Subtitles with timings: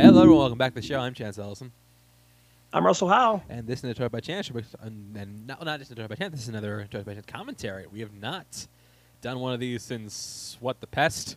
[0.00, 0.38] Hello, everyone.
[0.42, 1.00] Welcome back to the show.
[1.00, 1.72] I'm Chance Ellison,
[2.72, 3.42] I'm Russell Howe.
[3.48, 4.48] and this is Detroit by Chance.
[4.48, 6.34] And, um, and not, not just Detroit by Chance.
[6.34, 7.84] This is another Detroit by Chance commentary.
[7.90, 8.68] We have not
[9.22, 11.30] done one of these since what the pest.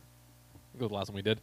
[0.54, 1.42] I think it was the last one we did.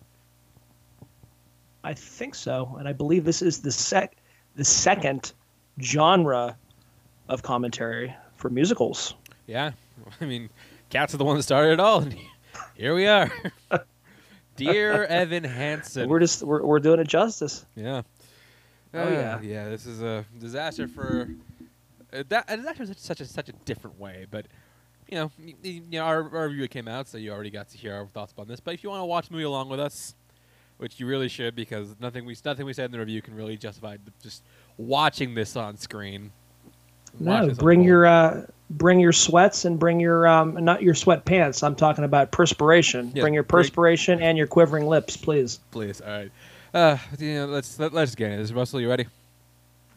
[1.82, 4.14] I think so, and I believe this is the sec
[4.54, 5.32] the second
[5.82, 6.56] genre
[7.28, 9.14] of commentary for musicals.
[9.48, 9.72] Yeah,
[10.20, 10.50] I mean,
[10.88, 12.14] Cats are the one that started it all, and
[12.76, 13.28] here we are.
[14.58, 16.08] Dear Evan Hansen.
[16.08, 17.64] We're just we're, we're doing it justice.
[17.74, 18.02] Yeah.
[18.94, 19.40] Oh, Uh, yeah.
[19.40, 19.68] Yeah.
[19.68, 21.28] This is a disaster for
[22.12, 22.44] uh, that.
[22.48, 24.46] A disaster is such a such a different way, but
[25.08, 27.78] you know, y- you know, our, our review came out, so you already got to
[27.78, 28.60] hear our thoughts on this.
[28.60, 30.14] But if you want to watch the movie along with us,
[30.78, 33.56] which you really should, because nothing we nothing we said in the review can really
[33.56, 34.42] justify just
[34.76, 36.32] watching this on screen.
[37.20, 41.62] No, bring your uh, bring your sweats and bring your um, not your sweatpants.
[41.62, 43.12] I'm talking about perspiration.
[43.14, 45.60] Yeah, bring your perspiration and your quivering lips, please.
[45.70, 46.00] please.
[46.00, 46.30] All right.
[46.74, 48.52] Uh, you know, let's let, let's get into this.
[48.52, 49.06] Russell, you ready?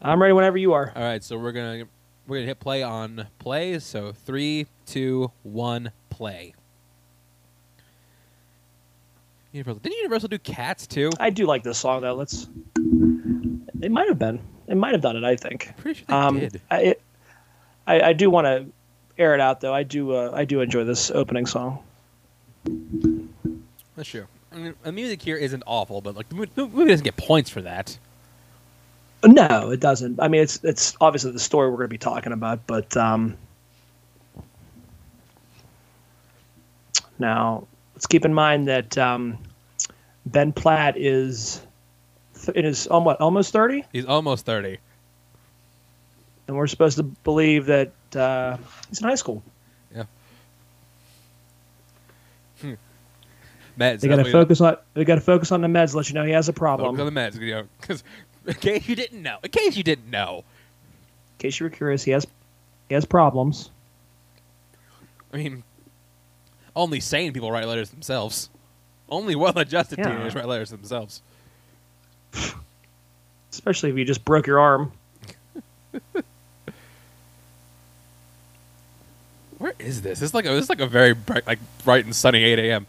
[0.00, 0.92] I'm ready whenever you are.
[0.96, 1.84] All right, so we're gonna
[2.26, 3.78] we're gonna hit play on play.
[3.78, 6.54] So three, two, one, play.
[9.52, 9.80] Universal.
[9.80, 11.10] Didn't Universal do Cats too?
[11.20, 12.14] I do like this song though.
[12.14, 12.48] Let's.
[13.74, 14.40] They might have been.
[14.66, 15.24] It might have done it.
[15.24, 15.72] I think.
[15.76, 16.60] Pretty sure they Um, did.
[16.70, 17.02] I, it,
[17.86, 18.66] I I do want to
[19.18, 19.74] air it out though.
[19.74, 21.82] I do uh, I do enjoy this opening song.
[23.96, 24.26] That's true.
[24.52, 27.62] I mean, the music here isn't awful, but like the movie doesn't get points for
[27.62, 27.98] that.
[29.24, 30.20] No, it doesn't.
[30.20, 33.36] I mean, it's it's obviously the story we're going to be talking about, but um,
[37.18, 39.38] now let's keep in mind that um,
[40.26, 41.62] Ben Platt is
[42.34, 44.78] th- it is almost almost thirty, He's almost thirty.
[46.48, 48.56] And we're supposed to believe that uh,
[48.88, 49.42] he's in high school.
[49.94, 50.04] Yeah.
[53.78, 54.00] Meds.
[54.00, 55.94] They got to what he- focus on they got to focus on the meds.
[55.94, 56.88] Let you know he has a problem.
[56.96, 57.18] Focus problem.
[57.18, 58.04] on the meds, you know, because
[58.46, 62.02] in case you didn't know, in case you didn't know, In case you were curious,
[62.04, 62.26] he has
[62.88, 63.70] he has problems.
[65.32, 65.62] I mean,
[66.76, 68.50] only sane people write letters themselves.
[69.08, 70.08] Only well-adjusted Yeah.
[70.10, 71.22] teenagers write letters themselves.
[73.52, 74.92] Especially if you just broke your arm.
[79.62, 80.20] Where is this?
[80.22, 82.86] It's like a, this is like a very bright, like bright and sunny 8 a.m.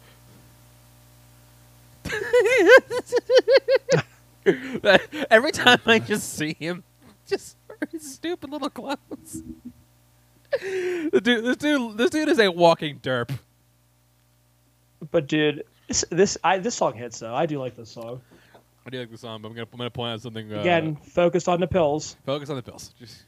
[5.29, 6.83] Every time I just see him,
[7.27, 7.57] just
[7.91, 9.43] his stupid little clothes.
[10.59, 13.37] The dude, this dude, this dude is a walking derp.
[15.11, 17.35] But dude, this this I this song hits though.
[17.35, 18.19] I do like this song.
[18.87, 20.51] I do like the song, but I'm gonna I'm gonna point out something.
[20.51, 22.95] Uh, Again, focused on the pills, focus on the pills.
[22.99, 23.25] Just,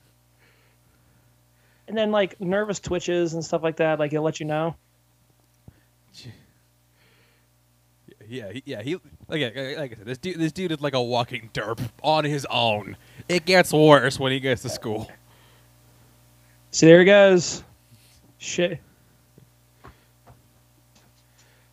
[1.87, 3.99] and then like nervous twitches and stuff like that.
[3.99, 4.75] Like he'll let you know.
[8.27, 8.81] yeah, yeah.
[8.81, 8.95] He
[9.27, 12.45] like, like I said, this dude, this dude is like a walking derp on his
[12.49, 12.97] own.
[13.27, 15.09] It gets worse when he gets to school.
[16.71, 17.63] See, there he goes.
[18.37, 18.79] Shit.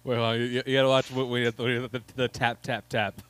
[0.04, 3.20] Well, you, you gotta watch when we the, the, the tap tap tap.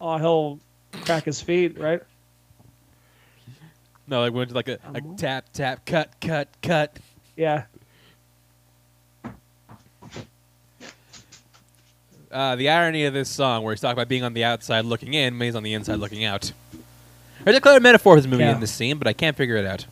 [0.00, 0.60] Oh, he'll
[1.04, 2.00] crack his feet, right?
[4.08, 6.96] No, like went it's like a Um, tap tap cut cut cut.
[7.36, 7.64] Yeah.
[12.30, 15.14] Uh, the irony of this song, where he's talking about being on the outside looking
[15.14, 16.52] in, means on the inside looking out.
[17.44, 18.54] There's a clear metaphor for this movie Yeah.
[18.54, 19.86] in this scene, but I can't figure it out.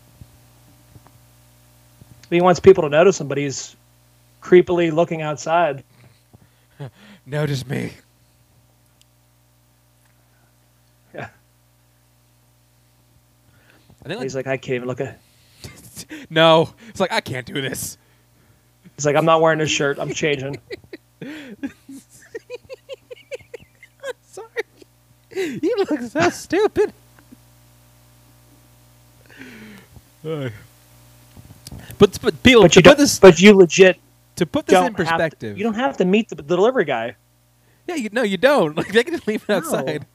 [2.29, 3.77] He wants people to notice him, but he's
[4.43, 5.85] creepily looking outside.
[7.27, 7.93] Notice me.
[14.07, 15.19] I think He's like, like, I can't even look at.
[16.31, 17.99] no, it's like I can't do this.
[18.95, 19.99] He's like, I'm not wearing this shirt.
[19.99, 20.59] I'm changing.
[24.23, 24.63] Sorry,
[25.35, 26.93] you look so stupid.
[30.25, 30.51] Uh,
[31.99, 32.99] but but people But to you put don't.
[32.99, 33.99] this But you legit
[34.37, 35.57] to put this in have to- perspective.
[35.59, 37.17] you don't have to meet the, the delivery guy.
[37.87, 38.77] yeah, you, no, you don't.
[38.77, 39.57] Like they can just leave it No.
[39.57, 40.07] outside.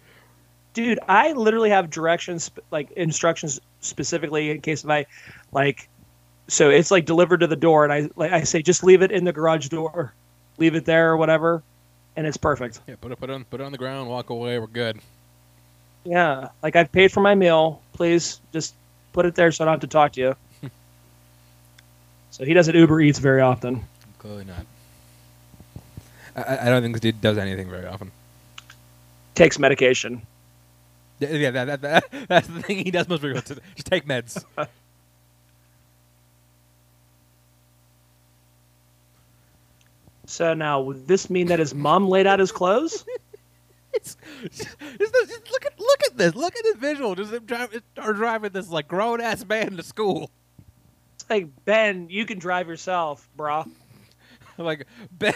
[0.73, 5.05] dude i literally have directions like instructions specifically in case if i
[5.51, 5.87] like
[6.47, 9.11] so it's like delivered to the door and i like i say just leave it
[9.11, 10.13] in the garage door
[10.57, 11.61] leave it there or whatever
[12.15, 14.29] and it's perfect Yeah, put it put it on put it on the ground, walk
[14.29, 14.59] away.
[14.59, 14.99] We're good.
[16.03, 18.73] yeah like i've paid for my meal please just
[19.13, 20.35] put it there so i don't have to talk to you
[22.31, 23.81] so he doesn't uber eats very often
[24.19, 24.65] Clearly not.
[26.35, 28.09] I- I, I don't think this dude does anything very often.
[29.35, 30.21] takes medication
[31.21, 33.57] Yeah, that, that, that, that's the thing he does most frequently.
[33.75, 34.43] Just take meds.
[40.25, 43.05] So now, would this mean that his mom laid out his clothes?
[43.93, 44.15] it's,
[44.49, 46.35] just, just look at look at this.
[46.35, 47.15] Look at this visual.
[47.15, 50.31] Just them driving, are driving this like grown ass man to school.
[51.15, 53.69] It's like Ben, you can drive yourself, brah.
[54.57, 55.33] like Ben.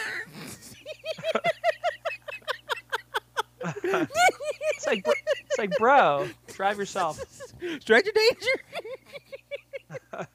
[4.75, 7.17] It's like, it's like, bro, drive yourself.
[7.79, 10.27] Stranger danger.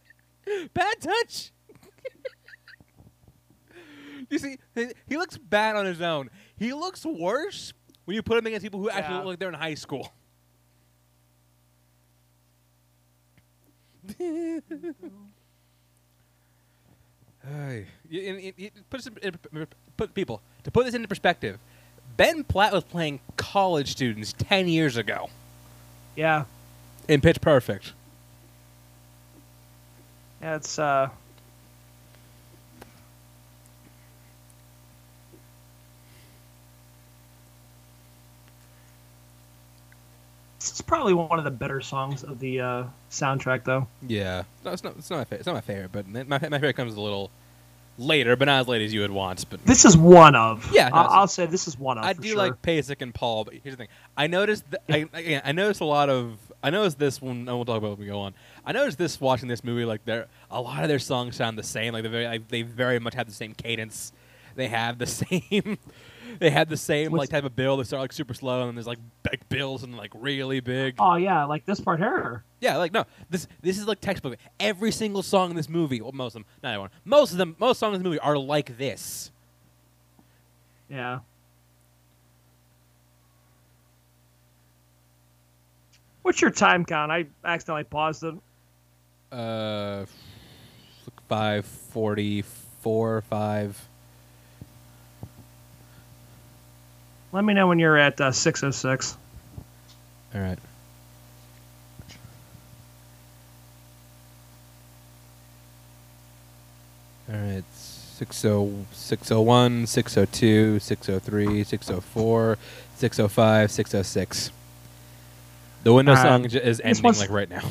[0.75, 1.53] bad touch.
[4.31, 4.57] you see,
[5.09, 6.31] he, looks bad on his own.
[6.59, 7.73] He looks worse
[8.07, 9.19] when you put him against people who actually Yeah.
[9.19, 10.11] look like they're in high school.
[17.45, 17.87] Ay.
[18.11, 19.67] Y- and- and- and put, this in- in-
[19.97, 21.59] put people to put this into perspective.
[22.17, 25.31] Ben Platt was playing college students ten years ago
[26.17, 26.45] Yeah,
[27.09, 27.93] in Pitch Perfect.
[30.43, 31.09] yeah, it's uh.
[40.59, 43.87] This is probably one of the better songs of the uh, soundtrack, though.
[44.07, 44.95] Yeah, no, it's not.
[44.99, 45.39] It's not my favorite.
[45.39, 47.31] It's not my favorite, but my, my favorite comes a little
[48.01, 49.45] later, but not as late as you would want.
[49.49, 50.73] But This is one of.
[50.73, 52.05] Yeah, no, I'll, say this is one of.
[52.05, 52.37] I do sure.
[52.37, 53.45] like Pasek and Paul.
[53.45, 54.65] But here's the thing: I noticed.
[54.71, 56.39] Th- I, again, I noticed a lot of.
[56.63, 57.37] I noticed this one.
[57.37, 58.35] And we'll talk about it when we go on.
[58.65, 59.85] I noticed this watching this movie.
[59.85, 61.93] Like, there, a lot of their songs sound the same.
[61.93, 64.13] Like they very, like, they very much have the same cadence.
[64.57, 65.79] They have the same.
[66.39, 67.77] they had the same What's- like type of bill.
[67.77, 68.99] They start like super slow, and then there's like
[69.29, 70.95] big bills and like really big.
[70.99, 72.45] Oh yeah, like this part here.
[72.61, 74.37] Yeah, like no, this this is like textbook.
[74.59, 77.57] Every single song in this movie, well, most of them, not everyone, most of them,
[77.59, 79.31] most songs in this movie are like this.
[80.89, 81.21] Yeah.
[86.23, 87.11] What's your time count?
[87.11, 88.35] I accidentally paused it.
[89.33, 90.05] Uh,
[91.29, 93.89] five forty four, five.
[97.33, 99.17] Let me know when you're at uh, 606.
[100.35, 100.59] All right.
[107.33, 107.65] All right.
[107.73, 112.59] 60, 601, 602, 603, 604,
[112.97, 114.51] 605, 606.
[115.83, 116.23] The window right.
[116.23, 117.71] song is ending like right now.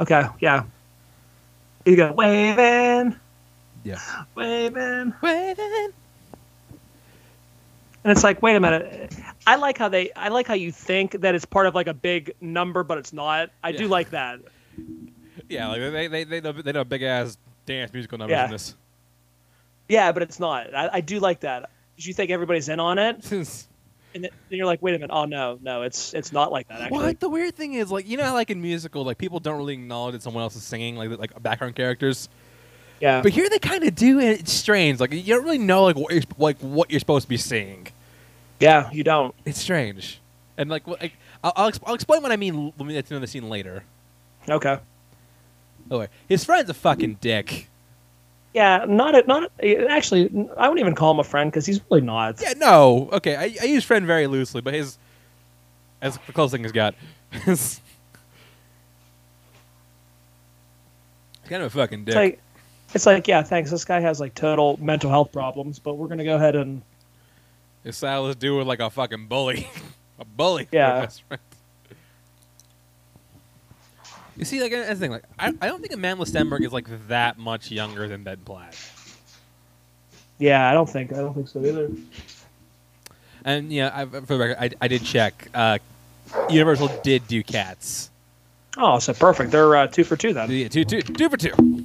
[0.00, 0.64] Okay, yeah.
[1.84, 3.14] You go waving,
[3.84, 4.00] Yeah.
[4.34, 5.90] waving, Waving.
[8.04, 9.12] And it's like, wait a minute.
[9.46, 10.12] I like how they.
[10.14, 13.12] I like how you think that it's part of like a big number, but it's
[13.12, 13.50] not.
[13.62, 14.40] I do like that.
[15.48, 17.36] Yeah, like they they they know, they know big ass
[17.66, 18.44] dance musical numbers Yeah.
[18.46, 18.74] in this.
[19.88, 20.74] Yeah, but it's not.
[20.74, 21.70] I, I do like that.
[21.96, 23.32] 'Cause You think everybody's in on it, what
[24.14, 25.10] and then you're like, wait a minute.
[25.12, 26.80] Oh no, no, it's it's not like that.
[26.80, 29.58] Actually, the weird thing is like you know how, like in musical like people don't
[29.58, 32.28] really acknowledge that someone else is singing like like background characters,
[33.00, 33.22] yeah.
[33.22, 35.00] but here they kind of do and it's strange.
[35.00, 37.88] Like you don't really know like what you're, like what you're supposed to be seeing.
[38.60, 39.34] Yeah, you don't.
[39.44, 40.20] It's strange,
[40.56, 41.12] and like, like
[41.42, 43.48] I'll I'll, exp- I'll explain what I mean when we get to know the scene
[43.48, 43.84] later.
[44.48, 44.78] Okay.
[45.90, 46.08] Oh, wait.
[46.28, 47.68] his friend's a fucking dick.
[48.54, 50.30] Yeah, not a, not a, actually.
[50.56, 52.40] I wouldn't even call him a friend because he's really not.
[52.40, 54.96] Yeah, no, okay, I, I use friend very loosely, but his
[56.00, 56.94] as the closest thing he's got.
[57.44, 57.80] He's
[61.50, 62.14] kind of a fucking It's dick.
[62.14, 62.40] like,
[62.94, 63.70] it's like, yeah, thanks.
[63.70, 66.82] This guy has like total mental health problems, but we're gonna go ahead and
[67.90, 69.68] style is doing like a fucking bully.
[70.18, 70.68] a bully.
[70.72, 71.08] Yeah.
[74.36, 75.10] You see, like that's the thing.
[75.12, 78.76] Like, I, I don't think Amandla Stenberg is like that much younger than Ben Platt.
[80.38, 80.68] yeah.
[80.68, 81.90] I don't think I don't think so either.
[83.44, 85.48] And yeah, I, for the record, I, I did check.
[85.54, 85.78] Uh,
[86.48, 88.10] Universal did do Cats.
[88.76, 89.52] Oh, so perfect.
[89.52, 90.50] They're uh, two for two then.
[90.50, 91.84] Yeah, two, two, two for two.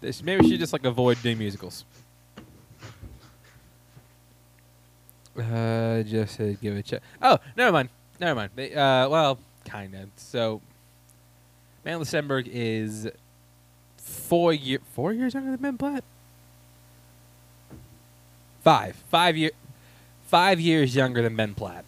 [0.00, 1.84] This, maybe should just like avoid doing musicals.
[5.38, 7.02] Uh, just to give a check.
[7.22, 7.88] Oh, never mind.
[8.18, 8.50] Never mind.
[8.54, 10.08] They, uh, well, kind of.
[10.16, 10.60] So,
[11.84, 13.08] Man Stenberg is
[13.96, 16.04] four year four years younger than Ben Platt.
[18.62, 19.52] Five, five year,
[20.26, 21.84] five years younger than Ben Platt.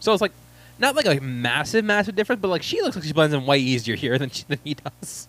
[0.00, 0.32] So it's like
[0.78, 3.58] not like a massive, massive difference, but like she looks like she blends in way
[3.58, 5.28] easier here than she, than he does.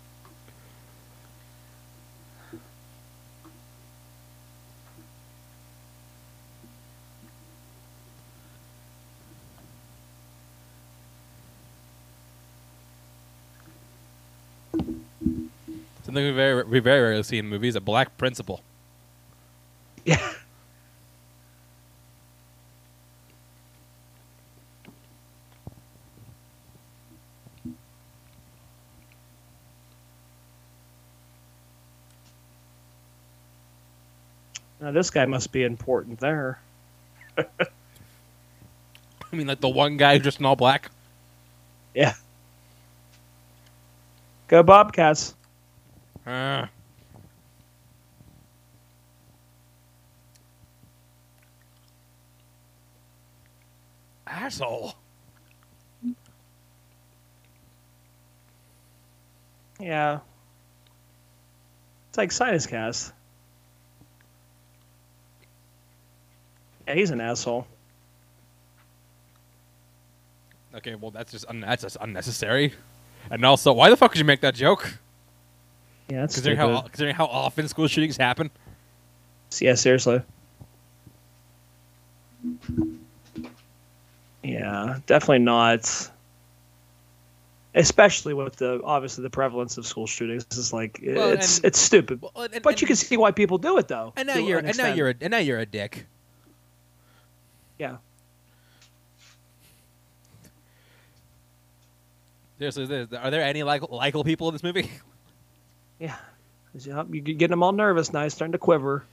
[16.08, 18.62] Something we very we very rarely see in movies: a black principal.
[20.06, 20.26] Yeah.
[34.80, 36.62] Now this guy must be important there.
[37.38, 37.44] I
[39.34, 40.90] mean, like the one guy who's just in all black.
[41.94, 42.14] Yeah.
[44.48, 45.34] Go Bobcats.
[46.28, 46.68] Uh.
[54.28, 54.94] Asshole.
[59.80, 60.20] Yeah.
[62.10, 63.14] It's like Sinus Cast.
[66.88, 67.66] Yeah, he's an asshole.
[70.76, 72.74] Okay, well that's just un- that's just unnecessary.
[73.32, 74.98] And also, why the fuck did you make that joke?
[76.10, 76.74] Yeah, that's Considering stupid.
[76.76, 78.50] how considering how often school shootings happen.
[79.60, 80.22] Yeah, seriously.
[84.44, 86.10] Yeah, definitely not.
[87.76, 91.80] Especially with the obviously the prevalence of school shootings, is like Well, it's and- it's
[91.80, 92.22] stupid.
[92.22, 94.14] Well, and, But and- you can see why people do it though.
[94.16, 96.06] And now you're an and now you're a, and now you're a dick.
[97.78, 97.98] yeah.
[102.60, 104.90] Seriously, are there any like likable people in this movie?
[106.00, 106.16] Yeah.
[106.80, 108.24] Yeah, You're getting them all nervous now.
[108.24, 109.04] He's starting to quiver.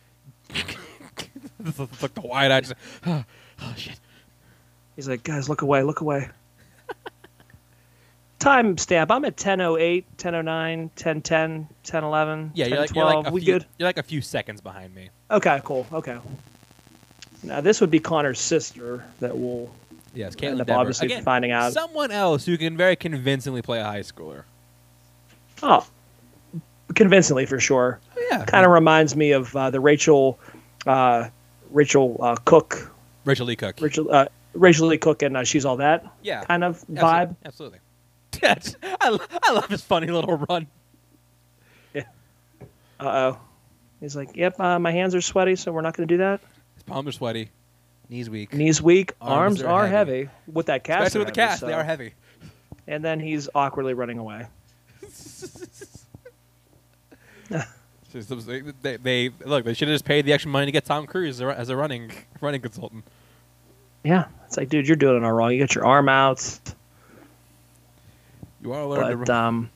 [0.51, 2.65] it's like the wide eyed.
[2.65, 2.75] just,
[3.07, 3.25] Oh,
[3.63, 3.99] oh shit.
[4.97, 6.29] He's like, guys, look away, look away.
[8.39, 9.11] Time stamp.
[9.11, 12.95] I'm at 1008, 1009, 1010, 1011, Yeah, you're like, 1012.
[12.97, 13.67] you're like a we few, good?
[13.79, 15.09] You're like a few seconds behind me.
[15.31, 15.87] Okay, cool.
[15.93, 16.19] Okay.
[17.43, 19.73] Now this would be Connor's sister that will
[20.15, 20.79] Yes, end Kaitlyn up Dever.
[20.81, 21.73] obviously Again, finding out.
[21.73, 24.43] someone else who can very convincingly play a high schooler.
[25.63, 25.87] Oh,
[26.95, 28.01] convincingly for sure.
[28.17, 30.39] Oh, yeah, Kind of reminds me of uh, the Rachel,
[30.87, 31.29] uh,
[31.71, 32.93] Rachel uh, Cook,
[33.25, 33.81] Rachael Leigh Cook.
[33.81, 37.37] Rachel, uh, Rachael Leigh Cook, and uh, she's all that yeah, kind of vibe.
[37.45, 37.79] Absolutely.
[38.43, 40.67] I, I love his funny little run.
[41.95, 42.03] Yeah.
[43.01, 43.39] Uh oh.
[44.01, 46.41] He's like, yep, uh, my hands are sweaty, so we're not going to do that.
[46.75, 47.51] His palms are sweaty,
[48.11, 48.53] knees weak.
[48.53, 50.25] Knees weak, Arms arms, are are heavy.
[50.25, 50.31] heavy.
[50.47, 51.07] with that cast.
[51.07, 52.13] Especially with the cast, they are heavy.
[52.87, 54.47] And then he's awkwardly running away.
[58.83, 59.65] They, they, look.
[59.65, 62.13] They should have just paid the extra money to get Tom Cruise as a, running
[62.41, 63.03] running consultant.
[64.05, 65.51] Yeah, it's like, dude, you're doing it all wrong.
[65.51, 66.61] You got your arm out,
[68.63, 69.47] You want to learn to but run.
[69.47, 69.71] um,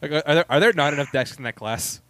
[0.00, 2.00] Like, are there are there not enough desks in that class?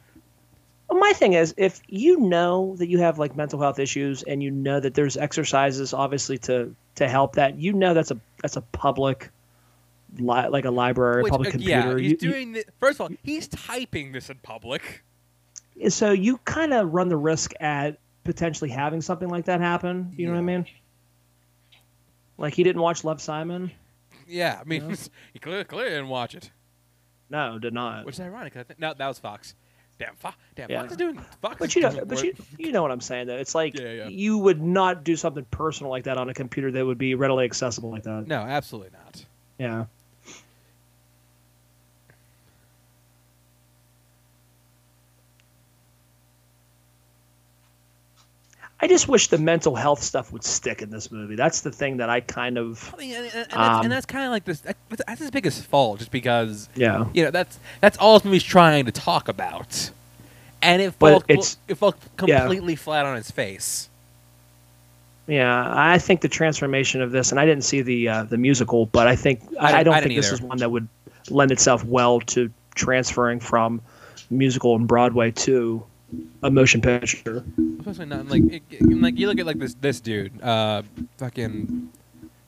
[0.89, 4.43] Well, my thing is, if you know that you have like mental health issues, and
[4.45, 8.55] you know that there's exercises, obviously to to help that, you know that's a that's
[8.57, 9.31] a public,
[10.19, 11.73] li- like a library, Which, public uh, computer.
[11.73, 12.53] Yeah, he's You- you- doing.
[12.53, 15.03] The, first of all, he's typing this in public.
[15.89, 20.13] so you kind of run the risk at potentially having something like that happen.
[20.17, 20.67] You know what I mean?
[22.39, 23.71] Like he didn't watch Love Simon.
[24.27, 24.97] Yeah, I mean, Yeah.
[25.33, 26.51] he clearly, clearly didn't watch it,
[27.29, 28.05] No, did not.
[28.07, 28.57] which is ironic.
[28.57, 29.55] I think no, that was Fox.
[29.99, 30.81] Damn, Fo- damn, Yeah.
[30.81, 31.21] Fox is doing.
[31.41, 32.25] Fox But you know, but work.
[32.25, 33.37] you, you know what I'm saying though.
[33.37, 34.09] It's like Yeah, yeah.
[34.09, 37.45] you would not do something personal like that on a computer that would be readily
[37.45, 38.27] accessible like that.
[38.27, 39.25] No, absolutely not.
[39.59, 39.85] Yeah.
[48.83, 51.37] I just wish the mental health stuff would stick in this movie.
[51.37, 53.93] That's the thing that I kind of I mean, and, and, and that's, Um, and
[53.93, 54.61] that's kind of like this.
[54.61, 57.07] That's his biggest fault, just because yeah.
[57.15, 59.91] you know that's that's all this movie's trying to talk about,
[60.61, 61.95] and it fell it fell
[62.27, 62.41] yeah.
[62.41, 63.89] completely flat on its face.
[65.29, 68.87] Yeah, I think the transformation of this, and I didn't see the uh, the musical,
[68.87, 70.89] but I think I I, don't I think didn't this is one that would
[71.31, 73.81] lend itself well to transferring from
[74.31, 75.85] musical and Broadway to
[76.43, 77.45] a motion picture.
[77.81, 80.83] Especially not like it, it- like you look at like this this dude, uh,
[81.19, 81.91] fucking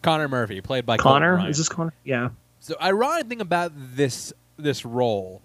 [0.02, 1.92] Connor Murphy, played by Connor, is this Connor?
[2.04, 2.30] Yeah.
[2.60, 5.42] So ironic thing about this this role,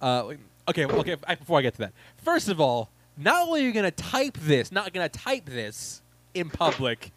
[0.00, 0.32] uh,
[0.68, 1.16] okay, okay.
[1.38, 4.70] Before I get to that, first of all, not only are you gonna type this,
[4.72, 6.02] not gonna type this
[6.34, 7.10] in public,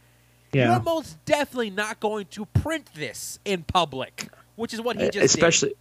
[0.53, 0.71] Yeah.
[0.73, 5.13] you're most definitely not going to print this in public, which is what he just
[5.13, 5.21] did.
[5.21, 5.73] E, especially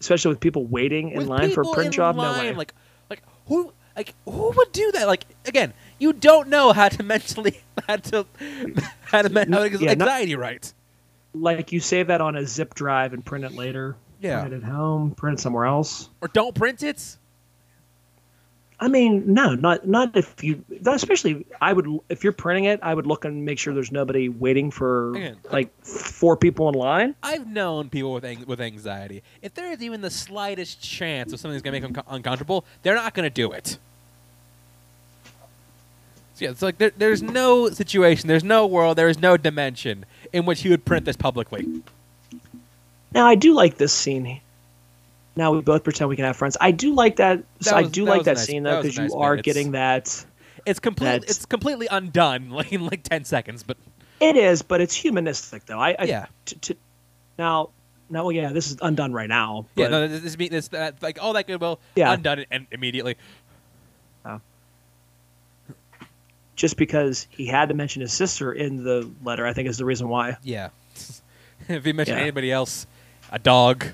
[0.00, 2.16] especially with people waiting in With line for a print in job.
[2.16, 2.54] line, no way.
[2.54, 2.72] Like,
[3.10, 5.06] like who, like who would do that?
[5.06, 8.24] Like, again, you don't know how to mentally, how to,
[9.02, 10.72] how to, men- how to Yeah, not- anxiety right.
[11.34, 13.96] like you save that on a zip drive and print it later.
[14.20, 14.40] Yeah.
[14.40, 15.10] Print it at home.
[15.12, 16.08] Print it somewhere else.
[16.22, 17.16] Or don't print it.
[18.80, 20.64] I mean, no, not not if you.
[20.82, 23.90] not Especially, I would if you're printing it, I would look and make sure there's
[23.90, 27.16] nobody waiting for Again, like four people in line.
[27.20, 29.24] I've known people with ang- with anxiety.
[29.42, 32.94] If there is even the slightest chance of something's gonna make them co- uncomfortable, they're
[32.94, 33.78] not gonna do it.
[36.38, 40.04] So yeah, it's like there, there's no situation, there's no world, there is no dimension
[40.32, 41.82] in which he would print this publicly.
[43.12, 44.40] Now, I do like this scene.
[45.34, 46.56] Now we both pretend we can have friends.
[46.60, 47.42] I do like that.
[47.62, 49.20] That I do that like that nice- scene though because nice you bit.
[49.24, 50.24] are It's- getting that.
[50.64, 51.24] It's complete.
[51.26, 53.64] It's completely undone, like in like ten seconds.
[53.64, 53.76] But
[54.20, 55.80] It is, but it's humanistic though.
[55.80, 56.76] I, I yeah, t- t-
[57.36, 57.70] now
[58.10, 59.66] now well, yeah, this is undone right now.
[59.74, 59.86] yeah.
[59.86, 62.12] but- No, this, this, mean- this that, like all that goodwill Yeah.
[62.12, 63.16] undone and immediately.
[64.24, 64.40] Oh.
[66.58, 69.84] Just because he had to mention his sister in the letter, I think is the
[69.84, 70.36] reason why.
[70.42, 70.70] Yeah.
[71.68, 72.22] if he mentioned Yeah.
[72.22, 72.86] anybody else,
[73.30, 73.86] a dog,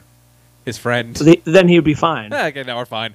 [0.65, 1.17] his friend.
[1.17, 2.33] So the, then he would be fine.
[2.35, 3.15] Okay, now we're fine.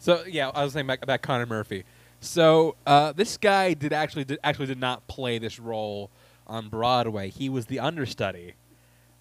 [0.00, 1.84] So yeah, I was saying about, about Connor Murphy.
[2.20, 6.10] So uh, this guy did actually did, actually did not play this role
[6.46, 7.30] on Broadway.
[7.30, 8.54] He was the understudy.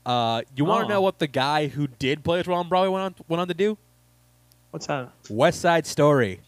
[0.05, 0.95] Uh, you want to Oh.
[0.97, 3.47] know what the guy who did play this role on Broadway went on went on
[3.47, 3.77] to do?
[4.71, 5.11] What's that?
[5.29, 6.39] West Side Story.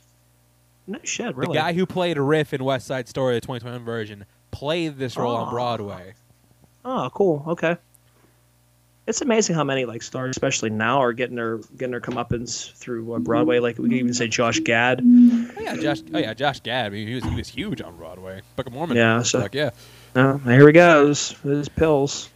[0.88, 1.53] No shit, really.
[1.53, 5.36] The guy who played Riff in West Side Story, the 2021 version, played this role
[5.36, 5.51] on Oh.
[5.51, 6.13] Broadway.
[6.86, 7.44] Oh, cool.
[7.48, 7.75] Okay.
[9.06, 13.13] It's amazing how many like stars, especially now, are getting their getting their comeuppance through
[13.13, 13.60] uh, Broadway.
[13.60, 15.01] Like we could even say Josh Gad.
[15.01, 16.00] Oh yeah, Josh.
[16.13, 16.88] Oh yeah, Josh Gad.
[16.88, 18.41] I mean, he was he was huge on Broadway.
[18.58, 18.98] Book of Mormon.
[18.98, 19.70] Yeah, so- Fuck yeah.
[20.15, 22.29] Oh, here he goes his pills.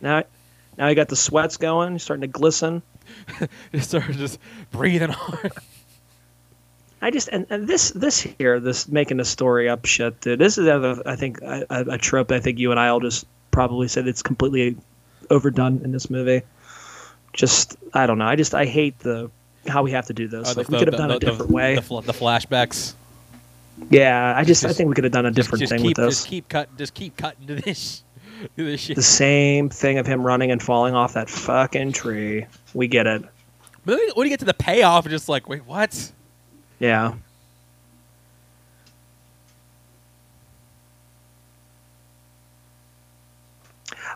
[0.00, 0.24] Now,
[0.76, 1.92] now he got the sweats going.
[1.92, 2.82] He's starting to glisten.
[3.72, 4.40] Just started just
[4.72, 5.52] breathing hard.
[7.06, 10.40] I just and, and this this here this making the story up shit, dude.
[10.40, 10.66] This is
[11.06, 12.32] I think a, a trope.
[12.32, 14.76] I think you and I will just probably said it's completely
[15.30, 16.42] overdone in this movie.
[17.32, 18.26] Just I don't know.
[18.26, 19.30] I just I hate the
[19.68, 20.48] how we have to do this.
[20.50, 21.76] Oh, the- like we could have done the- a different the, way.
[21.76, 22.94] The, fl- the flashbacks.
[23.88, 26.08] yeah, I just, I think we could have done a different just thing keep, with
[26.08, 26.76] Just keep cut.
[26.76, 28.02] Just keep cutting to this.
[28.56, 28.96] to this shit.
[28.96, 32.46] The same thing of him running and falling off that fucking tree.
[32.74, 33.22] We get it.
[33.84, 36.10] But when you get to the payoff, just like, wait, what?
[36.78, 37.14] Yeah.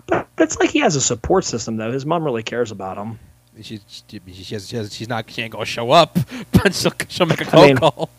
[0.06, 1.92] But it's like he has a support system though.
[1.92, 3.18] His mom really cares about him.
[3.62, 5.30] She, she, she, has, she has, she's not.
[5.30, 6.18] She ain't gonna show up,
[6.52, 8.10] but she'll, she'll make a cold mean- call.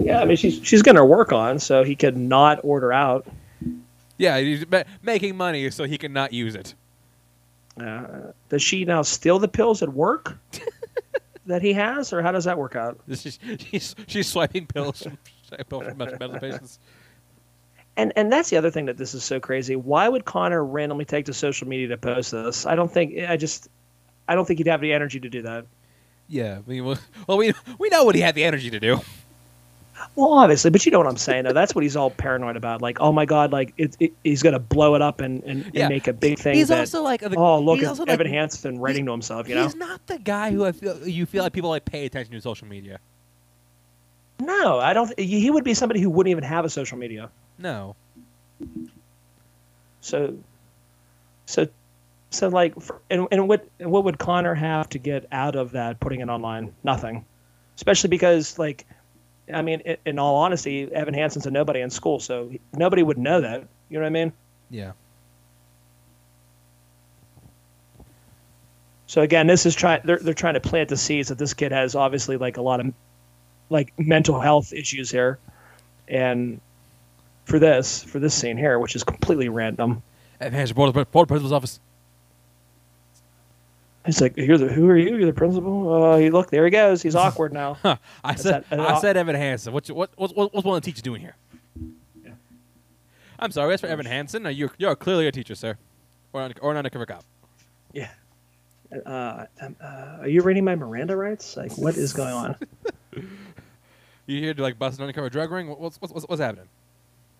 [0.00, 3.26] Yeah, I mean she's she's gonna work on, so he could not order out.
[4.18, 4.64] Yeah, he's
[5.02, 6.74] making money so he can not use it.
[7.80, 10.36] Uh, does she now steal the pills at work
[11.46, 13.00] that he has, or how does that work out?
[13.08, 15.18] She's, she's, she's swiping pills from,
[15.68, 16.78] from mental patients.
[17.96, 19.76] And and that's the other thing that this is so crazy.
[19.76, 22.66] Why would Connor randomly take to social media to post this?
[22.66, 23.68] I don't think I just
[24.26, 25.66] I don't think he'd have the energy to do that.
[26.26, 29.00] Yeah, I mean, well, well, we we know what he had the energy to do.
[30.16, 31.44] Well, obviously, but you know what I'm saying.
[31.44, 32.80] Though that's what he's all paranoid about.
[32.80, 35.88] Like, oh my god, like it, it, he's gonna blow it up and, and, and
[35.88, 36.54] make a big thing.
[36.54, 39.48] He's that, also like, oh look he's at also like- Evan Hansen writing to himself.
[39.48, 39.64] You know?
[39.64, 42.40] he's not the guy who I feel you feel like people like pay attention to
[42.40, 43.00] social media.
[44.40, 45.14] No, I don't.
[45.16, 47.30] th- He would be somebody who wouldn't even have a social media.
[47.58, 47.94] No,
[50.00, 50.36] So,
[51.46, 51.68] so,
[52.30, 55.72] so like, for, and and what and what would Connor have to get out of
[55.72, 56.74] that putting it online?
[56.82, 57.24] Nothing,
[57.76, 58.86] especially because like,
[59.52, 63.40] I mean, in all honesty, Evan Hansen's a nobody in school, so nobody would know
[63.42, 63.66] that.
[63.90, 64.32] You know what I mean?
[64.70, 64.92] yeah,
[69.14, 70.00] So again, this is trying.
[70.02, 72.80] They're they're trying to plant the seeds that this kid has obviously like a lot
[72.80, 72.92] of
[73.70, 75.38] like mental health issues here,
[76.08, 76.60] and
[77.44, 80.02] for this for this scene here, which is completely random.
[80.40, 81.78] Evan Hansen, board, board principal's office.
[84.06, 85.16] He's like, "You're the who are you?
[85.16, 87.02] You're the principal." Oh, he look there he goes.
[87.02, 87.78] He's awkward now.
[87.84, 89.72] I That's said, that- I said Evan Hansen.
[89.72, 91.36] What's what, what, what, what's one of the teachers doing here?
[92.24, 92.32] Yeah.
[93.38, 94.44] I'm sorry, that's for Evan Hansen.
[94.46, 95.76] Uh, You're you're clearly a teacher, sir,
[96.32, 97.24] or an, or an undercover cop.
[97.92, 98.10] Yeah.
[99.06, 101.56] Uh, um, uh, are you reading my Miranda rights?
[101.56, 102.56] Like, what is going on?
[104.26, 105.68] You here to like bust an undercover drug ring?
[105.68, 106.66] What's what's, what's, what's happening?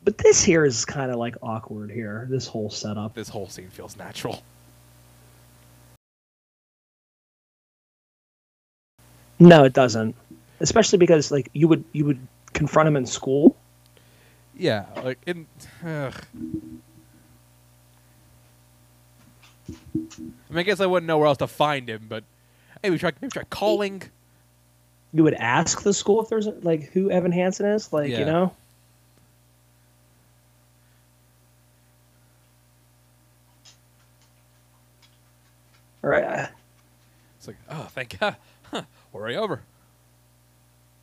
[0.05, 2.27] But this here is kind of like awkward here.
[2.31, 3.15] This whole setup.
[3.15, 4.43] This whole scene feels natural.
[9.45, 10.15] No, it doesn't.
[10.61, 13.55] Especially because like you would you would confront him in school.
[14.57, 15.47] Yeah, like in.
[15.85, 16.15] ugh.
[16.39, 16.47] I
[20.51, 22.25] mean, I guess I wouldn't know where else to find him, but
[22.83, 24.03] maybe try maybe try calling.
[25.13, 27.93] You would ask the school if there's like who Evan Hansen is.
[27.93, 28.21] Like Yeah.
[28.21, 28.53] you know.
[36.03, 36.49] All right.
[37.39, 38.37] It's like, oh, thank God,
[39.15, 39.63] huh, over.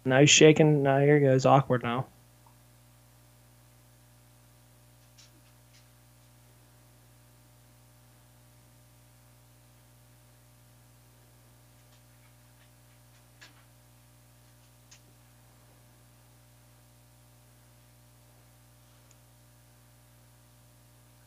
[0.05, 0.83] Now he's shaking.
[0.83, 1.45] Now here he goes.
[1.45, 2.05] Awkward now.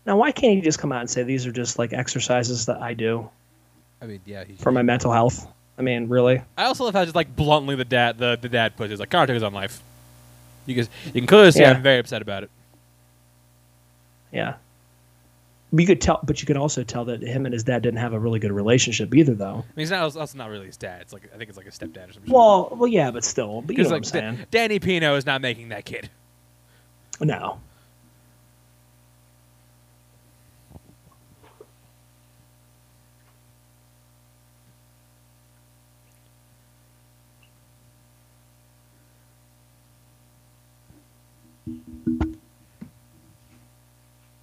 [0.07, 2.83] Now, why can't he just come out and say these are just like exercises that
[2.83, 3.31] I do
[4.03, 4.45] I mean, yeah.
[4.59, 5.51] For my mental health?
[5.77, 6.41] I mean, really?
[6.57, 8.99] I also love how just like bluntly the dad the, the dad puts it.
[9.01, 9.83] Like, Connor took his own life.
[10.67, 11.73] You can you can clearly see Yeah.
[11.73, 12.51] I'm very upset about it.
[14.33, 14.55] Yeah.
[15.73, 18.13] You could tell, but you could also tell that him and his dad didn't have
[18.13, 19.47] a really good relationship either, though.
[19.55, 21.01] I mean, he's not also not really his dad.
[21.03, 22.33] It's like I think it's like a stepdad or something.
[22.33, 24.37] Well, well, yeah, but still, but you know because what like I'm saying?
[24.37, 26.09] Da- Danny Pino is not making that kid.
[27.21, 27.59] No.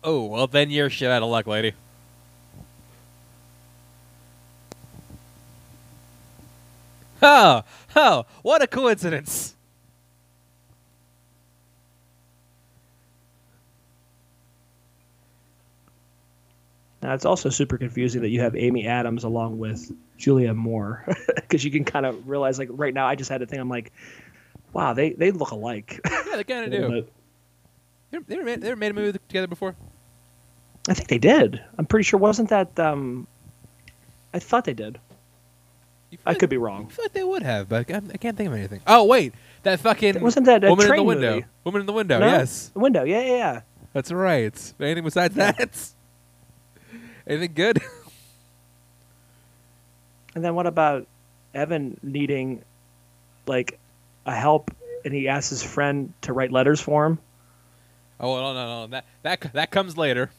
[0.03, 1.73] Oh well, then you're shit out of luck, lady.
[7.21, 7.63] Oh,
[7.95, 9.55] oh, what a coincidence!
[17.03, 21.03] Now it's also super confusing that you have Amy Adams along with Julianne Moore,
[21.35, 23.59] because you can kind of realize, like right now, I just had a thing.
[23.59, 23.91] I'm like,
[24.73, 25.99] wow, they they look alike.
[26.09, 27.05] Yeah, they kind of do.
[28.11, 29.75] They ever, they ever made a movie together before?
[30.89, 31.61] I think they did.
[31.77, 32.19] I'm pretty sure.
[32.19, 32.79] Wasn't that?
[32.79, 33.27] um
[34.33, 34.99] I thought they did.
[36.25, 36.87] I like- could be wrong.
[36.89, 38.81] I feel like they would have, but I can't, I can't think of anything.
[38.87, 41.33] Oh wait, that fucking Wasn't that woman in the window?
[41.35, 41.45] movie?
[41.63, 42.19] Woman in the window.
[42.19, 42.25] No?
[42.27, 43.03] Yes, The window.
[43.03, 43.61] Yeah, yeah, yeah.
[43.93, 44.73] that's right.
[44.79, 45.89] Anything besides that?
[47.27, 47.79] Anything good?
[50.33, 51.07] And then what about
[51.53, 52.63] Evan needing
[53.47, 53.77] like
[54.25, 54.71] a help,
[55.03, 57.19] and he asks his friend to write letters for him.
[58.19, 60.31] Oh no no no that that that comes later.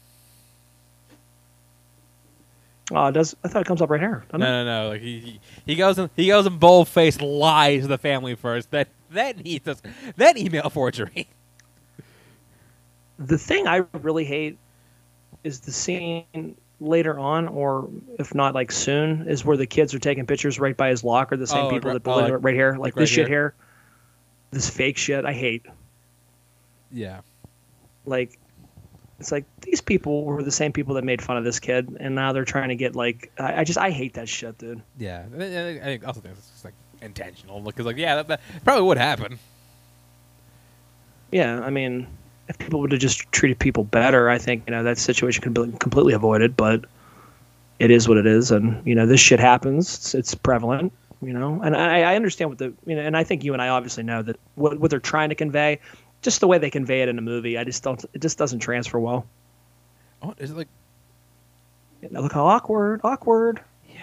[2.94, 4.24] Oh, it does I thought it comes up right here?
[4.28, 4.44] doesn't it?
[4.44, 4.88] No, no, no.
[4.90, 8.34] Like he, he he goes and he goes and bold faced lies to the family
[8.34, 8.70] first.
[8.70, 9.82] Then then he does
[10.16, 11.28] then email forgery.
[13.18, 14.58] The thing I really hate
[15.44, 19.98] is the scene later on, or if not like soon, is where the kids are
[19.98, 21.36] taking pictures right by his locker.
[21.36, 23.28] The same Oh, people right- that oh, like- right here, like, like this right shit
[23.28, 23.54] here?
[23.54, 23.54] here,
[24.50, 25.24] this fake shit.
[25.24, 25.64] I hate.
[26.90, 27.20] Yeah.
[28.04, 28.38] Like,
[29.22, 32.14] it's like these people were the same people that made fun of this kid, and
[32.14, 33.32] now they're trying to get like.
[33.38, 34.82] I, I just I hate that shit, dude.
[34.98, 35.24] Yeah.
[35.34, 38.82] I think- I also think it's just like intentional because like yeah that, that probably
[38.86, 39.38] would happen.
[41.30, 42.06] Yeah, I mean,
[42.48, 45.54] if people would have just treated people better, I think you know that situation could
[45.54, 46.56] be completely avoided.
[46.56, 46.84] But
[47.78, 49.94] it is what it is, and you know this shit happens.
[49.96, 51.60] It's, it's prevalent, you know.
[51.62, 54.02] And I, I understand what the you know, and I think you and I obviously
[54.02, 55.80] know that what what they're trying to convey,
[56.22, 58.02] just the way they convey it in a movie, I just don't.
[58.14, 59.26] It just doesn't transfer well.
[60.22, 60.68] Oh, is it like
[62.10, 63.60] Now look how awkward, awkward.
[63.88, 63.96] yeah?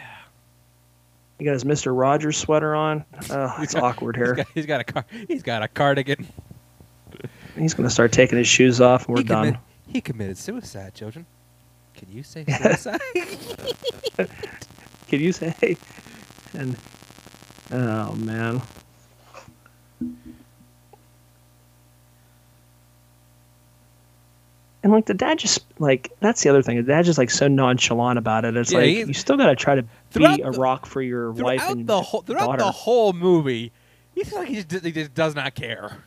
[1.38, 3.06] He got his Mister Rogers sweater on.
[3.30, 4.36] Oh, it's awkward He's here.
[4.36, 5.06] got, he's got a car.
[5.28, 6.28] He's got a cardigan.
[7.58, 9.58] He's gonna start taking his shoes off, and we're he done.
[9.88, 11.26] He committed suicide, children.
[11.96, 13.02] Can you say suicide?
[15.08, 15.78] Can you say?
[16.54, 16.78] And
[17.72, 18.62] oh man.
[24.82, 26.78] And like the dad just like that's the other thing.
[26.78, 28.56] The dad just like so nonchalant about it.
[28.56, 31.78] It's Yeah, like you still gotta try to be a rock for your wife throughout
[31.78, 32.64] and the whole throughout daughter.
[32.64, 33.74] the whole movie,
[34.16, 35.98] he seems like he just, he just does not care.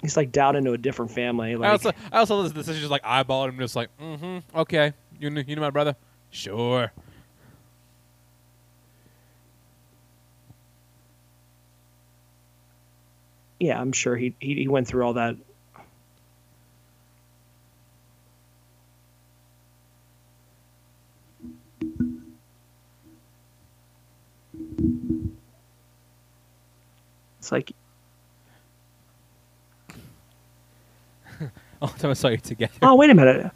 [0.00, 1.54] He's like down into a different family.
[1.54, 4.94] I also I also to this is just like eyeballing him, just like mm-hmm, okay,
[5.20, 5.94] you know, you know my brother,
[6.30, 6.90] sure.
[13.62, 15.36] yeah, I'm sure he, he he went through all that.
[27.52, 27.72] Like
[31.98, 32.72] time I saw you together.
[32.82, 33.50] Oh, wait a minute.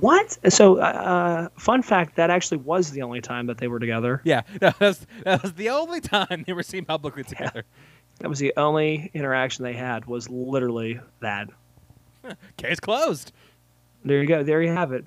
[0.00, 0.38] What?
[0.52, 4.20] So, uh, fun fact: that actually was the only time that they were together.
[4.24, 7.64] Yeah, no, that's that was the only time they were seen publicly together.
[8.18, 10.06] That was the only interaction they had.
[10.06, 11.48] Was literally that.
[12.56, 13.32] Case closed.
[14.04, 14.42] There you go.
[14.42, 15.06] There you have it.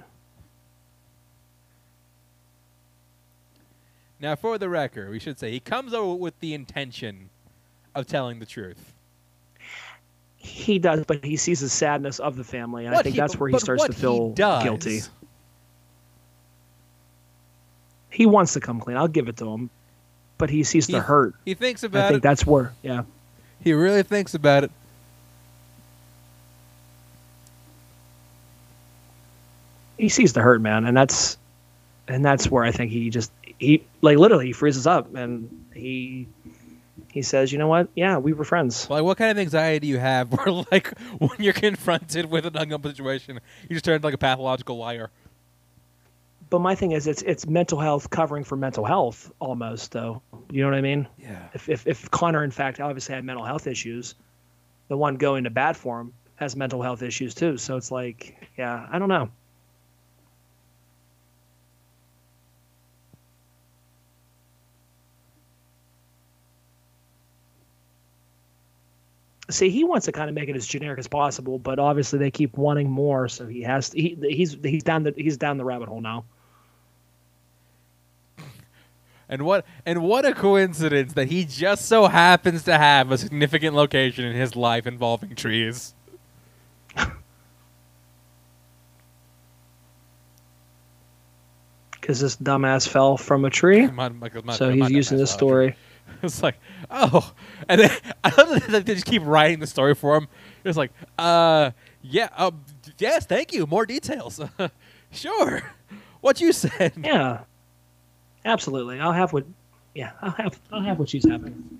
[4.20, 7.30] Now, for the record, we should say he comes over with the intention
[7.98, 8.94] of telling the truth.
[10.36, 13.38] He does, but he sees the sadness of the family, and I think he- that's
[13.38, 15.02] where he starts to feel does- guilty.
[18.10, 18.98] He wants to come clean.
[18.98, 19.70] I'll give it to him,
[20.38, 21.36] but he sees the hurt.
[21.44, 22.04] He thinks about it.
[22.04, 22.24] I think it.
[22.24, 23.04] that's where, yeah.
[23.64, 24.72] He really thinks about it.
[29.98, 31.38] he sees the hurt man and that's
[32.08, 36.28] and that's where i think he just he like literally he freezes up and he
[37.18, 39.88] he says you know what yeah we were friends Like, what kind of anxiety do
[39.88, 44.08] you have where, like, when you're confronted with an uncomfortable situation, you just turn into
[44.08, 45.10] like a pathological liar?
[46.50, 50.62] but my thing is it's it's mental health covering for mental health almost though you
[50.62, 51.48] know what i mean Yeah.
[51.54, 54.16] if if, if connor in fact obviously had mental health issues
[54.88, 57.58] the one going to bat for him has mental health issues too.
[57.58, 59.30] So it's like, yeah, I don't know.
[69.50, 72.32] See, he wants to kind of make it as generic as possible, but obviously they
[72.32, 75.64] keep wanting more, so he has to, he, he's he's down the he's down the
[75.64, 76.26] rabbit hole now.
[79.30, 83.74] And what and what a coincidence that he just so happens to have a significant
[83.76, 85.94] location in his life involving trees.
[91.92, 95.76] Because this dumbass fell from a tree, My- my- my- so he's using this story.
[96.24, 96.56] It's like,
[96.92, 97.34] oh,
[97.68, 97.92] and then
[98.24, 100.28] I love that they just keep writing the story for him.
[100.64, 101.72] It's like, uh,
[102.02, 102.64] yeah, um,
[102.98, 104.40] yes, thank you, more details.
[105.12, 105.64] sure,
[106.22, 106.94] what you said.
[107.04, 107.42] Yeah,
[108.46, 109.00] absolutely.
[109.00, 109.46] I'll have what,
[109.96, 111.80] yeah, I'll have I'll have what she's having.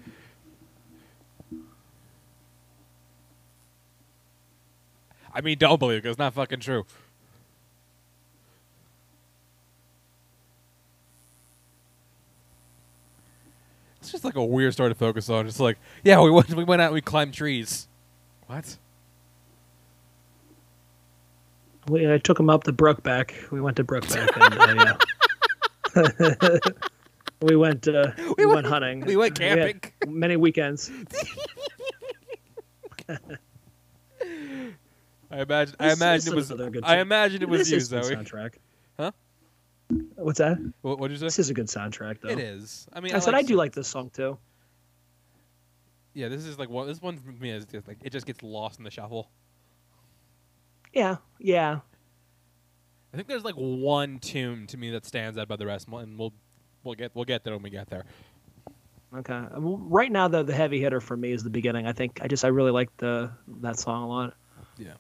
[5.34, 6.86] I mean, don't believe it 'cause it's not fucking true.
[14.08, 15.48] It's just like a weird story to focus on.
[15.48, 17.90] It's like, yeah, we went we went out and we climbed trees.
[18.46, 18.78] What?
[21.90, 23.52] We I took him up to Brokeback.
[23.52, 24.30] We went to Brokeback.
[25.98, 26.60] and, uh,
[27.42, 29.02] we went uh, we, went- went hunting.
[29.06, 29.82] we went camping.
[30.08, 30.90] many weekends.
[33.10, 33.18] I
[35.32, 35.76] imagine.
[35.82, 36.50] I imagine it was.
[36.82, 38.04] I imagine it was you, Zoe.
[38.04, 38.54] soundtrack.
[40.16, 40.58] What's that?
[40.82, 42.30] What did you This is a good soundtrack, though.
[42.30, 42.88] It is.
[42.92, 44.38] I mean, I, said I do like this song too.
[46.14, 46.88] Yeah, this is like one.
[46.88, 49.30] This one for me is just like it just gets lost in the shuffle.
[50.94, 51.80] Yeah, yeah.
[53.14, 56.18] I think there's like one tune to me that stands out by the rest, and
[56.18, 56.34] we'll
[56.84, 58.04] we'll get we'll get there when we get there.
[59.16, 59.42] Okay.
[59.54, 61.88] Right now, though, the heavy hitter for me is the beginning.
[61.88, 64.34] I think I just I really like the that song a lot.
[64.78, 64.94] Yeah.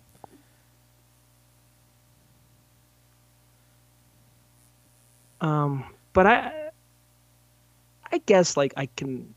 [5.42, 6.70] Um, but I,
[8.12, 9.34] I guess like I can,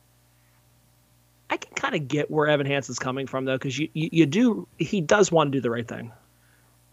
[1.50, 4.26] I can kind of get where Evan Hansen's coming from though, because you, you you
[4.26, 6.12] do he does want to do the right thing.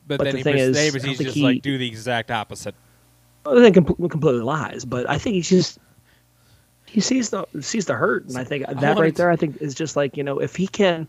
[0.08, 1.34] But, But then the he, thing pres- is, then he I don't proceeds to think
[1.34, 2.76] just like do the exact opposite.
[3.44, 5.80] Than com- completely lies, but I think he just
[6.86, 9.76] he sees the sees the hurt, and I think that right there, I think is
[9.76, 11.08] just like you know if he can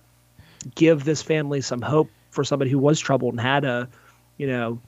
[0.74, 3.88] give this family some hope for somebody who was troubled and had a
[4.36, 4.80] you know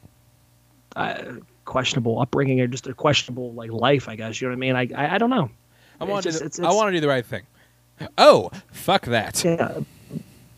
[0.96, 1.22] uh,
[1.70, 4.76] questionable upbringing or just a questionable like life, I guess you know what I mean.
[4.76, 5.48] I I, I don't know.
[6.00, 6.28] I want to.
[6.30, 7.44] just- do, it's- I want to do the right thing.
[8.18, 9.44] Oh, fuck that.
[9.44, 9.80] Yeah,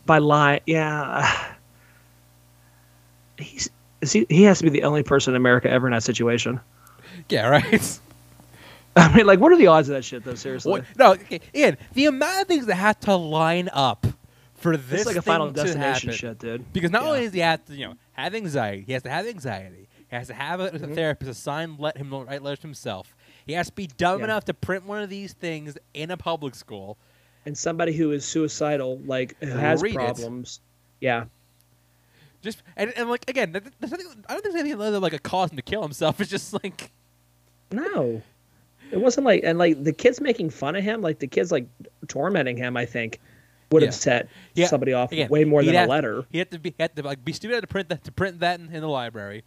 [0.05, 1.53] by lie, yeah.
[3.37, 3.69] He's
[4.01, 6.59] he, he has to be the only person in America ever in that situation.
[7.29, 7.99] Yeah, right.
[8.95, 10.35] I mean, like, what are the odds of that shit, though?
[10.35, 11.77] Seriously, What, no, okay, Ian.
[11.93, 14.05] The amount of things that have to line up
[14.55, 16.11] for this it's like a Final to Destination happen.
[16.17, 16.73] shit, dude.
[16.73, 17.07] Because not Yeah.
[17.09, 19.87] only does he have to, you know, have anxiety, he has to have anxiety.
[20.13, 20.93] He has to have a, Mhm.
[20.93, 23.15] therapist assign let him write letters to himself.
[23.47, 24.25] He has to be dumb Yeah.
[24.25, 26.97] enough to print one of these things in a public school.
[27.45, 29.95] and somebody who is suicidal, like who has Read it.
[29.95, 30.61] problems.
[31.01, 31.25] Yeah,
[32.41, 35.11] Just and, and like again, there's nothing, I don't think there's anything other than like
[35.11, 36.19] a cause him to kill himself.
[36.21, 36.89] It's just like
[37.69, 38.21] no,
[38.91, 41.65] it wasn't like, and like the kids making fun of him, like the kids like
[42.07, 42.77] tormenting him.
[42.77, 43.19] I think
[43.71, 43.87] would Yeah.
[43.87, 46.23] have set Yeah, somebody off again, way more than a letter.
[46.31, 48.61] he had to be had to like be stupid to print that to print that
[48.61, 49.43] in, in the library.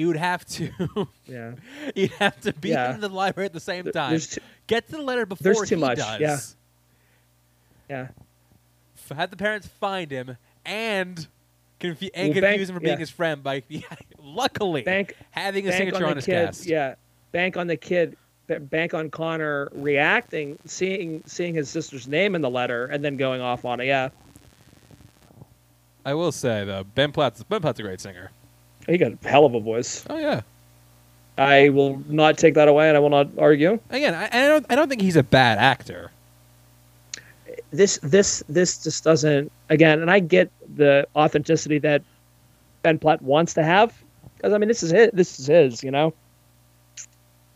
[0.00, 0.70] He would have to.
[1.26, 1.52] Yeah,
[1.94, 2.94] he'd have to be Yeah.
[2.94, 4.18] in the library at the same There- time.
[4.18, 6.56] too, Get to the letter before There's too he much, does.
[7.90, 7.96] yeah.
[7.96, 8.08] yeah.
[9.10, 11.26] F- Have the parents find him and
[11.80, 12.98] confu- and Well, confuse bank- him for being yeah.
[12.98, 13.62] his friend by
[14.18, 16.46] luckily Bank having a bank signature on on his kid.
[16.46, 16.64] cast.
[16.66, 16.94] Yeah,
[17.32, 18.16] bank on the kid.
[18.48, 23.42] Bank on Connor reacting, seeing seeing his sister's name in the letter, and then going
[23.42, 23.84] off on it.
[23.84, 24.08] Yeah,
[26.06, 28.30] I will say though, Ben Platt's Ben Platt's a great singer.
[28.90, 30.04] He got a hell of a voice.
[30.10, 30.42] Oh yeah.
[31.38, 33.78] I will not take that away, and I will not argue.
[33.88, 36.10] Again, I, I don't I don't think he's a bad actor.
[37.70, 42.02] this this this just doesn't again and i get the authenticity that
[42.82, 43.92] ben platt wants to have
[44.36, 46.12] because i mean this is his this is his you know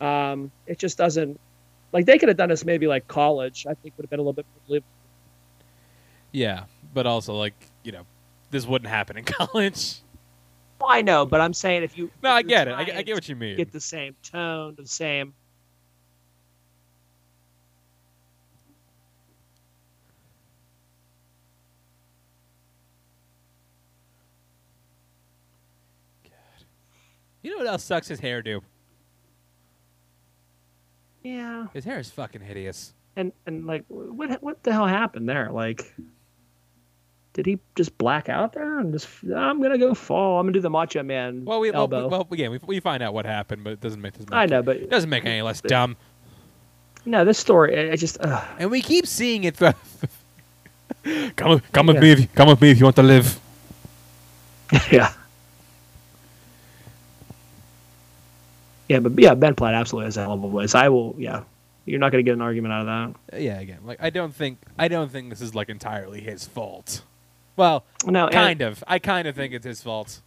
[0.01, 1.39] um it just doesn't
[1.93, 4.23] like they could have done this maybe like college i think would have been a
[4.23, 4.89] little bit more believable.
[6.33, 8.05] Yeah, but also like you know,
[8.51, 9.97] this wouldn't happen in college.
[10.85, 12.75] Well, i know but i'm saying if you No, if I get it.
[12.75, 13.57] I, get- I get what you mean.
[13.57, 15.35] get the same tone the same
[26.25, 26.65] God.
[27.43, 28.09] You know what else sucks?
[28.09, 28.61] His hairdo.
[31.23, 32.95] yeah His hair is fucking hideous.
[33.17, 35.95] and and like what what the hell happened there like
[37.35, 40.41] did he just black out there and just I'm gonna go fall?
[40.41, 42.05] I'm gonna do the Macho Man Well, we well, elbow.
[42.05, 44.27] we, well again, we, we find out what happened, but it doesn't make this.
[44.29, 45.97] Much, I know, it but doesn't make it any less dumb.
[47.05, 49.57] no, this story I just uh, And we keep seeing it.
[51.37, 52.11] come, with- come with me.
[52.13, 53.39] If you, come with me if you want to live.
[54.91, 55.13] yeah.
[58.89, 60.75] Yeah, but yeah, Ben Platt absolutely has a hell of a voice.
[60.75, 61.45] I will, yeah.
[61.87, 63.41] You're not going to get an argument out of that.
[63.43, 67.03] Yeah, again, like I don't think I don't think this is like entirely his fault.
[67.57, 68.83] Well, No, and- kind of.
[68.87, 70.21] I kind of think it's his fault.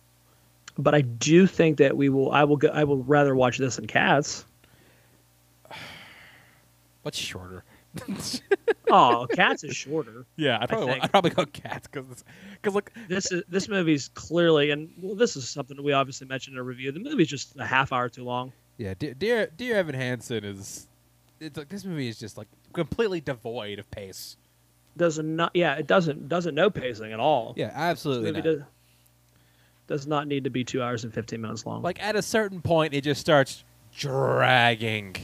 [0.77, 2.31] but I do think that we will.
[2.31, 2.57] I will.
[2.57, 4.45] Go, I will rather watch this than Cats.
[7.03, 7.63] What's shorter?
[8.89, 10.25] Oh, Cats is shorter.
[10.37, 11.03] yeah, I probably think.
[11.03, 15.35] I probably go cats because because like This is this movie's clearly, and well, this
[15.35, 16.93] is something that we obviously mentioned in a review.
[16.93, 18.53] The movie's just a half hour too long.
[18.77, 20.87] yeah, dear dear, dear Evan Hansen is
[21.41, 24.37] it's like this movie is just like completely devoid of pace.
[24.97, 25.51] Does not.
[25.53, 27.53] Yeah, it doesn't doesn't know pacing at all.
[27.55, 28.41] Yeah, absolutely.
[28.41, 28.61] does,
[29.87, 31.81] does not need to be two hours and fifteen minutes long.
[31.83, 33.63] Like at a certain point, it just starts
[33.95, 35.15] dragging.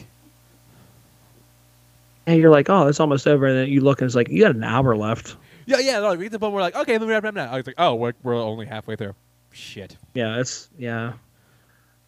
[2.25, 4.41] and you're like, oh, it's almost over, and then you look and it's like you
[4.43, 5.35] got an hour left.
[5.65, 5.99] Yeah, yeah.
[5.99, 7.35] Like, we get to the point where we're like, okay, let me wrap it up
[7.35, 7.51] now.
[7.51, 9.15] I was like, oh, we're, we're only halfway through.
[9.51, 9.95] Shit.
[10.13, 11.13] Yeah, it's yeah.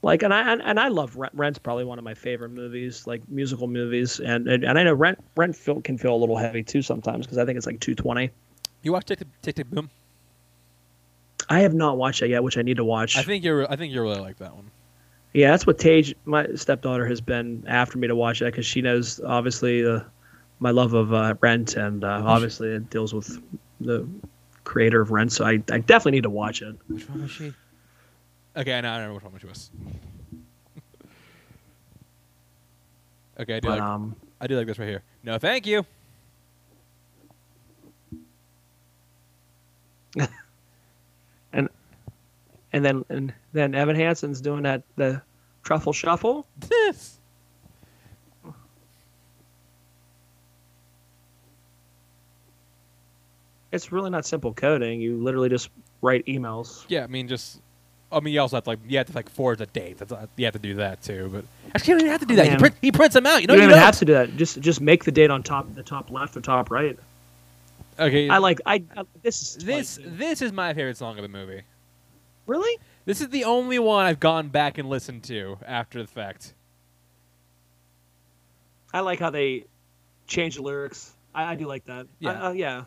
[0.06, 1.34] Like and I and, and I love Rent.
[1.36, 4.94] Rent's probably one of my favorite movies, like musical movies, and and, and I know
[4.94, 7.80] Rent Rent feel, can feel a little heavy too sometimes because I think it's like
[7.80, 8.30] two twenty.
[8.84, 9.90] You watch Tick Tick Tick Boom?
[11.50, 13.18] I have not watched it yet, which I need to watch.
[13.18, 13.70] I think you're.
[13.72, 14.70] I think you really like that one.
[15.34, 18.84] yeah, that's what Tage, my stepdaughter, has been after me to watch that because she
[18.84, 20.02] knows obviously uh,
[20.60, 23.42] my love of uh, Rent, and uh, obviously it deals with
[23.82, 24.08] the
[24.66, 26.76] creator of Rent, so I, I definitely need to watch it.
[26.90, 27.56] Which one was she?
[28.58, 29.70] Okay, I know, I know which one she was.
[33.40, 33.82] okay, I do But like.
[33.82, 35.04] um, I do like this right here.
[35.24, 35.86] No, thank you.
[41.54, 41.68] and
[42.72, 45.22] and then and then Evan Hansen's doing that the
[45.64, 46.48] truffle shuffle.
[46.60, 47.20] This.
[53.74, 55.02] It's really not simple coding.
[55.02, 55.70] You literally just
[56.02, 56.86] write emails.
[56.88, 57.60] Yeah, I mean, just.
[58.16, 59.98] I mean, you also have to like you have to like forge a date.
[59.98, 61.30] That's uh, you have to do that too.
[61.32, 62.46] But actually, you don't even have to do that.
[62.46, 62.60] He, Man.
[62.60, 63.42] print, he prints them out.
[63.42, 63.86] You know, you don't you even don't.
[63.86, 64.36] have to do that.
[64.38, 66.98] Just just make the date on top, the top left or top right.
[68.00, 69.96] Okay, I like I, I this is this.
[69.98, 70.18] dude.
[70.18, 71.62] This is my favorite song of the movie.
[72.46, 72.80] really.
[73.06, 76.54] This is the only one I've gone back and listened to after the fact.
[78.94, 79.66] I like how they
[80.28, 81.14] change the lyrics.
[81.34, 82.08] I, I do like that.
[82.20, 82.32] Yeah.
[82.32, 82.84] I- uh, yeah,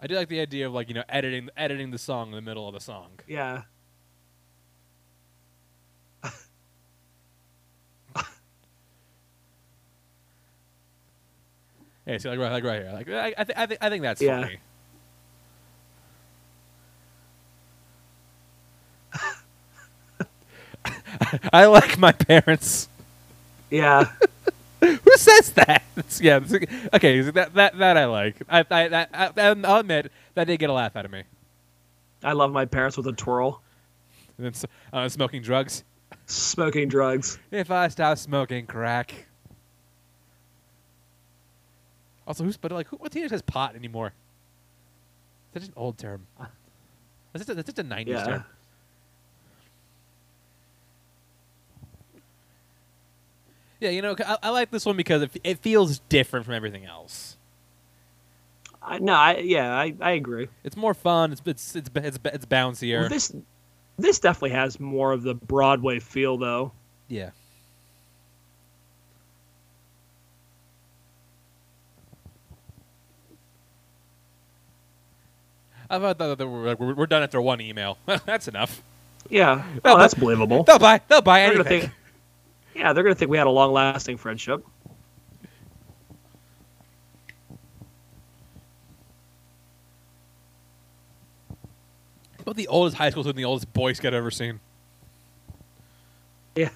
[0.00, 2.42] I do like the idea of like you know editing editing the song in the
[2.42, 3.10] middle of the song.
[3.26, 3.62] yeah.
[12.06, 12.92] Yeah, see, like right, like right here.
[12.92, 14.42] Like I, I, th- I, th- I think that's Yeah.
[14.42, 14.58] funny.
[21.52, 22.88] I like my parents.
[23.70, 24.04] Yeah,
[24.80, 25.82] Who says that?
[26.20, 26.40] Yeah.
[26.94, 27.20] okay.
[27.20, 28.36] That that that I like.
[28.48, 29.30] I I, that, I
[29.64, 31.22] I'll admit that did get a laugh out of me.
[32.24, 33.60] I love my parents with a twirl,
[34.38, 35.84] And then uh, smoking drugs.
[36.26, 37.38] smoking drugs.
[37.50, 39.26] If I stop smoking crack.
[42.26, 44.12] Also, who's but like who, what teenager says pot anymore?
[45.52, 46.26] That's an old term.
[46.38, 46.46] Uh.
[47.32, 48.24] That's just a, that's just a '90s Yeah.
[48.24, 48.44] term.
[53.80, 56.84] Yeah, you know, I, I like this one because it, it feels different from everything
[56.84, 57.36] else.
[58.82, 60.48] I, no, I yeah, I, I agree.
[60.64, 61.32] It's more fun.
[61.32, 63.00] It's it's it's it's, it's bouncier.
[63.00, 63.32] Well, this
[63.98, 66.72] this definitely has more of the Broadway feel, though.
[67.08, 67.30] yeah.
[75.90, 77.98] I thought that that we're, we're, we're done after one email.
[78.24, 78.82] That's enough.
[79.28, 80.64] Yeah, Well, oh, that's believable.
[80.64, 81.00] They'll buy.
[81.06, 81.90] They'll buy They're gonna anything.
[81.90, 81.92] think,
[82.74, 84.64] yeah, they're gonna think we had a long-lasting friendship.
[92.40, 94.60] About the oldest high school student, the oldest Boy Scout I've ever seen.
[96.54, 96.70] Yeah.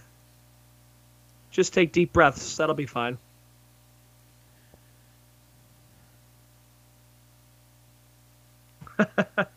[1.50, 2.56] Just take deep breaths.
[2.56, 3.18] That'll be fine.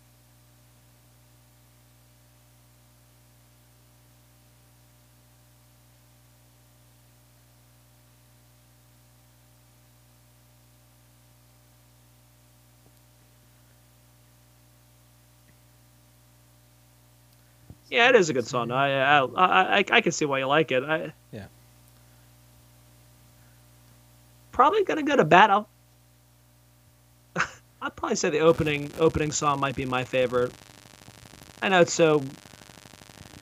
[17.90, 18.72] Yeah, it is a good song.
[18.72, 20.84] I I I, I, can see why you like it.
[20.84, 21.46] I, Yeah.
[24.52, 25.70] Probably gonna go to battle.
[27.88, 30.52] I'd probably say the opening opening song might be my favorite.
[31.62, 32.22] I know it's so.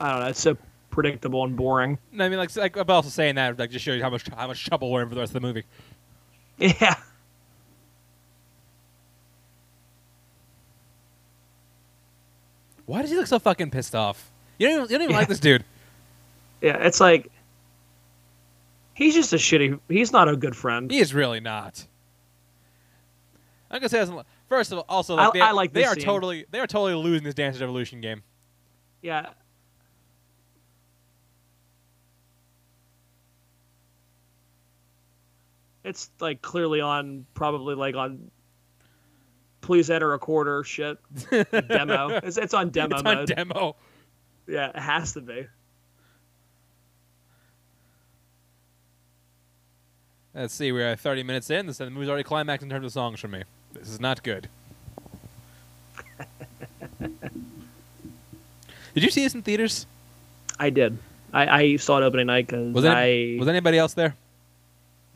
[0.00, 0.26] I don't know.
[0.28, 0.56] It's so
[0.90, 1.98] predictable and boring.
[2.12, 4.24] No, I mean, like, like I'm also saying that like just shows you how much
[4.28, 5.64] how much trouble we're in for the rest of the movie.
[6.58, 6.94] Yeah.
[12.86, 14.30] Why does he look so fucking pissed off?
[14.58, 15.18] You don't even, you don't even Yeah.
[15.18, 15.64] like this dude.
[16.60, 16.76] Yeah.
[16.78, 17.30] It's like.
[18.94, 19.78] He's just a shitty.
[19.88, 20.90] He's not a good friend.
[20.90, 21.86] He is really not.
[23.70, 24.06] I'm gonna say.
[24.48, 26.04] First of all, also I- like they, I like they are scene.
[26.04, 28.22] totally they are totally losing this Dance Evolution game.
[29.02, 29.30] Yeah.
[35.84, 38.30] It's like clearly on probably like on
[39.60, 40.98] please enter a quarter shit
[41.68, 42.08] demo.
[42.22, 43.16] It's, it's on demo it's mode.
[43.18, 43.76] on demo.
[44.48, 45.46] yeah, it has to be.
[50.34, 51.66] Let's see, we're 30 minutes in.
[51.66, 53.44] This the movie's already climaxed in terms of songs for me.
[53.72, 54.48] This is not good.
[58.94, 59.86] Did you see this in theaters?
[60.58, 60.96] I did.
[61.32, 64.16] I, I saw it opening night because Was I any, was anybody else there?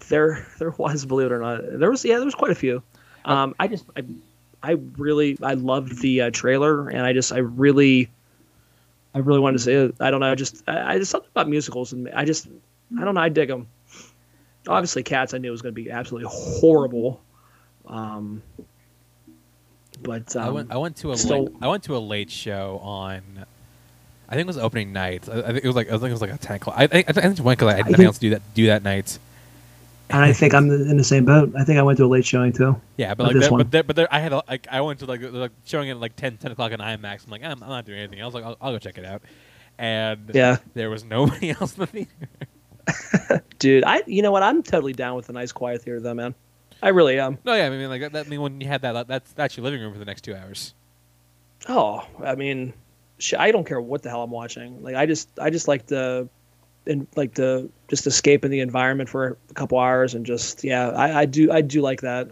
[0.09, 2.83] there there was believe it or not there was yeah there was quite a few.
[3.25, 4.03] Um, I just I
[4.63, 8.11] I really I loved the uh, trailer and I just I really
[9.15, 9.95] I really wanted to say it.
[10.01, 10.31] I don't know.
[10.31, 12.49] I just I, I just something about musicals and I just
[12.99, 13.21] I don't know.
[13.21, 13.67] I dig them.
[14.69, 17.21] Obviously, Cats I knew was going to be absolutely horrible.
[17.91, 18.43] Um,
[20.03, 20.73] but um, I went.
[20.73, 21.17] I went to a.
[21.17, 23.45] still- late, I went to a late show on.
[24.29, 25.29] I think it was opening night.
[25.29, 25.89] I, I think it was like.
[25.89, 26.77] I think it was like a ten o'clock.
[26.79, 28.43] I, think I think I went because I had I nothing else to do that
[28.55, 29.19] do that night.
[30.09, 31.53] and I think I'm in the same boat.
[31.59, 32.81] I think I went to a late showing too.
[32.97, 33.59] Yeah, but like, this there, one.
[33.59, 35.93] but there, but there, I had a, like I went to like, like showing it
[35.93, 37.25] at like 10, 10 o'clock on IMAX.
[37.25, 38.23] I'm like, I'm, I'm not doing anything.
[38.23, 39.23] I was like, I'll, I'll go check it out,
[39.79, 43.43] and Yeah, there was nobody else in the theater.
[43.59, 43.85] dude.
[43.85, 44.43] I you know what?
[44.45, 46.35] I'm totally down with a nice quiet theater though, man.
[46.83, 47.39] I really am.
[47.45, 48.13] No, yeah, I mean like that.
[48.13, 50.23] that I mean, when you had that, that's that's your living room for the next
[50.23, 50.75] two hours.
[51.69, 52.73] Oh, I mean,
[53.19, 54.83] sh- I don't care what the hell I'm watching.
[54.83, 56.29] Like, I just, I just like to,
[56.87, 60.89] and like to just escape in the environment for a couple hours and just, yeah,
[60.89, 62.31] I, I do, I do like that.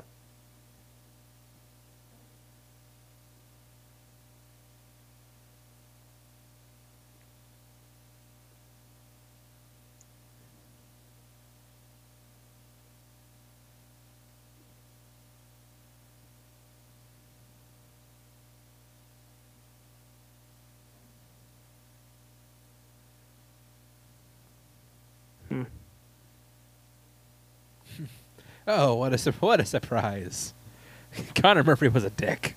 [28.69, 30.53] Oh, what a sur- what a surprise!
[31.35, 32.55] Connor Murphy was a dick.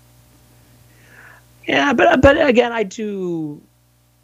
[1.67, 3.61] Yeah, but but again, I do.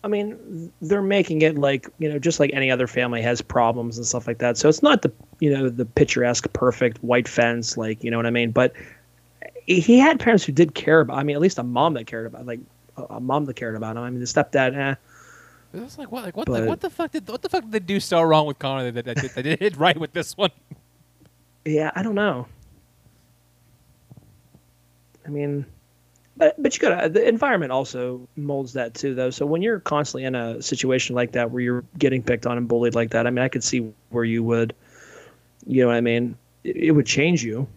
[0.04, 3.98] I mean, they're making it like you know, just like any other family has problems
[3.98, 4.58] and stuff like that.
[4.58, 8.26] So it's not the you know the picturesque, perfect white fence, like you know what
[8.26, 8.52] I mean.
[8.52, 8.74] But
[9.66, 11.18] he had parents who did care about.
[11.18, 12.60] I mean, at least a mom that cared about, like
[12.98, 14.04] a, a mom that cared about him.
[14.04, 14.96] I mean, the stepdad, eh.
[15.74, 17.64] It was like what, like what, But- the, what the fuck did what the fuck
[17.64, 19.98] did they do so wrong with Connor that, that, that, that they did it right
[19.98, 20.52] with this one?
[21.68, 22.48] Yeah, I don't know.
[25.26, 25.66] I mean,
[26.38, 29.32] but but you gotta the environment also molds that too, though.
[29.32, 32.68] So when you're constantly in a situation like that where you're getting picked on and
[32.68, 34.76] bullied like that, I mean, I could see where you would,
[35.68, 36.38] you know what I mean?
[36.64, 37.68] It, it would change you.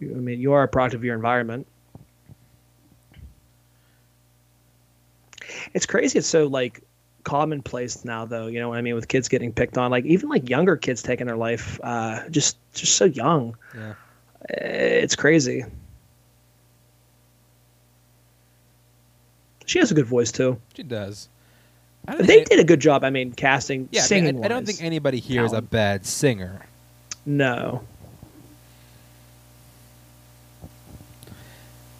[0.00, 1.66] You- I mean, you are a product of your environment.
[5.74, 6.18] It's crazy.
[6.18, 6.82] It's so like
[7.24, 8.46] commonplace now, though.
[8.46, 8.94] You know what I mean?
[8.94, 12.56] With kids getting picked on, like even like younger kids taking their life, uh, just
[12.74, 13.56] just so young.
[13.74, 13.94] Yeah.
[14.48, 15.64] It's crazy.
[19.66, 20.60] She has a good voice too.
[20.74, 21.28] She does.
[22.18, 23.04] They did a good job.
[23.04, 26.06] I mean, casting, yeah, I, mean, I, I don't think anybody here is a bad
[26.06, 26.66] singer.
[27.26, 27.84] No.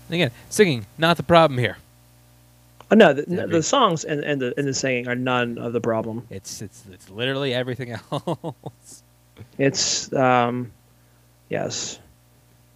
[0.09, 1.77] Again, singing not the problem here.
[2.93, 5.72] Oh, no, the, Yeah, the songs and, and the and the singing are none of
[5.72, 6.26] the problem.
[6.30, 9.03] It's it's it's literally everything else.
[9.59, 10.72] It's um,
[11.49, 11.99] yes,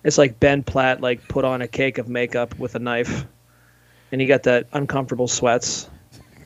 [0.05, 3.27] it's like Ben Platt like put on a cake of makeup with a knife,
[4.13, 5.91] and he got that uncomfortable sweats.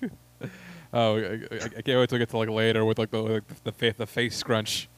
[0.93, 3.73] oh, I, I- can't wait to get to like later with like the like the,
[3.73, 4.89] face, the face scrunch.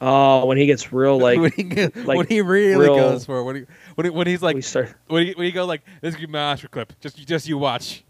[0.00, 3.24] Oh, when he gets real like when, he, get- like, when he really real- goes
[3.24, 3.44] for it.
[3.44, 3.62] When he
[3.96, 4.94] when, he, when he's like we start.
[5.08, 6.92] when he, when he goes like this is my Oscar clip.
[7.00, 8.03] Just just you watch.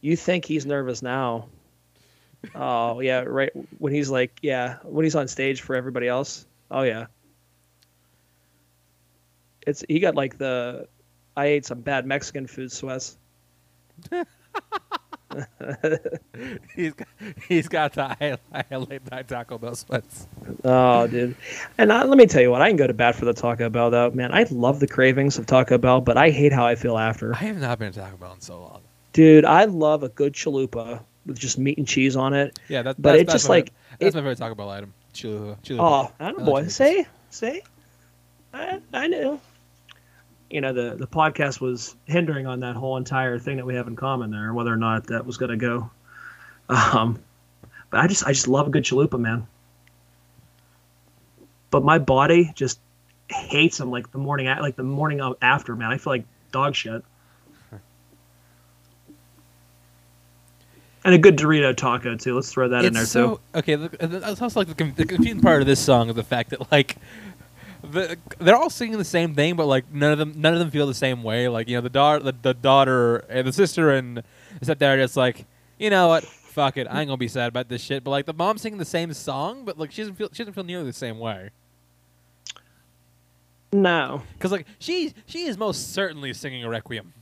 [0.00, 1.48] You think he's nervous now?
[2.54, 3.50] Oh yeah, right.
[3.78, 6.46] When he's like, yeah, when he's on stage for everybody else.
[6.70, 7.06] Oh yeah.
[9.66, 10.88] It's he got like the,
[11.36, 13.16] I ate some bad Mexican food sweats.
[16.74, 17.08] he's got,
[17.48, 20.26] he's got the high, high late night Taco Bell sweats.
[20.64, 21.36] Oh, dude.
[21.76, 23.68] And I, let me tell you what, I can go to bat for the Taco
[23.68, 24.10] Bell, though.
[24.10, 27.34] Man, I love the cravings of Taco Bell, but I hate how I feel after.
[27.34, 28.80] I have not been to Taco Bell in so long.
[29.18, 32.56] Dude, I love a good chalupa with just meat and cheese on it.
[32.68, 34.94] Yeah, that, But that's, it that's just like- that's it- my favorite Taco Bell item.
[35.12, 35.60] Chalupa.
[35.64, 35.78] chalupa.
[35.80, 36.68] Oh, I don't know, boy.
[36.68, 37.04] See?
[37.30, 37.62] See?
[38.54, 39.40] I, I knew.
[40.50, 43.88] You know, the, the podcast was hindering on that whole entire thing that we have
[43.88, 45.90] in common there, whether or not that was going to go.
[46.68, 47.18] Um,
[47.90, 49.48] but I just I just love a good chalupa, man.
[51.72, 52.78] But my body just
[53.28, 55.90] hates them like the morning like the morning after, man.
[55.90, 57.02] I feel like dog shit.
[61.08, 62.34] And a good Dorito taco too.
[62.34, 63.40] Let's throw that in there it's too.
[63.54, 63.76] okay.
[63.76, 66.70] Look, that's also like the, the confusing part of this song is the fact that
[66.70, 66.98] like
[67.82, 70.70] the they're all singing the same thing, but like none of them none of them
[70.70, 71.48] feel the same way.
[71.48, 74.96] Like you know the daughter the, the daughter and the sister and the stepdad are
[74.98, 75.46] just like
[75.78, 78.04] you know what fuck it I ain't gonna be sad about this shit.
[78.04, 80.52] But like the mom's singing the same song, but like she doesn't feel she doesn't
[80.52, 81.48] feel nearly the same way.
[83.72, 84.24] No.
[84.34, 87.14] Because like she she is most certainly singing a requiem.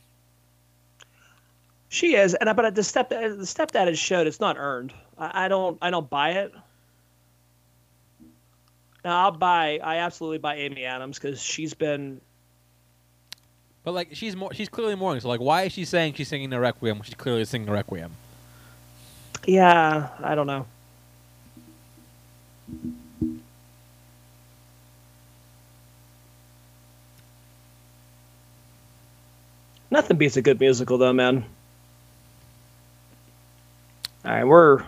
[1.89, 4.57] She is, and I- but uh, the step uh, the stepdad has showed it's not
[4.59, 4.93] earned.
[5.19, 6.53] I, I don't I don't buy it.
[9.05, 9.79] Now I'll buy.
[9.83, 12.21] I absolutely buy Amy Adams because she's been.
[13.85, 15.21] But like she's more she's clearly mourning.
[15.21, 17.73] So like why is she saying she's singing the requiem when she's clearly singing the
[17.73, 18.13] requiem?
[19.47, 20.67] Yeah, I don't know.
[29.91, 31.45] Nothing beats a good musical, though, man.
[34.27, 34.85] All right, we're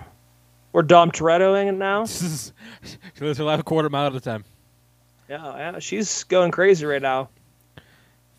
[0.72, 2.06] we're Dom Torettoing it now.
[3.14, 4.44] she lives her life a quarter mile at a time.
[5.28, 7.28] Yeah, yeah, she's going crazy right now.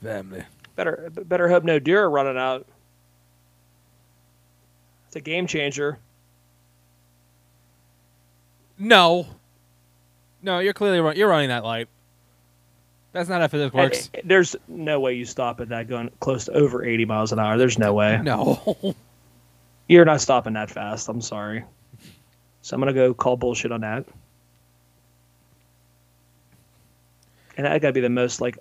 [0.03, 0.43] Family.
[0.75, 2.67] Better better hope no deer are running out.
[5.07, 5.97] It's a game changer.
[8.77, 9.25] No.
[10.41, 11.87] No, you're clearly run- you're running that light.
[13.13, 14.09] That's not how physics works.
[14.23, 17.57] There's no way you stop at that going close to over 80 miles an hour.
[17.57, 18.19] There's no way.
[18.21, 18.75] No.
[19.89, 21.09] You're not stopping that fast.
[21.09, 21.65] I'm sorry.
[22.61, 24.05] So I'm gonna go call bullshit on that.
[27.57, 28.57] And that gotta be the most like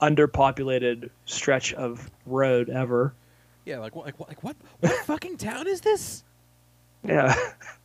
[0.00, 3.14] underpopulated stretch of road ever.
[3.64, 4.04] yeah, like what?
[4.06, 4.28] Like what?
[4.28, 4.56] Like what?
[4.80, 6.22] What fucking town is this?
[7.02, 7.34] Yeah.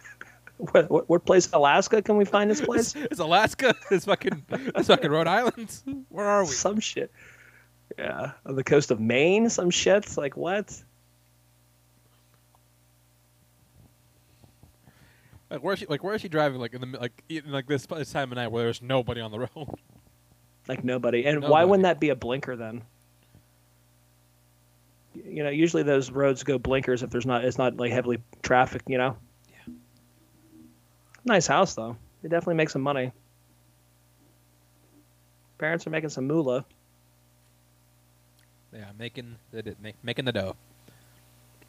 [0.58, 2.96] what, what what place in Alaska can we find this It's, place?
[2.96, 3.74] it's Alaska.
[3.90, 4.44] It's fucking.
[4.52, 6.06] It's fucking Rhode Island.
[6.10, 6.50] Where are we?
[6.52, 7.12] Some shit.
[7.98, 9.50] Yeah, on the coast of Maine.
[9.50, 10.04] Some shit.
[10.04, 10.84] It's like what?
[15.54, 15.86] Like where is she?
[15.86, 16.60] Like where is she driving?
[16.60, 19.30] Like in the like in like this, this time of night where there's nobody on
[19.30, 19.70] the road.
[20.68, 21.26] Like nobody.
[21.26, 22.82] And why wouldn't that be a blinker then?
[25.14, 28.90] You know, usually those roads go blinkers if there's not it's not like heavily trafficked.
[28.90, 29.16] You know.
[29.52, 29.74] Yeah.
[31.24, 31.98] Nice house though.
[32.24, 33.12] They definitely make some money.
[35.60, 36.66] Parents are making some moolah.
[38.74, 40.56] Yeah, making the making the dough.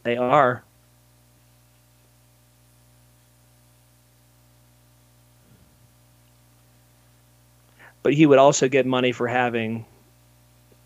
[0.04, 0.64] They are.
[8.04, 9.84] But he would also get money for having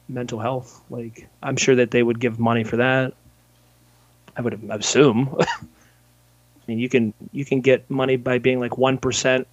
[0.08, 0.80] mental health.
[0.88, 3.12] Like I'm sure that they would give money for that.
[4.36, 5.36] I would assume.
[5.40, 5.46] I
[6.66, 9.46] mean, you can you can get money by being like one percent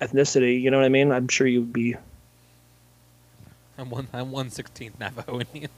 [0.00, 0.60] ethnicity.
[0.60, 1.12] You know what I mean?
[1.12, 1.96] I'm sure you'd be.
[3.78, 4.08] I'm one.
[4.12, 5.70] I'm one sixteenth Navajo Indian.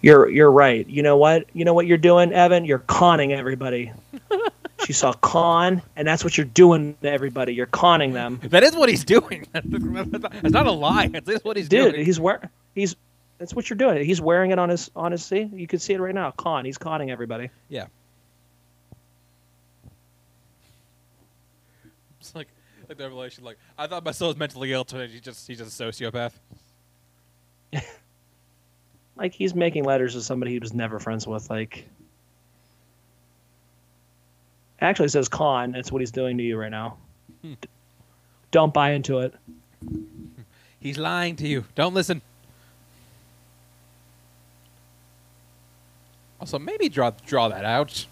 [0.00, 0.86] You're you're right.
[0.88, 1.46] You know what?
[1.52, 2.64] You know what you're doing, Evan?
[2.64, 3.92] You're conning everybody.
[4.92, 7.54] she saw con, and that's what you're doing to everybody.
[7.54, 8.40] You're conning them.
[8.44, 9.46] That is what he's doing.
[9.54, 11.10] It's not a lie.
[11.14, 12.04] It's what he's Dude, doing.
[12.04, 12.94] he's wearing he's
[13.38, 14.04] that's what you're doing.
[14.04, 15.48] He's wearing it on his on his see.
[15.52, 16.30] You can see it right now.
[16.32, 16.66] Con.
[16.66, 17.48] He's conning everybody.
[17.70, 17.86] Yeah.
[22.20, 22.48] It's like
[22.88, 23.44] like the revelation.
[23.44, 24.84] Like I thought my soul was mentally ill.
[24.84, 26.32] Today he's just he's just a sociopath.
[29.14, 31.50] Like he's making letters to somebody he was never friends with.
[31.50, 31.86] Like
[34.82, 35.72] actually it says con.
[35.72, 36.96] That's what he's doing to you right now.
[37.42, 37.54] Hmm.
[38.50, 39.34] Don't buy into it.
[40.80, 41.64] He's lying to you.
[41.74, 42.20] Don't listen.
[46.40, 48.06] Also, maybe draw draw that out.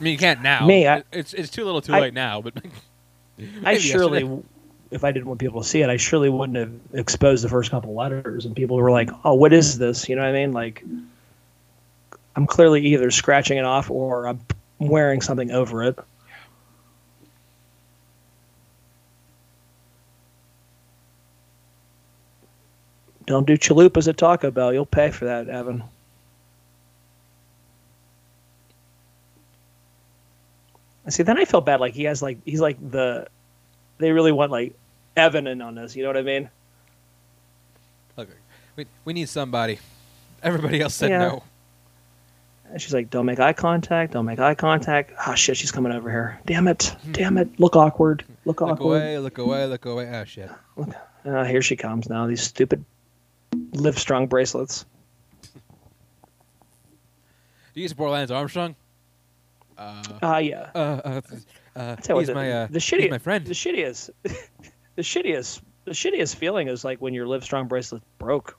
[0.00, 0.66] I mean, you can't now.
[0.66, 2.40] Me, I- it's it's too little, too I- late now.
[2.40, 2.54] But
[3.64, 4.42] I surely, yesterday.
[4.90, 7.70] if I didn't want people to see it, I surely wouldn't have exposed the first
[7.70, 10.52] couple letters, and people were like, "Oh, what is this?" You know what I mean?
[10.52, 10.82] Like,
[12.36, 14.40] I'm clearly either scratching it off or I'm
[14.78, 15.98] wearing something over it.
[23.26, 24.72] Don't do chalupas at Taco Bell.
[24.72, 25.84] You'll pay for that, Evan.
[31.08, 31.80] See, then I feel bad.
[31.80, 33.26] Like he has like he's like the
[33.98, 34.74] they really want like
[35.16, 35.96] Evan in on this.
[35.96, 36.50] You know what I mean?
[38.18, 38.32] Okay.
[38.76, 39.78] we we need somebody.
[40.42, 41.18] Everybody else said yeah.
[41.18, 41.42] no.
[42.70, 44.12] And she's like, "Don't make eye contact.
[44.12, 46.40] Don't make eye contact." Oh shit, she's coming over here.
[46.46, 46.94] Damn it!
[47.10, 47.58] Damn it!
[47.58, 48.24] Look awkward.
[48.44, 48.96] Look Look awkward.
[49.02, 50.08] away, look away, look away.
[50.12, 50.50] Ah, shit.
[51.24, 52.26] Uh, here she comes now.
[52.26, 52.84] These stupid
[53.72, 54.86] Live Strong bracelets.
[57.74, 58.74] Do you support Lance Armstrong?
[59.78, 60.70] Uh, Ah, yeah.
[60.74, 61.20] uh, uh,
[61.76, 63.46] uh, he's the, my, uh, the he's my friend.
[63.46, 68.58] The shittiest, the shittiest, the shittiest feeling is like when your Live Strong bracelet broke.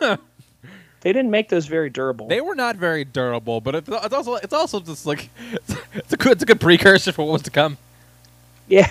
[1.04, 2.28] they didn't make those very durable.
[2.28, 5.28] They were not very durable, but it's, it's also it's also just like
[5.94, 7.76] it's a good it's a good precursor for what was to come.
[8.66, 8.90] yeah,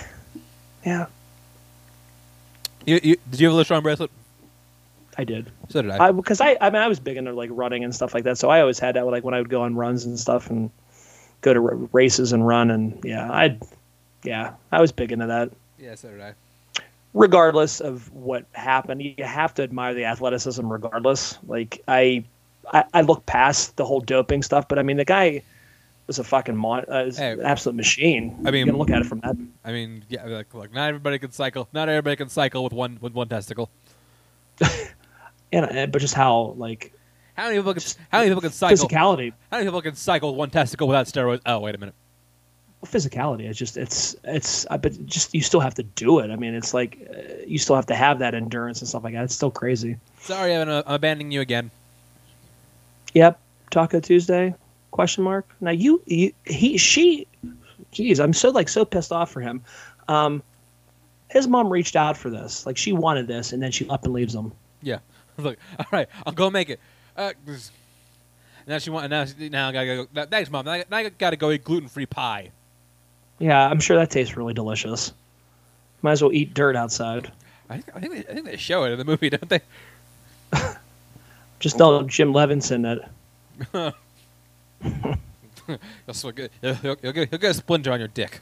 [0.86, 1.06] yeah.
[2.86, 4.10] You, you, did you have a Live Strong bracelet?
[5.18, 5.50] I did.
[5.70, 6.08] So did I.
[6.08, 8.38] I because I, I mean I was big into like running and stuff like that,
[8.38, 10.70] so I always had that like when I would go on runs and stuff and
[11.40, 13.60] go to races and run and yeah I'd
[14.22, 15.50] yeah I was big into that.
[15.78, 16.34] yeah, so did I.
[17.14, 21.38] regardless of what happened, you have to admire the athleticism regardless.
[21.46, 22.24] Like I,
[22.72, 25.42] I, I look past the whole doping stuff, but I mean the guy
[26.06, 27.32] was a fucking mon- uh, was Hey.
[27.32, 28.36] an absolute machine.
[28.44, 29.36] I mean- you can look at it from that.
[29.64, 31.66] I mean, yeah, like, look, not everybody can cycle.
[31.72, 33.70] Not everybody can cycle with one with one testicle.
[35.52, 36.92] And, uh, but just how like
[37.34, 38.88] How many people can how many people can cycle?
[38.88, 41.42] physicality, How many people can cycle with one testicle without steroids?
[41.46, 41.94] Oh, wait a minute.
[42.84, 43.42] Physicality.
[43.48, 44.66] It's just it's it's.
[44.70, 46.30] uh, But just you still have to do it.
[46.30, 49.14] I mean, it's like uh, you still have to have that endurance and stuff like
[49.14, 49.24] that.
[49.24, 49.96] It's still crazy.
[50.20, 51.70] Sorry, Evan, I'm abandoning you again.
[53.14, 53.38] Yep.
[53.70, 54.54] Taco Tuesday?
[54.90, 55.46] Question mark.
[55.60, 57.26] Now you, you he she,
[57.92, 59.62] geez, I'm so like so pissed off for him.
[60.08, 60.42] Um,
[61.30, 64.12] his mom reached out for this, like she wanted this, and then she up and
[64.12, 64.52] leaves him.
[64.82, 64.98] Yeah.
[65.38, 66.78] Look, all right, I'll go make it.
[67.16, 67.32] Uh,
[68.68, 69.24] now she want now.
[69.24, 70.26] she- Now I gotta go.
[70.26, 70.64] Thanks, mom.
[70.66, 72.50] Now I gotta go eat gluten free pie.
[73.38, 75.12] Yeah, I'm sure that tastes really delicious.
[76.02, 77.30] Might as well eat dirt outside.
[77.68, 79.60] I think I think they, I think they show it in the movie, don't they?
[81.60, 83.00] Just don't Jim Levenstein
[83.72, 83.94] it.
[86.06, 86.50] That's what good.
[86.60, 88.40] You'll, you'll, you'll get, you'll get a splinter on your dick.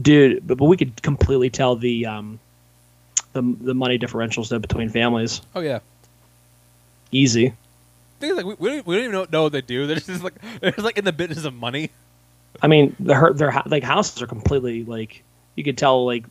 [0.00, 2.40] Dude, but, but we could completely tell the um,
[3.32, 5.42] the the money differentials though between families.
[5.54, 5.80] Oh yeah.
[7.12, 7.52] Easy.
[8.20, 9.86] Things like we, we, don't, we don't even know, know what they do.
[9.86, 11.90] They're just like they're just like in the business of money.
[12.62, 15.22] I mean, the her their like houses are completely like
[15.54, 16.24] you could tell like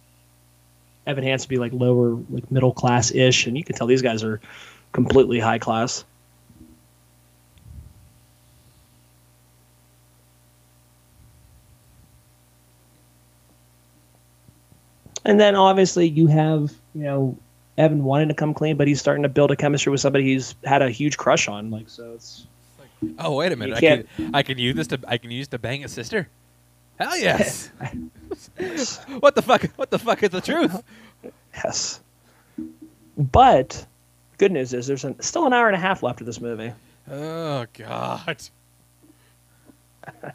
[1.06, 4.02] Evan Hansen to be like lower like middle class ish, and you can tell these
[4.02, 4.40] guys are
[4.92, 6.06] completely high class.
[15.26, 17.38] And then obviously you have you know
[17.78, 20.56] Evan wanting to come clean, but he's starting to build a chemistry with somebody he's
[20.64, 21.72] had a huge crush on.
[21.72, 22.46] Like so, it's
[23.20, 23.78] Oh wait a minute!
[23.78, 26.28] I can't- I can use this to I can use to bang a sister.
[27.00, 27.72] Hell yes!
[29.20, 29.64] what the fuck?
[29.76, 30.84] What the fuck is the truth?
[31.54, 32.00] Yes.
[33.18, 33.86] But
[34.38, 36.72] good news is there's an, still an hour and a half left of this movie.
[37.10, 38.38] Oh god!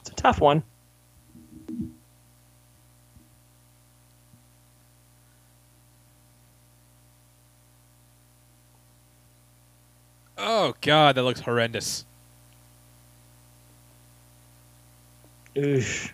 [0.00, 0.62] It's a tough one.
[10.38, 11.14] Oh god!
[11.14, 12.04] That looks horrendous.
[15.56, 16.12] Oof.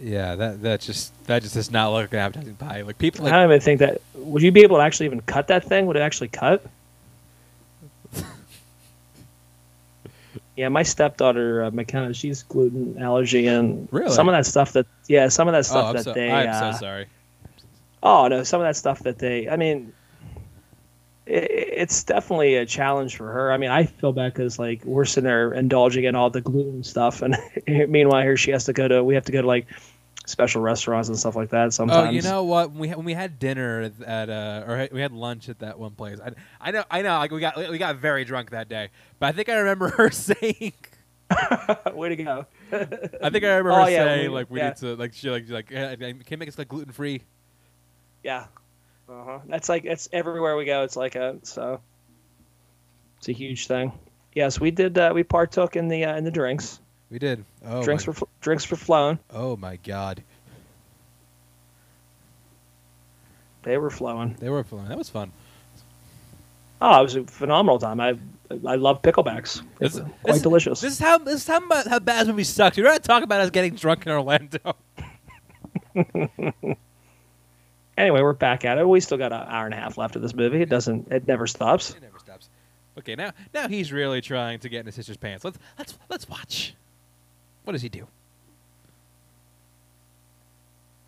[0.00, 2.82] Yeah, that that just that just does not look like an appetizing pie.
[2.82, 4.00] Like people like I don't even think that.
[4.14, 5.86] Would you be able to actually even cut that thing?
[5.86, 6.64] Would it actually cut?
[10.56, 14.12] yeah, my stepdaughter uh, McKenna, she's gluten allergy and Really?
[14.12, 16.30] some of that stuff that yeah, some of that oh, stuff I'm, that so, they
[16.30, 17.06] I'm uh, so sorry.
[18.08, 19.48] Oh no, some of that stuff that they.
[19.48, 19.92] I mean,
[21.28, 23.50] i it's definitely a challenge for her.
[23.52, 26.84] I mean, I feel bad because like we're sitting there indulging in all the gluten
[26.84, 27.36] stuff, and
[27.90, 29.02] meanwhile here she has to go to.
[29.02, 29.66] We have to go to like
[30.24, 31.72] special restaurants and stuff like that.
[31.72, 32.08] Sometimes.
[32.08, 32.70] Oh, you know what?
[32.70, 35.78] When we had, when we had dinner at, uh, or we had lunch at that
[35.80, 36.18] one place.
[36.24, 36.30] I,
[36.60, 37.18] I know, I know.
[37.18, 40.10] Like we got we got very drunk that day, but I think I remember her
[40.12, 40.74] saying.
[41.92, 42.46] Way to go.
[42.72, 44.68] I think I remember Oh, her yeah, saying we- like we yeah.
[44.68, 47.22] need to like she like like eh, can you make us like gluten free.
[48.26, 48.46] Yeah.
[49.08, 49.38] Uh huh.
[49.46, 50.82] That's like it's everywhere we go.
[50.82, 51.80] It's like a so.
[53.18, 53.92] It's a huge thing.
[54.34, 54.98] Yes, we did.
[54.98, 56.80] Uh, we partook in the uh, in the drinks.
[57.08, 57.44] We did.
[57.64, 59.18] Oh drinks my, were drinks were flowing.
[59.32, 60.22] oh my god,
[63.62, 64.36] They were flowing.
[64.40, 64.88] they were flowing.
[64.88, 65.30] That was fun.
[66.82, 68.00] Oh, it was a phenomenal time.
[68.00, 68.18] I
[68.66, 69.62] I love picklebacks.
[69.78, 70.80] This- were this- quite delicious.
[70.80, 72.76] This is how this is how, how bad this movie sucks.
[72.76, 74.74] You're not talking about us getting drunk in Orlando.
[77.96, 78.86] Anyway, we're back at it.
[78.86, 80.60] We still got an hour and a half left of this movie.
[80.60, 81.10] It doesn't.
[81.10, 81.90] It never stops.
[81.90, 82.48] It never stops.
[82.98, 85.44] Okay, now now he's really trying to get in his sister's pants.
[85.44, 86.74] Let's let's let's watch.
[87.64, 88.06] What does he do?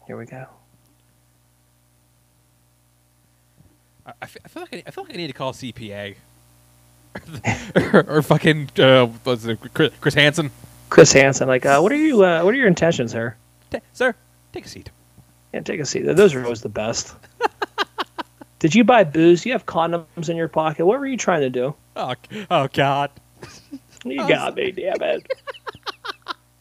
[0.07, 0.47] Here we go.
[4.07, 6.15] I, I fe- I feel like I, I feel like I need to call CPA.
[7.93, 10.51] or, or fucking uh, what's it, Chris, Chris Hansen.
[10.89, 12.25] Chris Hansen, like, uh, what are you?
[12.25, 13.37] Uh, what are your intentions sir?
[13.71, 14.15] Ta sir,
[14.53, 14.91] take a seat.
[15.53, 16.03] Yeah, take a seat.
[16.03, 17.15] Those are always the best.
[18.59, 19.47] Did you buy booze?
[19.47, 20.85] You have condoms in your pocket.
[20.85, 21.75] What were you trying to do?
[21.97, 22.15] Oh,
[22.51, 23.11] oh God.
[24.05, 25.33] You got me, damn it.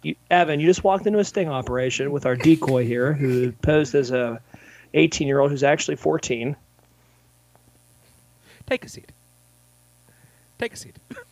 [0.04, 3.96] You, Evan, you just walked into a sting operation with our decoy here, who posed
[3.96, 4.40] as a
[4.94, 6.56] 18 year old who's actually 14.
[8.68, 9.12] Take a seat.
[10.60, 10.98] Take a seat.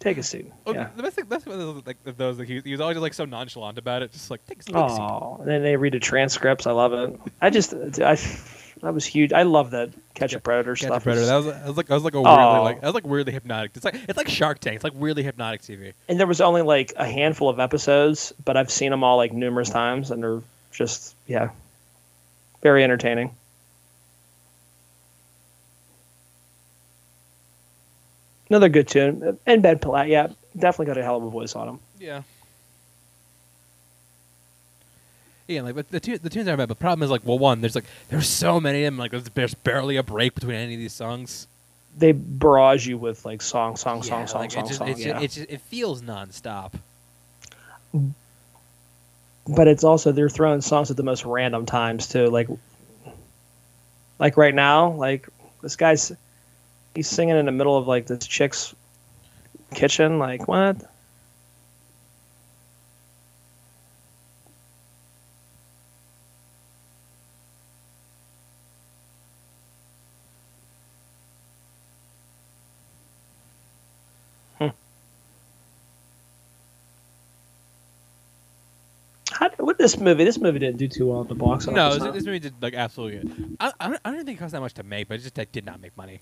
[0.00, 0.50] Take a seat.
[0.66, 0.88] Oh, Yeah.
[0.96, 2.38] The best thing, of those, like those.
[2.38, 4.74] Like, he, he was always like so nonchalant about it, just like take, a- take
[4.76, 4.98] a seat.
[5.00, 6.66] Oh, and then they read the transcripts.
[6.66, 7.18] I love it.
[7.40, 8.16] I just, I,
[8.82, 9.32] that was huge.
[9.32, 11.02] I love that Catch a Predator Catch a stuff.
[11.04, 11.26] Predator.
[11.26, 12.62] That was, that was like that was like a weirdly Oh.
[12.62, 13.72] like that was like weirdly hypnotic.
[13.74, 14.74] It's like it's like Shark Tank.
[14.76, 15.92] It's like weirdly hypnotic TV.
[16.08, 19.32] and there was only like a handful of episodes, but I've seen them all like
[19.32, 20.42] numerous times, and they're
[20.72, 21.50] just yeah,
[22.62, 23.34] very entertaining.
[28.50, 31.68] Another good tune, and Ben Platt, yeah, definitely got a hell of a voice on
[31.68, 31.78] him.
[31.98, 32.22] Yeah.
[35.46, 36.68] Yeah, like but the tu- the tunes aren't bad.
[36.68, 38.98] But the problem is like, well, one, there's like there's so many of them.
[38.98, 41.46] Like there's, there's barely a break between any of these songs.
[41.96, 44.88] They barrage you with like song, song, song, Yeah, song, like, song, it just, song.
[44.88, 45.12] it's yeah.
[45.12, 46.72] just, it's just, it feels nonstop.
[49.46, 52.28] but it's also they're throwing songs at the most random times too.
[52.28, 52.48] Like,
[54.18, 55.28] like right now, like
[55.62, 56.10] this guy's
[56.94, 58.74] he's singing in the middle of like this chick's
[59.74, 60.18] kitchen.
[60.18, 60.76] Like what?
[74.58, 74.68] Hmm.
[79.32, 81.74] How, with this movie, this movie didn't do too well at the box office.
[81.74, 81.98] No, huh?
[81.98, 83.28] this, this movie did like absolutely.
[83.28, 83.56] Good.
[83.58, 85.36] I, I don't I don't think it cost that much to make, but it just
[85.36, 86.20] like, did not make money.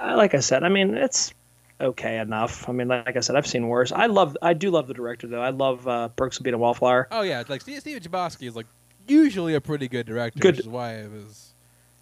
[0.00, 1.34] Uh, like I said, I mean it's
[1.80, 2.68] okay enough.
[2.68, 3.92] I mean, like I said, I've seen worse.
[3.92, 5.40] I love, I do love the director though.
[5.40, 7.08] I love uh, Perks of Being a Wallflower.
[7.10, 8.66] Oh yeah, like Steve, Stephen Chbosky is like
[9.06, 10.56] usually a pretty good director, Good.
[10.56, 11.52] which is why I was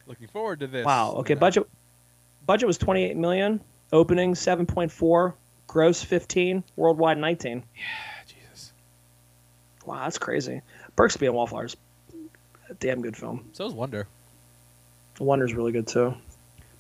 [0.07, 0.85] looking forward to this.
[0.85, 1.13] Wow.
[1.19, 1.41] Okay, you know.
[1.41, 1.69] budget,
[2.47, 3.61] budget was twenty eight million.
[3.93, 5.35] Opening seven point four.
[5.67, 6.63] Gross fifteen.
[6.77, 7.63] Worldwide nineteen.
[7.75, 7.83] Yeah.
[8.27, 8.73] Jesus.
[9.87, 10.61] Wow, that's crazy.
[10.97, 11.77] Perks of Being a Wallflower is
[12.69, 13.49] a damn good film.
[13.53, 14.07] So is Wonder.
[15.19, 16.15] Wonder's really good too.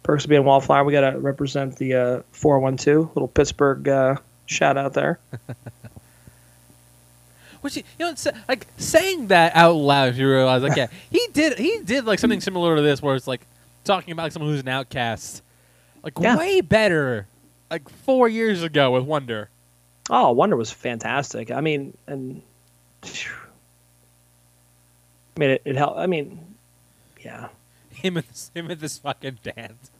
[0.08, 0.84] Perks of Being a Wallflower.
[0.84, 3.10] We got to represent the uh, four one two.
[3.14, 5.18] Little Pittsburgh uh, shout out there.
[7.60, 8.14] Which you know,
[8.48, 12.40] like saying that out loud, you realize like yeah, he did he did like something
[12.40, 13.42] similar to this, where it's like
[13.84, 15.42] talking about like, someone who's an outcast,
[16.02, 16.38] like Yeah.
[16.38, 17.26] way better,
[17.70, 19.50] like four years ago with Wonder.
[20.08, 21.50] Oh, Wonder was fantastic.
[21.50, 22.40] I mean, and
[23.04, 23.08] I
[25.36, 25.98] mean, it, it helped.
[25.98, 26.54] I mean,
[27.22, 27.48] yeah,
[27.98, 29.90] Him and this, him and this fucking dance.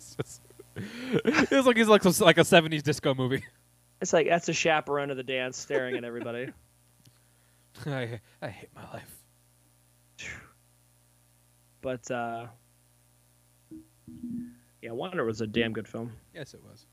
[1.25, 3.45] It's like he's like some, like a '70s disco movie.
[4.01, 6.49] it's like that's a chaperone of the dance, staring at everybody.
[7.87, 9.15] I, I hate my life.
[11.81, 12.47] But uh,
[14.83, 16.13] yeah, Wonder was a damn good film.
[16.35, 16.87] Yes, it was.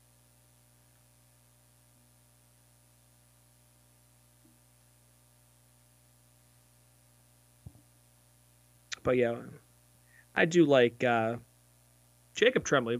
[9.02, 9.36] But yeah,
[10.34, 11.36] I do like uh,
[12.34, 12.98] Jacob Tremblay,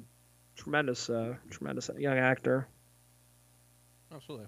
[0.57, 2.67] tremendous, uh, tremendous young actor.
[4.15, 4.47] Absolutely.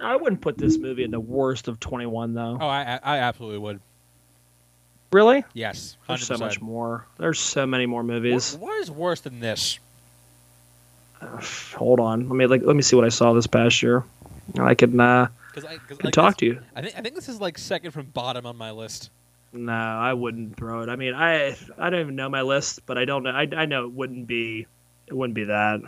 [0.00, 2.56] I wouldn't put this movie in the worst of twenty one though.
[2.60, 3.80] Oh, I I absolutely would.
[5.10, 5.42] Really?
[5.54, 7.06] Yes, There's so much more.
[7.16, 8.52] There's so many more movies.
[8.52, 9.78] What, what is worse than this?
[11.22, 12.28] Hold on.
[12.28, 14.04] Let me like let me see what I saw this past year.
[14.58, 16.60] I can uh Because I cause can like talk to you.
[16.76, 19.10] I think I think this is like second from bottom on my list.
[19.52, 20.88] No, I wouldn't throw it.
[20.88, 23.30] I mean, I I don't even know my list, but I don't know.
[23.30, 24.66] I I know it wouldn't be
[25.06, 25.80] it wouldn't be that.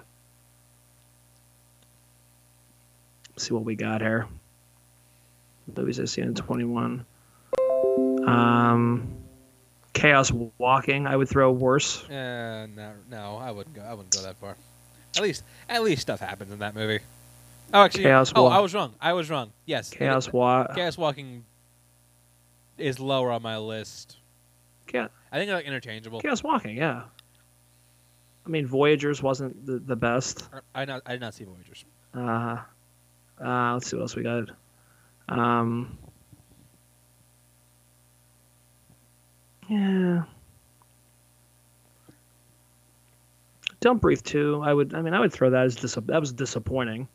[3.30, 4.26] Let's see what we got here.
[5.76, 7.06] Movies I've seen in 21.
[8.26, 9.16] Um,
[9.92, 11.06] Chaos Walking.
[11.06, 12.02] I would throw worse.
[12.04, 13.82] Uh, no, no, I wouldn't go.
[13.82, 14.56] I wouldn't go that far.
[15.16, 17.00] At least, at least stuff happens in that movie.
[17.72, 18.94] Oh, actually, Chaos oh, Walk- I was wrong.
[19.00, 19.52] I was wrong.
[19.64, 20.74] Yes, Chaos Walk.
[20.74, 21.44] Chaos Walking
[22.80, 24.18] is lower on my list.
[24.86, 26.20] Cha- I think they're like interchangeable.
[26.20, 26.76] Chaos Walking.
[26.76, 27.02] Yeah.
[28.44, 30.48] I mean, Voyagers wasn't the, the best.
[30.74, 31.84] I not I did not see Voyagers.
[32.14, 32.56] Uh,
[33.44, 34.50] uh, let's see what else we got.
[35.28, 35.96] Um,
[39.68, 40.22] yeah.
[43.80, 44.60] Don't Breathe too.
[44.64, 44.94] I would.
[44.94, 47.08] I mean, I would throw that as dis- that was disappointing.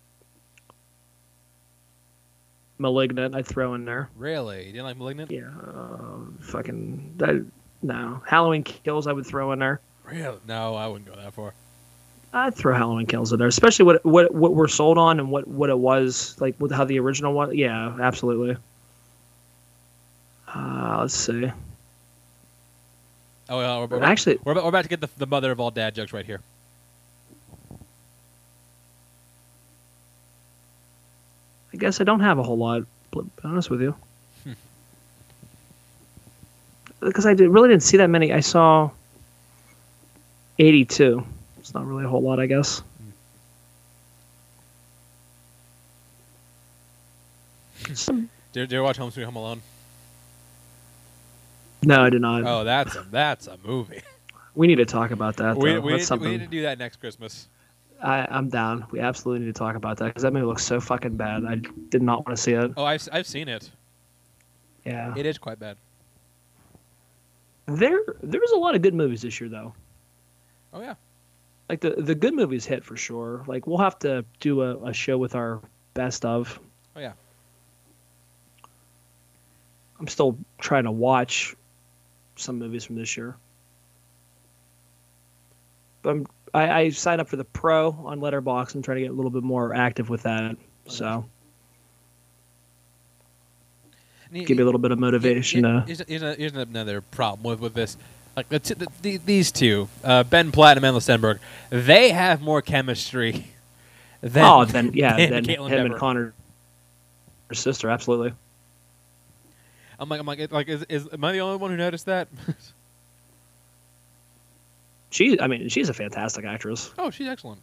[2.78, 4.10] Malignant, I'd throw in there.
[4.18, 4.66] Really?
[4.66, 5.32] You didn't like Malignant?
[5.32, 7.46] Yeah, uh, fucking that,
[7.82, 8.22] no.
[8.28, 9.80] Halloween Kills, I would throw in there.
[10.04, 10.38] Really?
[10.48, 11.54] No, I wouldn't go that far.
[12.34, 15.48] I'd throw Halloween Kills in there, especially what what what we're sold on and what
[15.48, 17.54] what it was like with how the original was.
[17.54, 18.58] Yeah, absolutely.
[20.54, 21.52] Uh, let's see.
[23.48, 25.60] Oh, yeah, we're, we're, Actually, we're, about, we're about to get the, the mother of
[25.60, 26.42] all dad jokes right here.
[31.76, 32.84] I guess I don't have a whole lot.
[33.12, 33.94] To be honest with you,
[34.46, 34.54] Hmm.
[37.02, 38.32] because I did, really didn't see that many.
[38.32, 38.92] I saw
[40.58, 41.22] eighty-two.
[41.60, 42.82] It's not really a whole lot, I guess.
[47.94, 49.62] Some, Did, did you watch Home Sweet Home Alone?
[51.84, 52.44] no, I did not.
[52.46, 54.02] Oh, that's a that's a movie.
[54.56, 55.58] We need to talk about that.
[55.58, 55.82] we though.
[55.82, 57.48] we That's need, something we need to do that next Christmas.
[58.02, 58.86] I, I'm down.
[58.91, 61.46] We absolutely need to talk about that because that movie looks so fucking bad.
[61.46, 61.56] I
[61.89, 62.72] did not want to see it.
[62.78, 63.72] Oh, I've, I've seen it.
[64.86, 65.78] Yeah, It is quite bad.
[67.66, 69.74] there there was a lot of good movies this year though.
[70.74, 70.93] Oh yeah.
[71.70, 73.43] Like the the good movies hit for sure.
[73.48, 75.60] Like we'll have to do a, a show with our
[75.96, 76.60] best of.
[76.96, 77.14] Oh yeah.
[80.00, 81.56] I'm still trying to watch
[82.36, 83.36] some movies from this year.
[86.04, 88.76] But I'm, I, I signed up for the pro on Letterboxd.
[88.76, 90.56] I'm trying to get a little bit more active with that.
[90.88, 91.26] So
[94.32, 95.64] give me a little bit of motivation.
[95.64, 97.97] Here- to, Here's, a- here's another problem with, with this.
[98.36, 101.39] Like the, t- the, the, these two, uh, Ben Platt and Amandla Stenberg,
[101.70, 103.47] they have more chemistry
[104.22, 105.86] than oh, then yeah, than then Kaitlyn him Dever.
[105.86, 106.34] and Connor,
[107.47, 108.34] her sister, absolutely.
[109.97, 112.28] I'm like, I'm like, like, is, is am I the only one who noticed that?
[115.16, 116.91] She, I mean, she's a fantastic actress.
[116.97, 117.61] oh, she's excellent.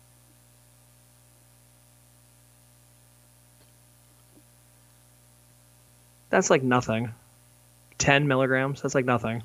[6.30, 7.12] That's like nothing.
[7.98, 8.80] Ten milligrams.
[8.80, 9.42] That's like nothing.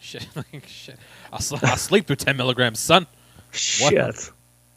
[0.00, 0.96] Shit, like, shit.
[1.30, 3.06] I'll, sl- I'll sleep through 10 milligrams, son.
[3.52, 4.30] Shit.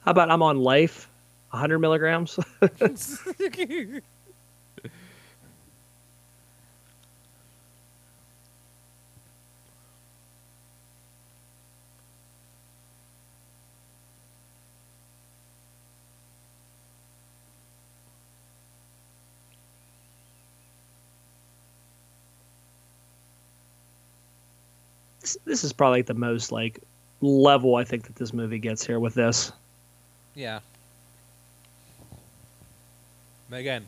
[0.04, 1.10] How about I'm on life?
[1.52, 2.38] 100 milligrams.
[25.34, 26.80] this, this is probably the most like
[27.22, 29.52] level I think that this movie gets here with this.
[30.36, 30.60] yeah.
[33.50, 33.88] But again,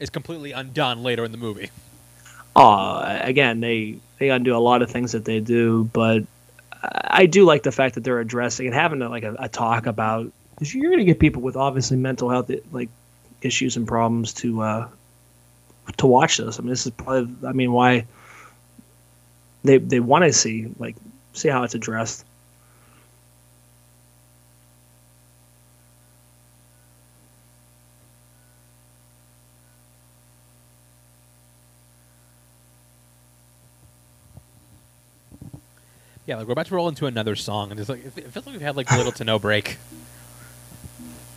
[0.00, 1.70] it's completely undone later in the movie.
[2.54, 6.24] Uh, again, they they undo a lot of things that they do, but
[6.82, 9.86] I do like the fact that they're addressing and having a, like a, a talk
[9.86, 10.30] about.
[10.54, 12.90] Because you're going to get people with obviously mental health like
[13.40, 14.88] issues and problems to uh,
[15.96, 16.58] to watch this.
[16.58, 17.48] I mean, this is probably.
[17.48, 18.04] I mean, why
[19.64, 20.96] they they want to see like
[21.32, 22.24] see how it's addressed.
[36.26, 38.52] Yeah, like we're about to roll into another song, and it's like it feels like
[38.54, 39.78] we've had like little to no break.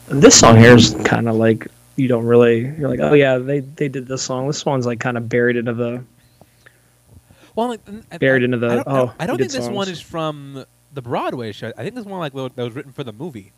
[0.08, 2.60] This song here is kind of like you don't really.
[2.60, 4.46] You're like, oh yeah, they they did this song.
[4.46, 6.04] This one's like kind of buried into the
[7.56, 7.82] Well, like,
[8.20, 11.02] Buried I- into the- I don't, oh, I don't think this one is from the
[11.02, 11.72] Broadway show.
[11.78, 13.52] I think this one like that was written for the movie.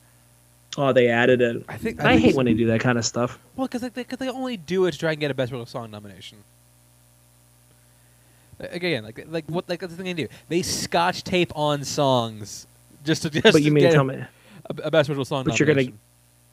[0.78, 1.64] oh they added it.
[1.70, 3.40] I think I, think hate when they do that kind of stuff.
[3.56, 5.66] Well, because they, 'cause they only do it to try and get a Best Original
[5.66, 6.40] Song nomination.
[8.60, 10.30] Again, like like what like that's the thing they do.
[10.48, 12.68] They scotch tape on songs
[13.04, 14.16] just to just But you to mean get tell a, me
[14.70, 15.92] a, a Best Original Song But you're gonna-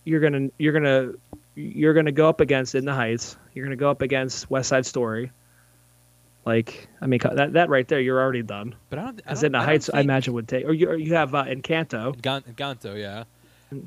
[0.04, 1.12] you're gonna you're gonna
[1.54, 3.36] you're gonna go up against In the Heights.
[3.54, 5.30] You're gonna go up against West Side Story.
[6.44, 8.74] Like I mean that that right there, you're already done.
[8.90, 9.20] But I don't.
[9.26, 10.64] I don't- In the I Heights, I imagine would take.
[10.66, 12.20] Or you or you have uh, Encanto.
[12.20, 13.24] Gan- Ganto, yeah.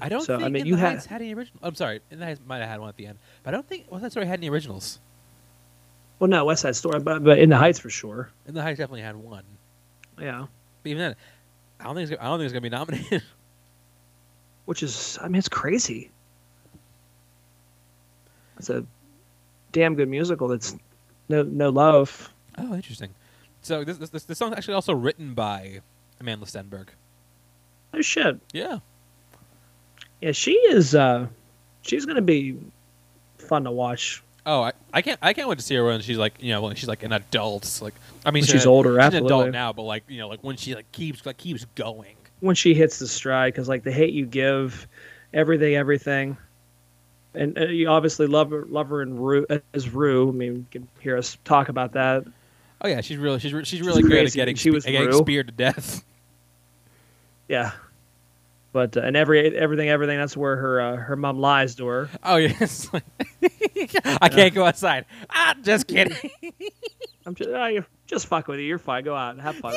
[0.01, 1.59] I don't So, I think mean, In you the had- Heights had any original.
[1.61, 3.67] I'm sorry, In the Heights might have had one at the end, but I don't
[3.67, 4.99] think West Side Story had any originals.
[6.17, 8.29] Well, no West Side Story, but but In the Heights for sure.
[8.47, 9.43] In the Heights definitely had one.
[10.19, 10.45] Yeah.
[10.81, 11.15] But even then,
[11.79, 13.21] I don't think it's, I don't think it's gonna be nominated.
[14.65, 16.09] Which is I mean it's crazy.
[18.57, 18.85] It's a
[19.73, 20.47] damn good musical.
[20.47, 20.75] That's
[21.29, 22.31] no no love.
[22.57, 23.09] Oh, interesting.
[23.61, 25.81] So this this this, song's actually also written by
[26.21, 26.87] Amandla Stenberg.
[27.93, 28.39] Oh shit.
[28.53, 28.79] Yeah.
[30.21, 30.95] Yeah, she is.
[30.95, 31.27] uh
[31.81, 32.57] She's gonna be
[33.37, 34.23] fun to watch.
[34.45, 36.61] Oh, I, I can't I can't wait to see her when she's like you know
[36.61, 37.79] when she's like an adult.
[37.81, 37.93] Like
[38.25, 39.27] I mean When she's older, she's an absolutely.
[39.27, 42.15] adult now, but like you know like when she like keeps like keeps going.
[42.39, 44.87] when she hits the stride because like the hate you give,
[45.33, 46.37] everything, everything,
[47.33, 50.29] and uh, you obviously love her, love her in Rue as Rue.
[50.29, 52.23] I mean, you can hear us talk about that.
[52.81, 55.17] Oh yeah, she's really she's re- she's really good at getting She was getting Rue.
[55.19, 56.03] speared to death.
[57.47, 57.73] Yeah,
[58.73, 60.17] but uh, and every everything, everything.
[60.17, 62.09] That's where her uh, her mom lies to her.
[62.23, 62.89] Oh yes,
[64.21, 65.05] I can't go outside.
[65.29, 66.17] Ah, just kidding.
[67.27, 68.65] I'm just oh, just fuck with you.
[68.65, 69.03] You're fine.
[69.03, 69.75] Go out and have fun.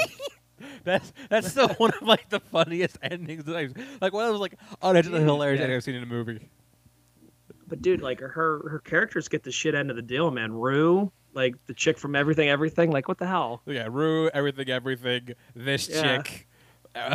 [0.82, 3.44] That's that's still one of like the funniest endings.
[3.44, 5.64] That I've, like one of those like unintentionally hilarious Yeah.
[5.64, 6.48] endings I've seen in a movie.
[7.66, 10.52] But dude, like her her characters get the shit end of the deal, man.
[10.52, 13.62] Rue, like the chick from Everything Everything, like what the hell?
[13.64, 15.30] Yeah, Rue, everything, everything.
[15.56, 16.18] This Yeah.
[16.22, 16.46] chick.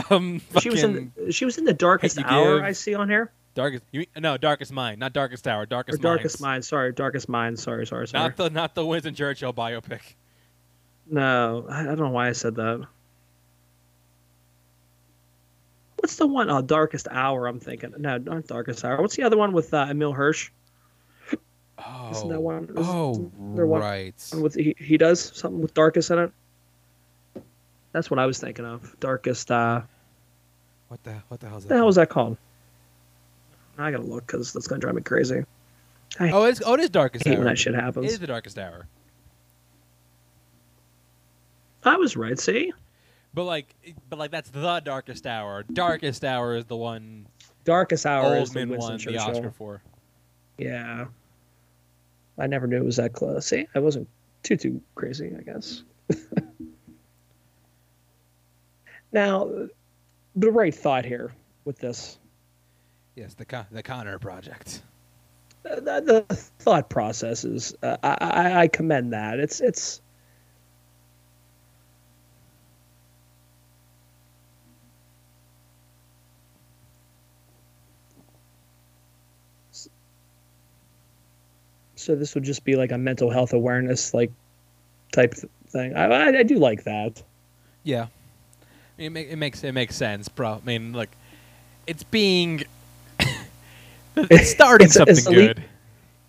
[0.10, 2.56] Um, She was in the, she was in the Darkest Hour.
[2.58, 2.64] Give.
[2.64, 3.32] I see on here.
[3.54, 3.84] darkest.
[3.92, 5.64] You mean, no, darkest mind, not darkest hour.
[5.64, 6.42] Or Darkest Darkest Minds.
[6.42, 6.66] Mind.
[6.66, 7.60] Sorry, Darkest Mind.
[7.60, 8.24] Sorry, sorry, sorry.
[8.24, 10.00] Not the not the Winston Churchill biopic.
[11.06, 12.88] No, I, I don't know why I said that.
[15.98, 16.50] What's the one?
[16.50, 17.48] Oh, Darkest Hour.
[17.48, 17.94] I'm thinking.
[17.98, 19.02] No, not Darkest Hour.
[19.02, 20.52] What's the other one with uh, Emile Hirsch?
[21.86, 24.32] Oh, Isn't that one- isn't oh, there one- right.
[24.40, 26.32] With he, he does something with Darkest in it.
[27.92, 29.00] That's what I was thinking of.
[29.00, 29.52] Darkest.
[29.52, 29.82] Uh,
[30.88, 31.70] What the what the hell is that?
[31.70, 32.38] the hell was that called?
[33.78, 35.44] I gotta look because that's gonna drive me crazy.
[36.20, 37.40] I Oh, it's oh, it is darkest hate hour.
[37.40, 38.12] when that shit happens.
[38.12, 38.88] is the darkest hour.
[41.84, 42.40] I was right.
[42.40, 42.72] See,
[43.34, 43.76] But like,
[44.10, 45.64] but like that's the darkest hour.
[45.64, 47.26] Darkest hour is the one
[47.66, 49.18] Darkest Hour is the Oldman Winston won the.
[49.18, 49.82] Oscar for.
[50.58, 51.06] Yeah.
[52.38, 53.46] I never knew it was that close.
[53.48, 54.08] See, I wasn't
[54.44, 55.84] too too crazy, I guess.
[59.12, 59.50] now,
[60.36, 61.32] the right thought here
[61.66, 62.20] with this,
[63.16, 64.82] Yes, the Con- the Connor Project.
[65.70, 69.40] uh, the, the thought process is, uh, I, I I commend that.
[69.40, 70.02] It's it's.
[82.04, 84.32] So this would just be like a mental health awareness like
[85.12, 85.34] type
[85.68, 85.96] thing.
[85.96, 87.22] I, I, I do like that.
[87.84, 88.08] Yeah,
[88.98, 90.60] it, make, it makes it makes sense, bro.
[90.62, 91.10] I mean, look,
[91.88, 92.64] it's being
[94.18, 95.64] it's starting It's- something it's good.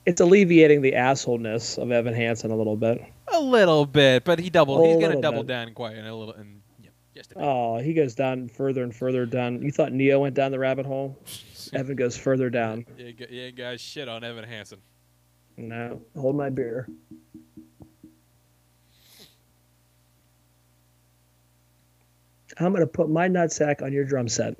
[0.07, 3.03] It's alleviating the assholeness of Evan Hansen a little bit.
[3.33, 4.85] A little bit, but he double.
[4.85, 5.49] He's gonna double bit.
[5.49, 7.43] down quite in a little, and yeah, just a bit.
[7.43, 9.63] Oh, he goes down further and further down.
[9.63, 11.19] You thought Neo went down the rabbit hole?
[11.73, 12.85] Evan goes further down.
[12.99, 14.79] yeah, yeah, guys, shit on Evan Hansen.
[15.57, 16.89] No, hold my beer.
[22.59, 24.57] I'm gonna put my nutsack on your drum set.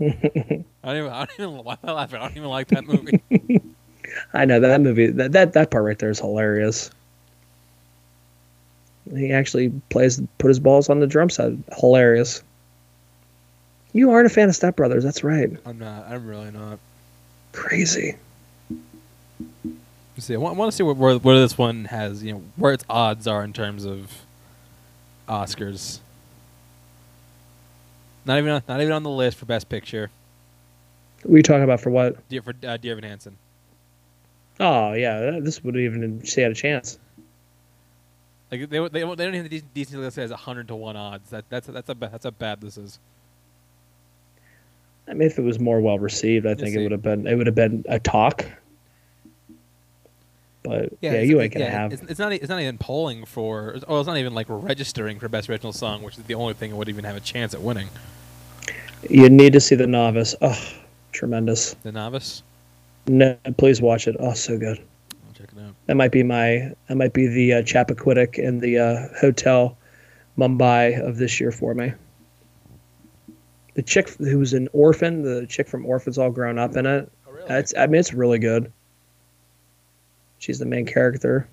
[0.00, 1.10] I don't even.
[1.10, 1.64] I don't even.
[1.64, 2.20] Why am I laughing?
[2.20, 3.20] I don't even like that movie.
[4.32, 5.08] I know that movie.
[5.08, 6.90] That that that part right there is hilarious.
[9.14, 11.52] He actually plays, put his balls on the drum set.
[11.78, 12.42] Hilarious.
[13.92, 15.02] You aren't a fan of Step Brothers.
[15.02, 15.50] That's right.
[15.66, 16.06] I'm not.
[16.08, 16.78] I'm really not.
[17.52, 18.16] Crazy.
[20.20, 22.72] See, I want, want to see where, where where this one has you know where
[22.72, 24.22] its odds are in terms of
[25.28, 26.00] Oscars.
[28.26, 30.10] Not even on, not even on the list for Best Picture.
[31.22, 32.28] What are you talking about for what?
[32.28, 33.36] Dear for uh, Dear Evan Hansen.
[34.58, 36.98] Oh yeah, this would even say had a chance.
[38.50, 41.30] Like they they they don't even have the decent list as hundred to one odds.
[41.30, 42.98] That that's that's a that's how bad this is.
[45.08, 46.80] I mean, if it was more well received, I think see.
[46.80, 48.44] it would have been it would have been a talk.
[50.62, 51.92] But yeah, it's- you it- ain't gonna yeah, have.
[51.92, 52.32] It's, it's not.
[52.32, 53.76] It's not even polling for.
[53.88, 56.70] Oh, it's not even like registering for best original song, which is the only thing
[56.70, 57.88] that would even have a chance at winning.
[59.08, 60.34] You need to see the novice.
[60.42, 60.58] Oh,
[61.12, 61.74] tremendous!
[61.82, 62.42] The novice.
[63.06, 64.16] No, please watch it.
[64.20, 64.78] Oh, so good.
[65.26, 65.74] I'll check it out.
[65.86, 69.78] That might be my that might be the uh, Chappaquiddick in the uh, hotel
[70.36, 71.92] Mumbai of this year for me.
[73.74, 77.10] The chick who was an orphan, the chick from Orphans All Grown Up in it.
[77.26, 77.48] Oh really?
[77.48, 78.70] That's I mean it's really good.
[80.40, 81.46] She's the main character.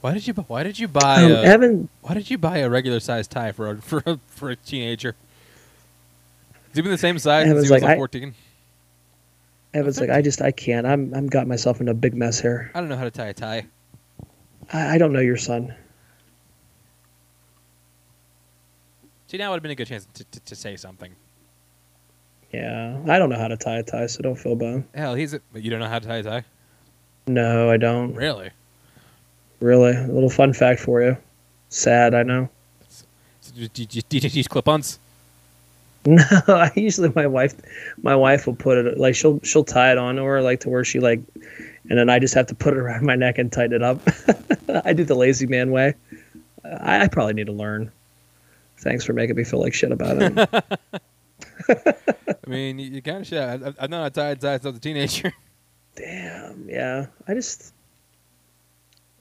[0.00, 1.22] why did you Why did you buy?
[1.22, 4.18] Um, a, Evan why did you buy a regular sized tie for a, for a,
[4.28, 5.14] for a teenager?
[6.70, 8.34] Is he been the same size Evan's since he was like, like I- 14?
[9.74, 10.86] Evan's like I just I can't.
[10.86, 12.70] I'm I'm got myself in a big mess here.
[12.74, 13.66] I don't know how to tie a tie.
[14.72, 15.74] I, I don't know your son.
[19.28, 21.14] See, now would have been a good chance to, to, to say something.
[22.50, 24.84] Yeah, I don't know how to tie a tie, so don't feel bad.
[24.94, 26.44] Hell, he's a, but you don't know how to tie a tie.
[27.26, 28.14] No, I don't.
[28.14, 28.48] Really?
[29.60, 31.14] Really, a little fun fact for you.
[31.68, 32.48] Sad, I know.
[33.54, 34.98] Do, do, do, do you use clip-ons?
[36.06, 37.54] No, I usually my wife,
[38.02, 40.70] my wife will put it like she'll she'll tie it on to her like to
[40.70, 41.20] where she like
[41.90, 44.00] and then I just have to put it around my neck and tighten it up.
[44.86, 45.94] I do the lazy man way.
[46.64, 47.90] I, I probably need to learn.
[48.78, 50.74] Thanks for making me feel like shit about it.
[52.48, 53.38] I mean, you, you kind of should.
[53.38, 55.32] I, know I've known how tied ties as a teenager.
[55.96, 57.06] Damn, yeah.
[57.26, 57.74] I just,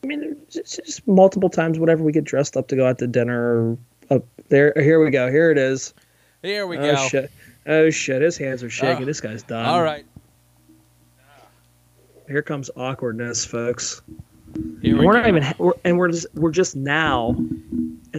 [0.04, 3.08] I mean, just, just multiple times, whenever we get dressed up to go out to
[3.08, 3.78] dinner.
[4.10, 5.30] Up there, here we go.
[5.30, 5.94] Here it is.
[6.42, 7.08] Here we oh go.
[7.10, 7.32] shit!
[7.66, 8.22] Oh shit!
[8.22, 9.04] His hands are shaking.
[9.04, 9.06] Ah.
[9.06, 9.66] this guy's done.
[9.66, 10.06] All right.
[12.28, 14.02] Here comes awkwardness, folks.
[14.82, 15.20] Here we we're go.
[15.20, 17.36] not even, we're, and we're just, we're just now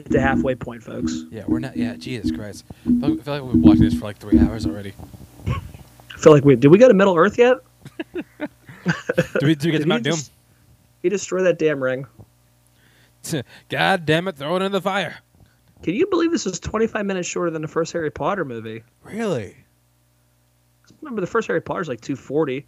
[0.06, 1.24] at the halfway point, folks.
[1.30, 1.76] Yeah, we're not.
[1.76, 2.64] Yeah, Jesus Christ.
[2.86, 4.92] I feel, I feel like we've been watching this for like three hours already.
[5.46, 6.68] I feel like we did.
[6.68, 7.58] We go to Middle Earth yet?
[9.40, 10.14] Do we, do we get to Mount Doom?
[10.14, 10.32] just-
[11.02, 12.06] He destroyed that damn ring.
[13.68, 14.36] God damn it!
[14.36, 15.18] Throw it in the fire.
[15.82, 18.82] Can you believe this is 25 minutes shorter than the first Harry Potter movie?
[19.02, 19.56] Really?
[21.02, 22.66] Remember, the first Harry Potter's like 240.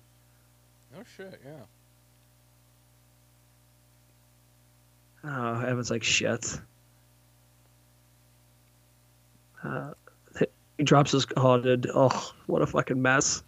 [0.97, 1.41] Oh shit!
[1.45, 1.53] Yeah.
[5.25, 6.61] Oh, Evan's like shit.
[9.63, 9.93] Uh,
[10.79, 11.27] he drops his.
[11.37, 11.91] Oh, dude.
[11.95, 13.43] Oh, what a fucking mess.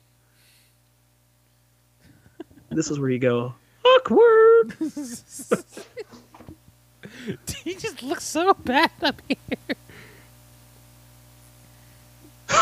[2.71, 3.55] this is where you go.
[3.85, 4.77] Awkward.
[7.65, 9.37] he just looks so bad up here.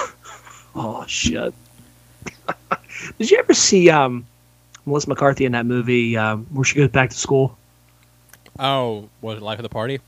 [0.72, 1.53] Oh shit.
[3.18, 4.24] Did you ever see um,
[4.86, 7.59] Melissa McCarthy in that movie um, where she goes back to school?
[8.59, 9.98] Oh, was it Life of the Party?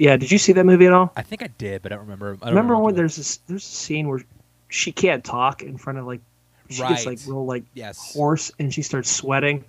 [0.00, 1.12] Yeah, did you see that movie at all?
[1.14, 2.38] I think I did, but I don't remember.
[2.40, 4.22] I don't Remember when there's this there's a scene where
[4.68, 6.22] she can't talk in front of like
[6.70, 7.26] she gets like Right.
[7.26, 8.14] real like Yes.
[8.14, 9.62] hoarse and she starts sweating.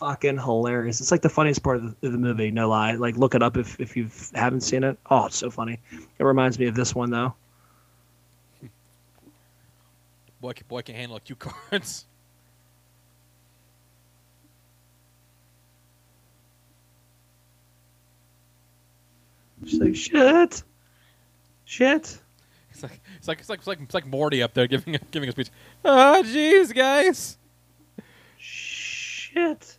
[0.00, 1.00] Fucking hilarious!
[1.00, 2.50] It's like the funniest part of the, of the movie.
[2.50, 2.94] No lie.
[2.94, 4.98] Like look it up if if you haven't seen it.
[5.08, 5.78] Oh, it's so funny.
[5.92, 7.32] It reminds me of this one though.
[10.40, 12.06] Boy, boy can handle cue cards.
[19.64, 20.62] She's like shit,
[21.64, 22.18] shit.
[22.70, 24.98] It's like it's like it's like it's like, it's like Morty up there giving a,
[25.10, 25.50] giving a speech.
[25.84, 27.38] Oh, jeez, guys.
[28.38, 29.78] Shit.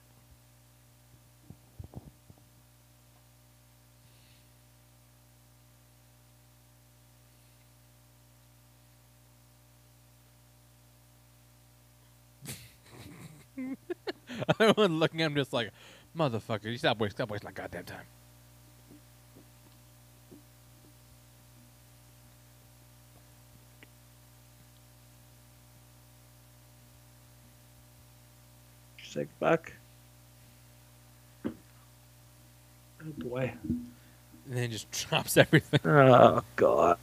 [14.59, 15.71] Everyone looking at him just like,
[16.17, 18.05] motherfucker, you stop wasting, stop wasting my goddamn time.
[29.16, 29.72] Like fuck.
[31.45, 31.51] Oh
[33.18, 33.53] boy.
[33.64, 33.88] And
[34.47, 35.80] then he just drops everything.
[35.86, 36.97] Oh god.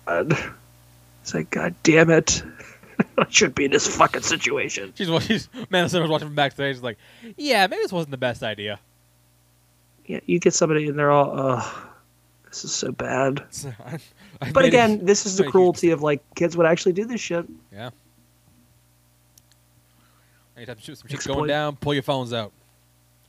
[1.23, 2.43] It's like god damn it.
[3.19, 4.93] I should be in this fucking situation.
[4.95, 6.77] She's she's Madison was watching from backstage.
[6.77, 6.99] She's like,
[7.37, 8.79] yeah, maybe this wasn't the best idea.
[10.07, 11.89] Yeah, you get somebody and they're all, oh,
[12.49, 13.45] this is so bad.
[13.51, 13.99] So, I,
[14.41, 16.93] I But again, this is the made a huge cruelty of like kids would actually
[16.93, 17.47] do this shit.
[17.73, 17.91] Yeah.
[20.57, 21.35] Anytime shoot some shit Exploit.
[21.37, 22.53] going down, pull your phones out.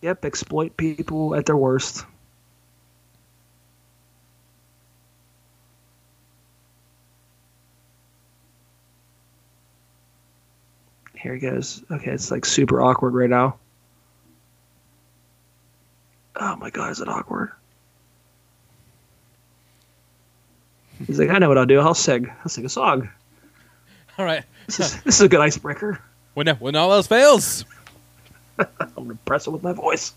[0.01, 2.05] Yep, exploit people at their worst.
[11.15, 11.83] Here he goes.
[11.91, 13.57] Okay, it's like super awkward right now.
[16.35, 17.51] Oh my god, is it awkward?
[21.05, 21.79] He's like, I know what I'll do.
[21.79, 22.27] I'll sing.
[22.39, 23.09] I'll sing a song.
[24.17, 24.43] All right.
[24.65, 26.01] This is this is a good icebreaker.
[26.33, 27.65] When when all else fails,
[28.59, 30.13] I'm gonna press it with my voice.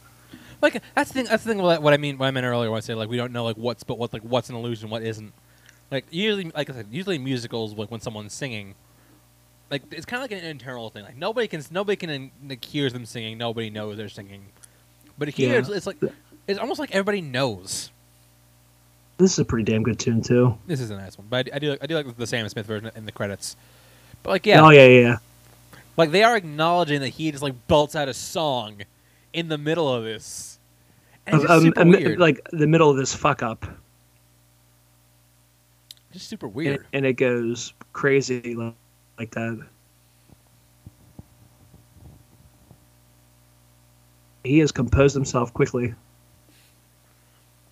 [0.62, 1.24] like that's the thing.
[1.26, 1.62] That's the thing.
[1.62, 2.18] What, what I mean.
[2.18, 4.12] What I meant earlier when I say like we don't know like what's but what
[4.12, 5.32] like what's an illusion, what isn't.
[5.90, 8.74] Like usually, like I said, usually musicals like when someone's singing,
[9.70, 11.04] like it's kind of like an internal thing.
[11.04, 13.36] Like nobody can nobody can like, hears them singing.
[13.38, 14.46] Nobody knows they're singing.
[15.18, 15.58] But here, Yeah.
[15.58, 15.96] it's, it's like
[16.46, 17.90] it's almost like everybody knows.
[19.16, 20.58] This is a pretty damn good tune too.
[20.66, 22.66] This is a nice one, but I, I do I do like the Sam Smith
[22.66, 23.56] version in the credits.
[24.22, 25.16] But like yeah, Oh yeah, yeah.
[25.96, 28.82] Like they are acknowledging that he just like belts out a song
[29.32, 30.58] in the middle of this.
[31.26, 32.18] And it's just Um, super um, weird.
[32.18, 33.64] like the middle of this fuck up,
[36.12, 36.86] just super and, weird.
[36.92, 38.74] and it goes crazy like,
[39.18, 39.66] like that.
[44.42, 45.94] He has composed himself quickly.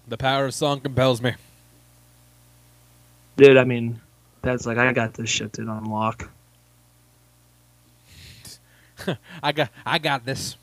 [0.09, 1.35] The power of song compels me.
[3.37, 4.01] Dude, I mean,
[4.41, 6.31] that's like I got this shit dude on lock.
[9.43, 10.57] I got I got this.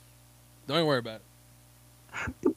[0.67, 1.21] Don't even worry about
[2.43, 2.55] it.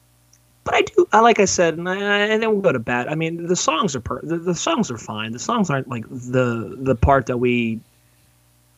[0.63, 3.11] But I do, I like I said, and, I, and then we'll go to bat.
[3.11, 5.33] I mean, the songs are per, the, the songs are fine.
[5.33, 7.81] The songs aren't like the the part that we,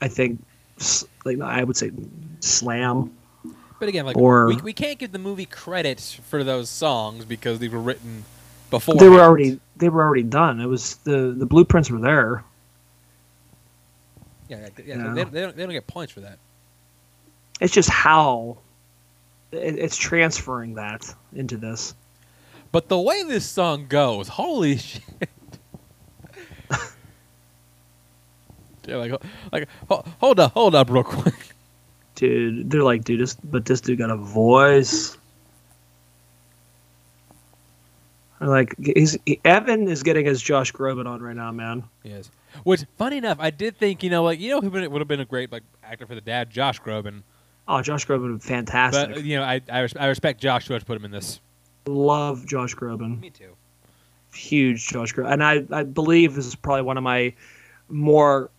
[0.01, 0.43] I think,
[1.25, 1.91] like I would say,
[2.39, 3.11] slam.
[3.79, 7.59] But again, like Or- we, we can't give the movie credit for those songs because
[7.59, 8.23] they were written
[8.71, 8.95] before.
[8.95, 10.59] They were already they were already done.
[10.59, 12.43] It was the the blueprints were there.
[14.49, 15.13] Yeah, yeah, yeah, Yeah.
[15.13, 16.39] They, they don't, they don't get points for that.
[17.61, 18.57] It's just how
[19.51, 21.95] it's transferring that into this.
[22.71, 25.01] But the way this song goes, holy shit!
[28.87, 29.13] yeah, like,
[29.51, 29.69] like,
[30.19, 31.33] hold up, hold up, real quick.
[32.15, 35.17] Dude, they're like, dude, this but this dude got a voice.
[38.39, 41.83] They're Like he's he, Evan is getting his Josh Groban on right now, man.
[42.03, 42.29] Yes.
[42.63, 45.19] Which, funny enough, I did think, you know, like, you know, who would have been
[45.19, 47.23] a great like actor for the dad, Josh Groban.
[47.67, 49.15] Oh, Josh Groban, fantastic.
[49.15, 51.11] But you know, I I, res- I respect Josh too much to put him in
[51.11, 51.39] this.
[51.87, 53.19] Love Josh Groban.
[53.19, 53.55] Me too.
[54.33, 57.33] Huge Josh Groban, and I I believe this is probably one of my
[57.89, 58.49] more,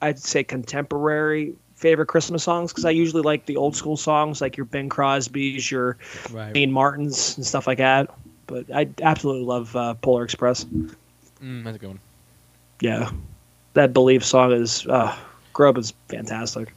[0.00, 4.56] I'd say contemporary favorite Christmas songs because I usually like the old school songs like
[4.56, 5.98] your Bing Crosby's, your
[6.30, 6.52] Right.
[6.52, 8.10] Dean Martins, and stuff like that.
[8.46, 10.64] But I absolutely love uh, Polar Express.
[11.42, 12.00] Mm, that's a good one.
[12.80, 13.10] Yeah,
[13.74, 15.14] that Believe song is uh,
[15.54, 16.72] Groban's fantastic.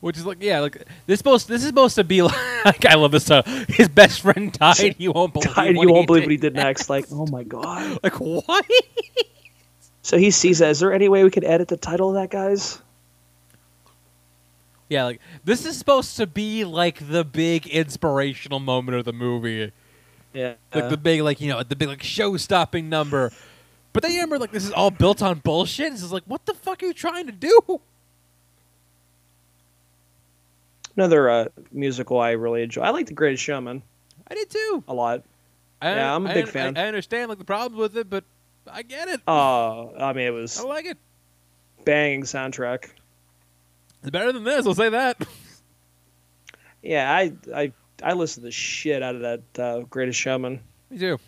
[0.00, 2.22] Which is like, yeah, like this supposed this is supposed to be
[2.64, 3.46] like, I love this stuff.
[3.68, 4.94] His best friend died.
[4.98, 5.54] You won't believe.
[5.54, 6.26] Died, what you won't he believe did.
[6.26, 6.88] what he did next.
[6.88, 7.98] Like, oh my god.
[8.02, 8.64] Like what?
[10.02, 10.70] So he sees that.
[10.70, 12.80] Is there any way we could edit the title of that, guys?
[14.88, 19.70] yeah, like this is supposed to be like the big inspirational moment of the movie,
[20.32, 20.54] Yeah.
[20.74, 23.32] like the big like you know the big like show stopping number.
[23.92, 25.92] But then you remember like this is all built on bullshit.
[25.92, 27.80] This is like what the fuck are you trying to do?
[30.98, 32.82] Another uh, musical I really enjoy.
[32.82, 33.84] I like The Greatest Showman
[34.28, 34.82] I did too.
[34.88, 35.22] a lot.
[35.80, 36.76] I, Yeah, I'm a I- big fan.
[36.76, 38.24] I, understand like the problems with it, but
[38.68, 39.20] I get it.
[39.28, 40.98] Uh, I mean, it was I like it.
[41.84, 42.90] banging soundtrack.
[44.02, 44.66] It's better than this.
[44.66, 45.24] I'll say that.
[46.82, 47.72] Yeah, I I
[48.02, 50.58] I listened to the shit out of that uh, Greatest Showman.
[50.90, 51.18] Me too.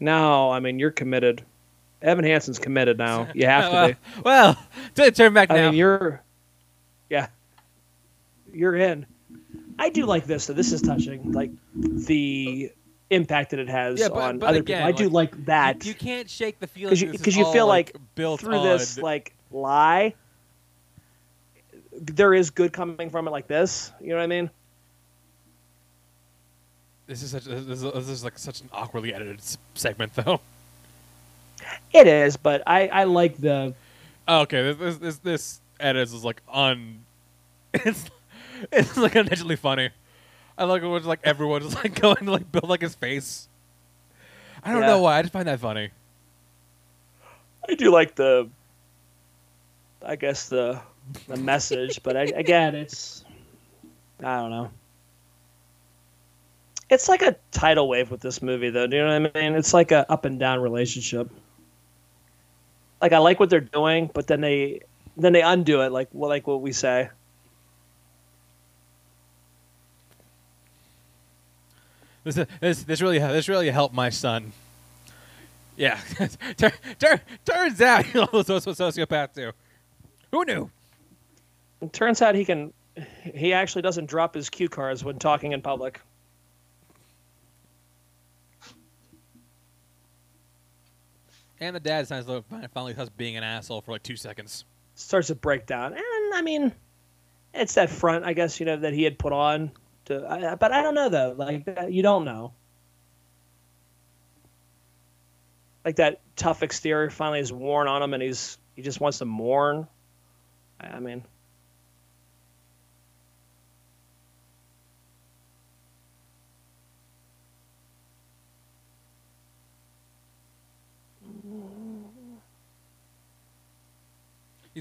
[0.00, 1.44] Now, I mean, you're committed.
[2.02, 3.28] Evan Hansen's committed now.
[3.34, 4.22] You have to be.
[4.24, 4.56] Well,
[4.94, 5.56] to turn back now.
[5.56, 6.22] I mean, you're,
[7.10, 7.28] yeah,
[8.52, 9.04] you're in.
[9.78, 10.44] I do like this.
[10.44, 12.70] So this is touching, like the
[13.10, 15.04] impact that it has Yeah, but- on but other again, people.
[15.04, 17.34] I do like that You, you can't shake the feeling because you, that this 'cause
[17.34, 20.14] is you feel like, built through on, this like lie,
[21.92, 23.30] there is good coming from it.
[23.30, 24.50] Like this, you know what I mean?
[27.06, 27.44] This is such.
[27.44, 29.40] This is, this is like such an awkwardly edited
[29.74, 30.40] segment, though.
[31.92, 33.74] It is, but I I like the
[34.26, 37.04] Oh, okay, this this this, this edit is like un.
[37.74, 38.10] It's
[38.72, 39.90] it's like unintentionally funny.
[40.56, 43.48] I like it when like everyone's like going to like build like his face.
[44.64, 44.88] I don't Yeah.
[44.88, 45.18] know why.
[45.18, 45.90] I just find that funny.
[47.68, 48.48] I do like the
[50.04, 50.80] I guess the
[51.26, 53.24] the message, but I, again, it's
[54.22, 54.70] I don't know.
[56.90, 58.86] It's like a tidal wave with this movie, though.
[58.86, 59.54] Do you know what I mean?
[59.54, 61.30] It's like a up and down relationship.
[63.00, 64.80] Like I like what they're doing, but then they
[65.16, 67.10] then they undo it, like well, like what we say.
[72.24, 74.52] This this this really this really helped my son.
[75.76, 76.00] Yeah,
[76.56, 79.52] tur- tur- turns out he was also a sociopath too.
[80.32, 80.70] Who knew?
[81.80, 82.72] It turns out he can.
[83.22, 86.00] He actually doesn't drop his cue cards when talking in public.
[91.60, 94.64] And the dad the finally us being an asshole for like two seconds.
[94.94, 95.92] starts to break down.
[95.92, 96.72] And I mean,
[97.52, 99.72] it's that front, I guess, you know, that he had put on.
[100.06, 101.34] To, I, but I don't know though.
[101.36, 102.52] Like uh, you don't know.
[105.84, 109.24] Like that tough exterior finally is worn on him, and he's he just wants to
[109.24, 109.88] mourn.
[110.80, 111.24] I mean,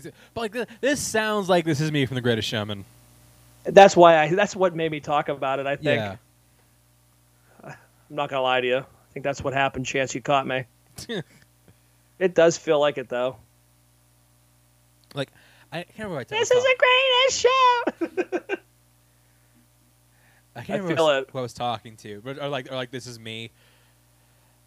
[0.04, 2.86] He's, but like this sounds like this is me from The Greatest Showman.
[3.64, 4.34] that's why I.
[4.34, 5.66] That's what made me talk about it.
[5.68, 6.00] I think.
[6.00, 6.16] Yeah.
[7.64, 7.76] I'm
[8.10, 8.78] not gonna lie to you.
[8.78, 9.86] I think that's what happened.
[9.86, 10.66] Chance, you caught me.
[12.20, 13.36] It does feel like it though.
[15.14, 15.30] like
[15.72, 16.16] I can't remember.
[16.16, 17.40] What I, This is the greatest
[18.50, 18.56] show.
[20.56, 21.30] I can't I remember feel who, it.
[21.32, 23.52] who I was talking to, but or like or like this is me.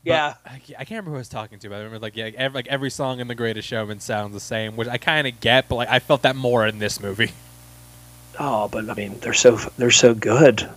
[0.04, 0.34] But yeah.
[0.46, 2.54] I, I can't remember who I was talking to, but I remember like yeah, every,
[2.54, 5.68] like every song in The Greatest Showman sounds the same, which I kind of get,
[5.68, 7.32] but like I felt that more in this movie.
[8.38, 10.68] Oh, but I mean, they're so they're so good.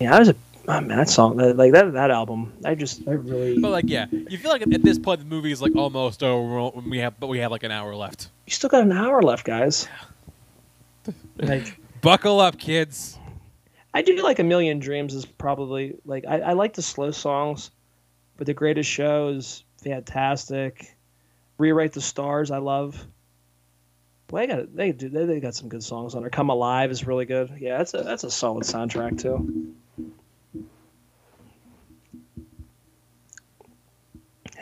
[0.00, 0.34] Yeah, I was a
[0.66, 3.58] Oh, man, that song, that, like that that album, I just I really.
[3.58, 6.70] But like, yeah, you feel like at this point the movie is like almost over.
[6.88, 8.28] We have, but we have like an hour left.
[8.46, 9.88] you still got an hour left, guys.
[11.36, 13.18] Like Buckle up, kids.
[13.94, 17.70] I do like a million dreams is probably like I, I like the slow songs,
[18.36, 20.94] but the greatest show is fantastic.
[21.56, 23.02] Rewrite the stars, I love.
[24.26, 26.28] Boy, they got they do they, they got some good songs on there.
[26.28, 27.50] Come alive is really good.
[27.58, 29.74] Yeah, that's a that's a solid soundtrack too.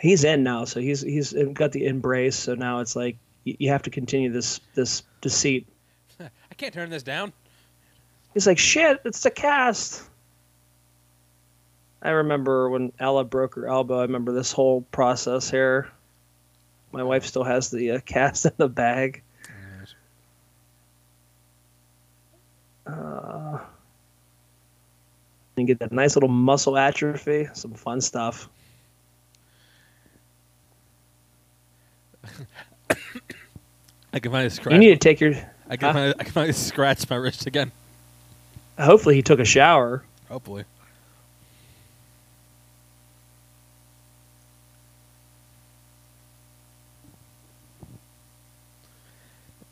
[0.01, 2.36] He's in now, so he's he's got the embrace.
[2.36, 5.66] So now it's like you have to continue this this deceit.
[6.62, 7.32] Can't turn this down.
[8.34, 10.05] He's like, shit, it's the cast.
[12.01, 13.98] I remember when Ella broke her elbow.
[13.98, 15.90] I remember this whole process here.
[16.93, 19.24] My wife still has the uh, cast in the bag.
[22.86, 23.59] Uh,
[25.56, 27.48] you get that nice little muscle atrophy.
[27.55, 28.48] Some fun stuff.
[34.12, 34.74] I can find finally scratch.
[34.74, 35.34] You need to take your.
[35.72, 37.72] I can finally, I can finally scratch my wrist again.
[38.78, 40.02] Hopefully, he took a shower.
[40.28, 40.64] Hopefully.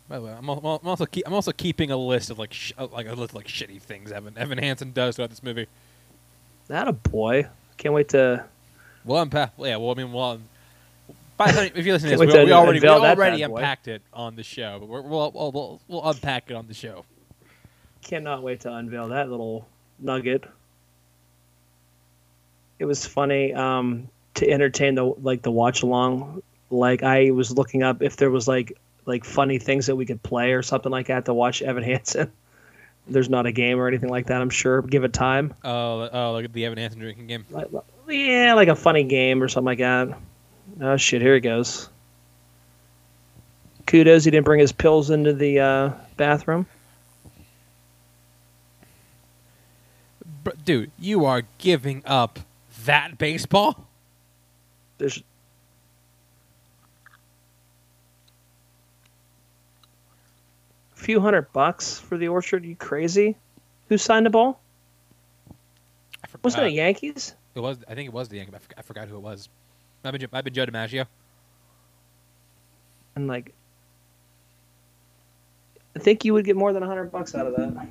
[0.09, 2.73] By the way, I'm I'm also keep, I'm also keeping a list of like sh-
[2.79, 5.67] like a list of like shitty things Evan Evan Hansen does throughout this movie.
[6.69, 7.47] That a boy.
[7.77, 8.47] Can't wait to.
[9.05, 9.53] We'll unpack.
[9.59, 10.41] Yeah, well, I mean, well,
[11.41, 13.49] by the time if you listen to this, we, to we already we already bad
[13.49, 13.57] boy.
[13.57, 16.75] unpacked it on the show, but we're, we'll, we'll we'll we'll unpack it on the
[16.75, 17.07] show.
[18.03, 19.67] Cannot wait to unveil that little
[19.99, 20.45] nugget.
[22.79, 26.43] It was funny um, to entertain the like the watch along.
[26.69, 30.23] Like I was looking up if there was like like funny things that we could
[30.23, 32.31] play or something like that to watch Evan Hansen.
[33.09, 34.43] There's not a game or anything like that.
[34.43, 34.83] I'm sure.
[34.83, 35.55] Give it time.
[35.65, 37.47] Oh, oh, look at the Evan Hansen drinking game.
[37.51, 37.69] Like,
[38.07, 40.17] yeah, like a funny game or something like that.
[40.81, 41.21] Oh shit!
[41.21, 41.91] Here he goes.
[43.87, 46.65] Kudos, he didn't bring his pills into the uh, bathroom.
[50.45, 52.39] Br- dude, you are giving up
[52.85, 53.89] that baseball?
[54.99, 55.23] There's
[60.95, 62.65] a few hundred bucks for the orchard.
[62.65, 63.37] you crazy?
[63.89, 64.61] Who signed the ball?
[66.23, 66.45] I forgot.
[66.45, 67.35] Wasn't it Yankees?
[67.55, 67.79] It was.
[67.89, 68.55] I think it was the Yankees.
[68.55, 69.49] I I forgot who it was.
[70.05, 71.07] I've been, I've been Joe DiMaggio.
[73.17, 73.53] And like,
[75.95, 77.87] I think you would get more than a hundred bucks out of that.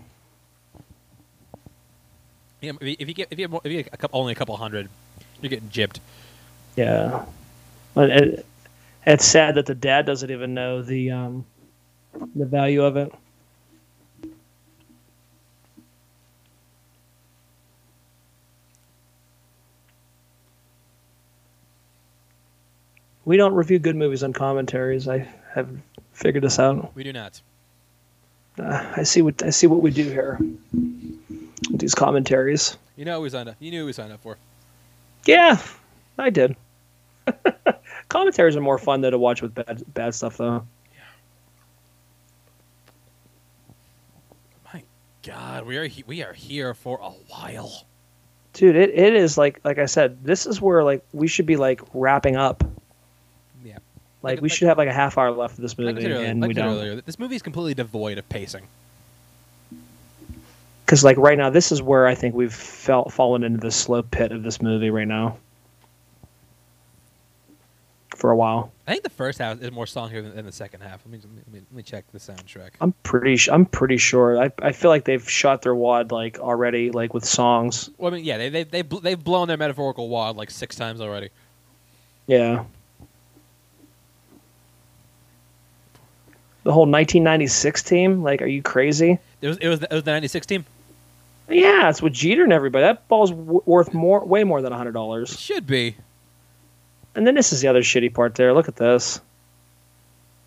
[2.62, 4.36] Yeah, if you, get if you, have, more- if you get a couple, only a
[4.36, 4.90] couple hundred,
[5.42, 6.00] you're getting gypped.
[6.76, 7.26] Yeah,
[7.94, 8.46] but it,
[9.06, 11.46] it's sad that the dad doesn't even know the um,
[12.36, 13.14] the value of it.
[23.30, 25.08] We don't review good movies on commentaries.
[25.08, 25.20] I
[25.54, 25.70] have
[26.14, 26.96] figured this out.
[26.96, 27.40] We do not.
[28.58, 30.40] Uh, I see what I see what we do here.
[31.70, 32.76] With these commentaries.
[32.96, 33.56] You know who we signed up.
[33.60, 34.40] You knew who we signed up for.
[35.28, 35.62] Yeah,
[36.18, 36.56] I did.
[38.10, 40.66] commentaries are more fun though to watch with bad bad stuff though.
[44.74, 44.82] My
[45.22, 47.86] God, we are he- we are here for a while.
[48.54, 51.58] Dude, it, it is like like I said, this is where like we should be
[51.58, 52.64] like wrapping up.
[54.22, 56.26] Like, Like- we like- should have like a half hour left of this movie, earlier,
[56.26, 56.68] and like we don't.
[56.68, 58.68] earlier, this movie is completely devoid of pacing.
[60.86, 64.02] Because like right now, this is where I think we've felt fallen into the slow
[64.02, 65.38] pit of this movie right now.
[68.16, 70.52] For a while, I think the first half is more song here than, than the
[70.52, 71.00] second half.
[71.06, 72.72] Let me, let me let me check the soundtrack.
[72.82, 73.38] I'm pretty.
[73.38, 74.42] Sh- I'm pretty sure.
[74.44, 77.90] I, I feel like they've shot their wad like already, like with songs.
[77.98, 80.76] Well, I mean, yeah, they they they bl- they've blown their metaphorical wad like six
[80.76, 81.30] times already.
[82.28, 82.66] Yeah.
[86.70, 89.18] The whole 1996 team, like, are you crazy?
[89.42, 90.66] It was it was the, it was the '96 team.
[91.50, 92.84] Yeah, it's with Jeter and everybody.
[92.84, 95.36] That ball's w- worth more, way more than hundred dollars.
[95.40, 95.96] should be.
[97.16, 98.36] And then this is the other shitty part.
[98.36, 99.20] There, look at this.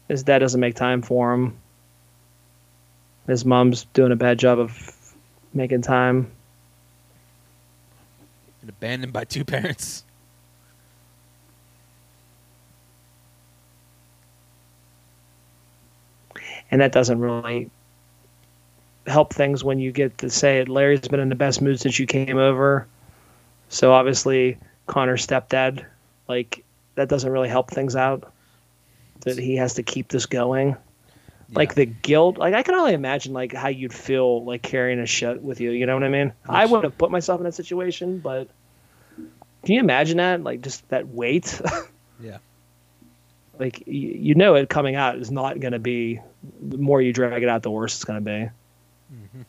[0.06, 1.56] His dad doesn't make time for him.
[3.26, 4.94] His mom's doing a bad job of
[5.52, 6.30] making time.
[8.60, 10.04] And abandoned by two parents.
[16.72, 17.70] And that doesn't really
[19.06, 20.68] help things when you get to say it.
[20.68, 22.88] Larry's been in the best mood since you came over,
[23.68, 25.84] so obviously Connor's stepdad,
[26.26, 26.64] like
[26.96, 28.32] that doesn't really help things out.
[29.20, 30.76] That he has to keep this going.
[31.54, 35.04] like the guilt like i can only imagine like how you'd feel like carrying a
[35.04, 37.44] shit with you you know what i mean i Which- would have put myself in
[37.44, 38.48] that situation but
[39.62, 41.60] can you imagine that like just that weight
[42.22, 42.38] yeah.
[43.58, 46.20] Like you, you know it coming out is not going to be
[46.60, 48.50] the more you drag it out the worse it's going to be
[49.14, 49.42] mm-hmm.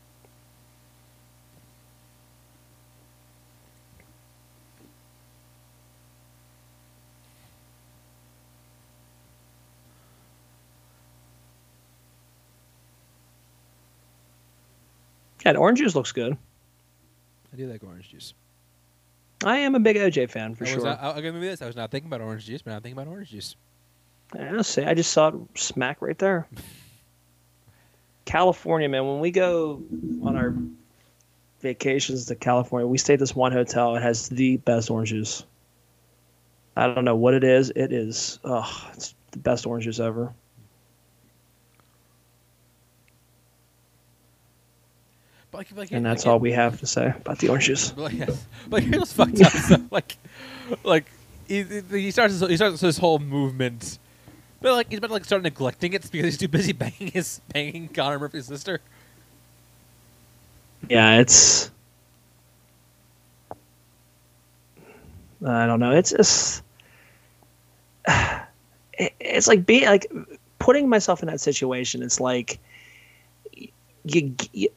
[15.45, 16.37] yeah orange juice looks good
[17.53, 18.33] I do like orange juice.
[19.45, 21.61] i am a big oj fan for I was sure not, okay, maybe this.
[21.61, 23.55] I was not thinking about orange juice, but I'm thinking about orange juice.
[24.39, 24.83] I see.
[24.83, 26.47] I just saw it smack right there.
[28.25, 29.05] California, man.
[29.05, 29.81] When we go
[30.23, 30.55] on our
[31.61, 33.95] vacations to California, we stay at this one hotel.
[33.95, 35.43] It has the best orange juice.
[36.75, 37.71] I don't know what it is.
[37.75, 38.39] It is.
[38.43, 40.33] Oh, it's the best orange juice ever.
[45.51, 47.91] But like, like, And that's like, all we have to say about the orange juice.
[47.95, 48.47] But like, yes.
[48.67, 49.51] but here's fucked up.
[49.51, 50.17] so, like,
[50.83, 51.05] like
[51.47, 53.99] he, he starts he starts this whole movement,
[54.63, 57.41] but like he's about to like start neglecting it because he's too busy banging his
[57.53, 58.79] banging Connor Murphy's sister.
[60.89, 61.69] Yeah, it's.
[65.45, 65.91] I don't know.
[65.91, 66.63] It's just.
[68.95, 70.05] It's like being like
[70.59, 72.03] putting myself in that situation.
[72.03, 72.59] It's like
[74.03, 74.69] you, you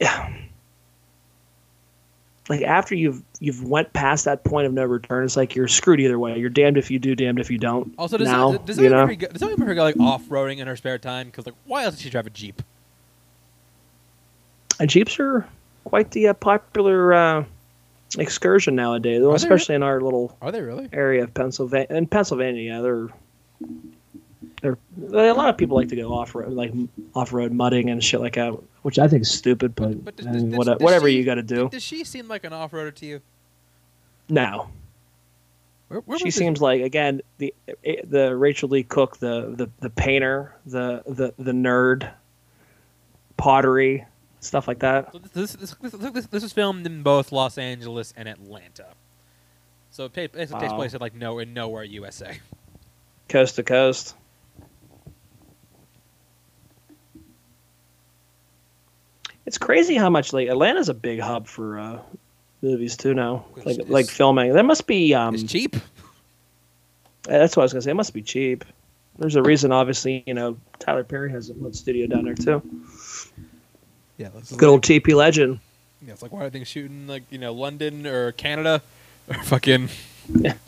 [2.49, 5.23] like after you've you've went past that point of no return.
[5.25, 6.37] It's like you're screwed either way.
[6.37, 7.93] You're damned if you do, damned if you don't.
[7.97, 10.57] Also, does now, does you anyone know, go, does anyone ever go like off roading
[10.57, 11.27] in her spare time?
[11.27, 12.61] Because like, why else does she drive a jeep?
[14.79, 15.47] and Jeeps are
[15.85, 17.45] quite the uh, popular uh,
[18.17, 20.87] excursion nowadays, especially in our little Are they really?
[20.93, 21.87] area of Pennsylvania.
[21.89, 23.07] In Pennsylvania, yeah, they're
[24.61, 26.73] they're a lot of people like to go off road, like
[27.15, 28.51] off road mudding and shit like that,
[28.81, 29.75] which I think is stupid.
[29.75, 31.69] But, But does- I mean, does- what- does whatever she- you got to do.
[31.69, 33.21] Does she seem like an off roader to you?
[34.29, 34.69] No,
[35.89, 37.53] Where, where she was this- seems like again the
[37.85, 42.09] eh, the Rachael Leigh Cook, the the the painter, the the the nerd,
[43.37, 44.05] pottery,
[44.39, 45.11] stuff like that.
[45.13, 48.87] So this, this, this, this, is filmed in both Los Angeles and Atlanta.
[49.91, 50.75] So it, ta- it takes Wow.
[50.75, 52.37] place at like no in nowhere USA.
[53.29, 54.15] Coast to coast.
[59.47, 61.99] It's crazy how much like Atlanta's a big hub for uh,
[62.61, 64.53] movies too now, like It's- like filming.
[64.53, 65.75] That must be um, it's cheap.
[67.23, 67.91] that's what I was gonna say.
[67.91, 68.65] It must be cheap.
[69.17, 70.21] There's a reason, obviously.
[70.27, 72.61] You know, Tyler Perry has a little studio down there too.
[74.17, 75.59] Yeah, that's Good old TP legend.
[76.05, 78.81] Yeah, it's like why are they shooting like you know London or Canada
[79.29, 79.89] or fucking.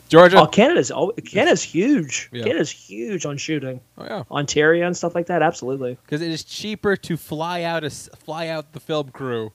[0.08, 0.40] Georgia?
[0.40, 0.90] Oh, Canada's
[1.26, 2.28] Canada's huge.
[2.32, 2.44] Yeah.
[2.44, 3.80] Canada's huge on shooting.
[3.98, 5.42] Oh yeah, Ontario and stuff like that.
[5.42, 5.98] Absolutely.
[6.04, 9.52] because it is cheaper to fly out a fly out the film crew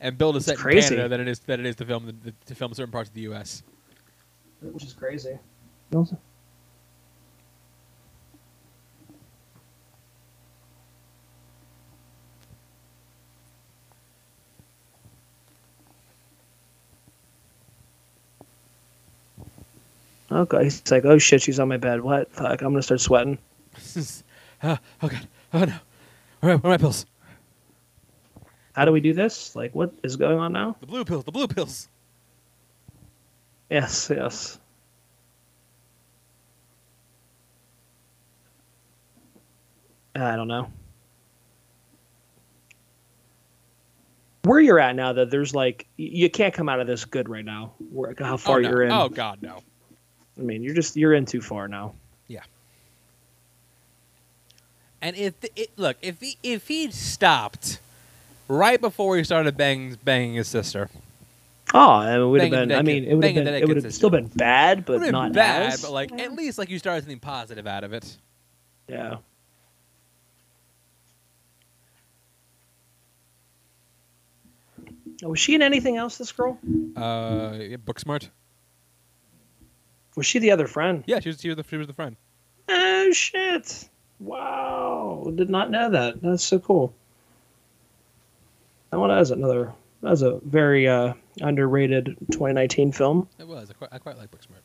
[0.00, 0.82] and build a set in.
[0.82, 3.14] Canada than it is than it is to film the, to film certain parts of
[3.14, 3.62] the U.S.
[4.60, 5.38] Which is crazy.
[20.34, 22.00] Okay, he's like, oh shit, she's on my bed.
[22.00, 22.32] What?
[22.32, 23.38] Fuck, I'm gonna start sweating.
[24.64, 25.74] oh, oh god, oh no,
[26.42, 27.06] all right, where are my pills?
[28.72, 29.54] How do we do this?
[29.54, 30.76] Like, what is going on now?
[30.80, 31.88] The blue pills, the blue pills.
[33.70, 34.58] Yes, yes.
[40.16, 40.68] I don't know.
[44.42, 47.44] Where you're at now, that there's like you can't come out of this good right
[47.44, 47.74] now.
[47.90, 48.68] Where, how far oh, no.
[48.68, 48.90] you're in.
[48.90, 49.62] Oh god, no.
[50.38, 51.94] I mean, you're just you're in too far now.
[52.28, 52.42] Yeah.
[55.00, 57.78] And if the, it, look, if he if he stopped
[58.48, 60.90] right before he started banging banging his sister,
[61.72, 62.72] Oh, it would have been.
[62.72, 63.48] I mean, it would have been.
[63.48, 65.72] It would have still been bad, but not bad.
[65.72, 65.82] as.
[65.82, 68.16] But like, at least like you started something positive out of it.
[68.88, 69.16] yeah.
[75.22, 76.18] Oh, Was she in anything else?
[76.18, 76.58] This girl
[76.96, 78.28] Uh, yeah, Booksmart.
[80.16, 81.04] Was she the other friend?
[81.06, 82.16] Yeah, she was she was the, she was the friend.
[82.68, 83.88] Oh shit!
[84.20, 86.22] Wow, did not know that.
[86.22, 86.94] That's so cool.
[88.90, 89.72] That one has another.
[90.02, 93.28] That was a very uh, underrated 2019 film.
[93.38, 93.70] It was.
[93.70, 94.62] I quite, I quite like Booksmart.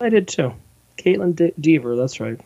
[0.00, 0.54] I did too.
[0.96, 2.40] Kaitlyn De- Dever, that's right.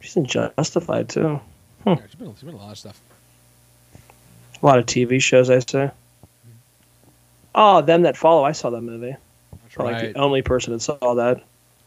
[0.00, 1.40] She's in Justified too.
[1.86, 3.00] Yeah, she's been she's been in a lot of stuff.
[4.62, 5.90] A lot of TV shows, I say.
[7.54, 8.44] Oh, them that follow.
[8.44, 9.16] I saw that movie.
[9.50, 10.12] That's Probably right.
[10.12, 11.42] the only person that saw that.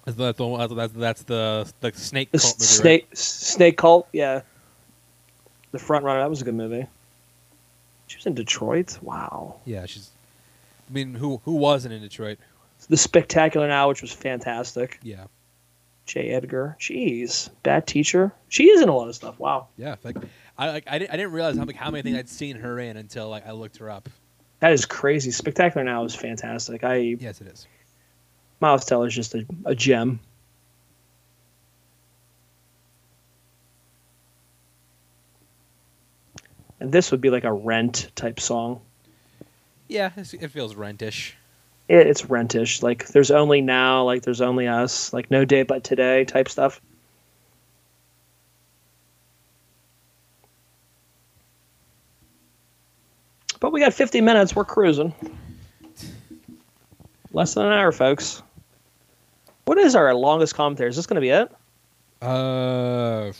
[0.05, 4.07] That's the, that's, that's, that's the the snake The cult movie, snake snake cult.
[4.13, 4.41] Yeah.
[5.71, 6.21] The front runner.
[6.21, 6.87] That was a good movie.
[8.07, 8.97] She was in Detroit.
[9.01, 9.57] Wow.
[9.65, 10.11] Yeah, she's.
[10.89, 12.39] I mean, who who wasn't in Detroit?
[12.87, 14.97] The Spectacular Now, which was fantastic.
[15.03, 15.25] Yeah,
[16.05, 16.29] J.
[16.29, 16.77] Edgar.
[16.79, 17.49] Jeez.
[17.63, 18.31] Bad teacher.
[18.47, 19.37] She is in a lot of stuff.
[19.39, 19.67] Wow.
[19.77, 19.97] yeah.
[20.05, 20.15] Like,
[20.57, 22.79] I like I didn't, I didn't realize how like, how many things I'd seen her
[22.79, 24.07] in until like I looked her up.
[24.59, 25.31] That is crazy.
[25.31, 26.83] Spectacular Now is fantastic.
[26.83, 27.67] I Yes, it is.
[28.59, 30.19] Miles Teller's just a, a gem.
[36.79, 38.81] And this would be like a rent type song.
[39.87, 41.33] Yeah, it's, it feels rentish.
[41.87, 42.83] It, it's rentish.
[42.83, 46.81] Like there's only now, like there's only us, like no day but today type stuff.
[53.77, 54.55] We got 50 minutes.
[54.55, 55.13] We're cruising.
[57.31, 58.41] Less than an hour, folks.
[59.65, 60.89] What is our longest commentary?
[60.89, 61.51] Is this going to be it?
[62.19, 63.31] Uh,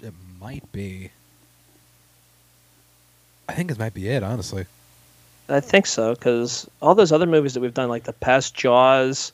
[0.00, 1.10] it might be.
[3.48, 4.66] I think it might be it, honestly.
[5.48, 9.32] I think so because all those other movies that we've done, like The Pest, Jaws,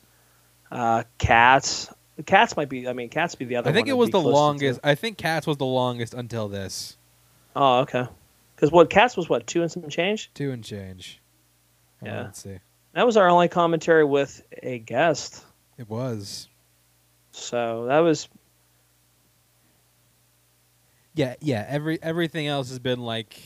[0.71, 1.93] uh, Cats.
[2.25, 2.87] Cats might be.
[2.87, 3.69] I mean, Cats be the other.
[3.69, 4.27] I think one it was the to.
[4.27, 4.79] longest.
[4.83, 6.97] I think Cats was the longest until this.
[7.55, 8.07] Oh, okay.
[8.63, 10.31] Because what Cats was what two and some change.
[10.33, 11.21] Two and change.
[11.99, 12.23] Hold on, Yeah.
[12.23, 12.59] Let's see.
[12.93, 15.43] That was our only commentary with a guest.
[15.77, 16.47] It was.
[17.31, 18.29] So that was
[21.13, 21.65] Yeah, yeah.
[21.67, 23.37] Every everything else has been like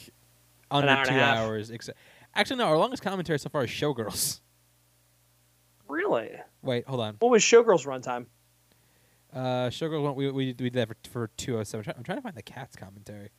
[0.70, 1.72] under hour two hours.
[1.72, 1.98] Except,
[2.36, 2.66] actually, no.
[2.66, 4.40] Our longest commentary so far is Showgirls.
[5.88, 6.30] really.
[6.62, 7.16] Wait, hold on.
[7.18, 8.28] What was Showgirls runtime?
[9.34, 10.04] Uh, Showgirls.
[10.04, 11.92] went- We we we did that for for two oh seven.
[11.98, 13.32] I'm trying to find the Cats commentary.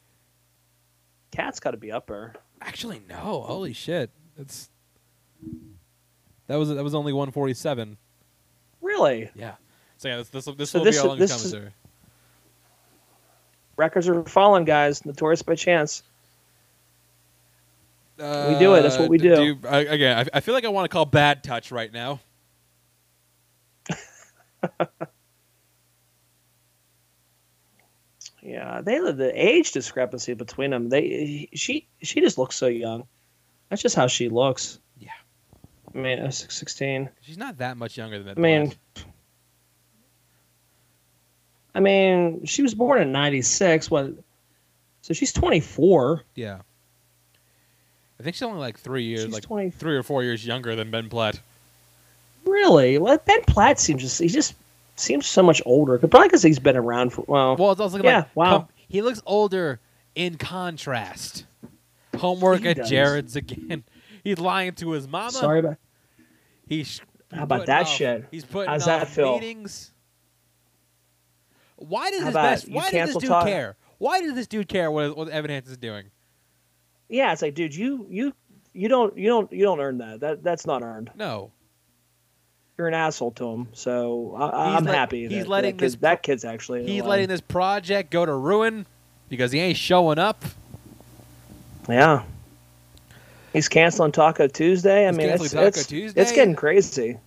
[1.31, 2.35] Cats got to be up there.
[2.61, 3.43] Actually, no.
[3.47, 4.11] Holy shit!
[4.39, 4.69] It's
[6.47, 7.97] that was that was only one forty seven.
[8.81, 9.55] Really, Yeah.
[9.99, 11.71] So yeah, this this, this So will this be longest this is-
[13.77, 15.05] records are falling, guys.
[15.05, 16.03] Notorious by chance.
[18.19, 18.25] We
[18.59, 19.59] do it, that's what we Uh, do.
[19.69, 22.19] I, again, I, I feel like I want to call bad touch right now.
[28.49, 30.89] Yeah, they the age discrepancy between them.
[30.89, 33.07] They she she just looks so young.
[33.69, 34.79] That's just how she looks.
[34.99, 35.11] Yeah.
[35.95, 37.11] I mean, uh, six- 16.
[37.21, 38.39] She's not that much younger than that.
[38.39, 38.75] I mean,
[41.75, 43.91] I mean, she was born in 96.
[43.91, 44.13] What?
[45.03, 46.25] So she's 24.
[46.35, 46.61] yeah.
[48.21, 49.71] I think she's only like three years, She's like 20.
[49.71, 51.39] three or four years younger than Ben Platt.
[52.45, 52.99] Really?
[52.99, 54.55] Well, Ben Platt seems just he just
[54.99, 55.99] seems so much older.
[55.99, 57.57] Probably because he's been around for well.
[57.57, 58.59] Well, it's also like, Yeah, wow.
[58.61, 59.81] com- he looks older
[60.15, 61.47] in contrast.
[62.17, 62.91] Homework He at does.
[62.91, 63.85] Jared's again.
[64.25, 65.31] He's lying to his mama.
[65.31, 65.77] sorry about.
[66.67, 67.01] He's
[67.33, 68.25] How about that off- shit?
[68.31, 69.35] He's putting How's that feel?
[69.35, 69.93] meetings.
[71.77, 73.77] Why does How this best, Why does this dude talk- care?
[73.99, 76.11] Why does this dude care what what Evan Hansen is doing?
[77.09, 78.33] Yeah, it's like, dude, you you
[78.73, 80.21] you don't you don't you don't earn that.
[80.21, 81.11] That that's not earned.
[81.15, 81.53] No,
[82.79, 83.69] You're an asshole to him.
[83.73, 85.27] So I, I'm let- happy.
[85.29, 86.87] he's that, letting that, kid- this- that kid's actually.
[86.87, 88.87] he's letting this project go to ruin
[89.29, 90.45] because he ain't showing up.
[91.89, 92.23] Yeah.
[93.53, 95.07] He's canceling Taco Tuesday.
[95.07, 96.21] I He's mean, it's it's, Tuesday?
[96.21, 97.19] it's getting crazy.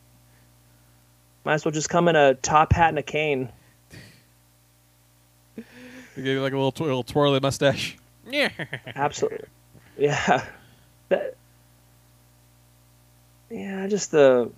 [1.43, 3.49] Might as well just come in a top hat and a cane.
[6.15, 7.97] He gave you like a little, tw- little twirly mustache.
[8.29, 8.49] Yeah.
[8.95, 9.47] Absolutely.
[9.97, 10.45] Yeah.
[11.09, 11.35] That,
[13.49, 14.49] yeah, just the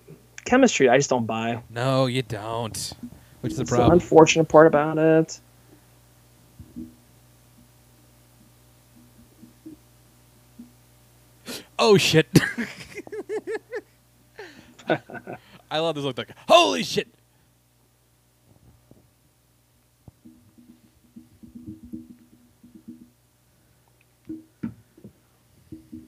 [0.45, 0.89] chemistry.
[0.89, 1.61] I just don't buy.
[1.69, 2.93] No, you don't.
[3.41, 3.93] Which is the It's the problem.
[3.93, 5.39] unfortunate part about it.
[11.79, 12.27] oh shit.
[15.71, 17.07] I love this look like holy shit.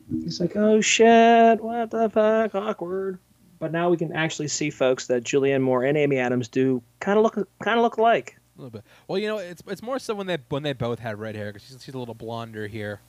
[0.09, 3.19] He's like, oh shit, what the fuck, awkward.
[3.59, 7.17] But now we can actually see, folks, that Julianne Moore and Amy Adams do kind
[7.17, 8.37] of look kind of look alike.
[8.57, 8.83] A little bit.
[9.07, 11.51] Well, you know, it's it's more so when they when they both had red hair
[11.53, 12.99] because she's, she's a little blonder here.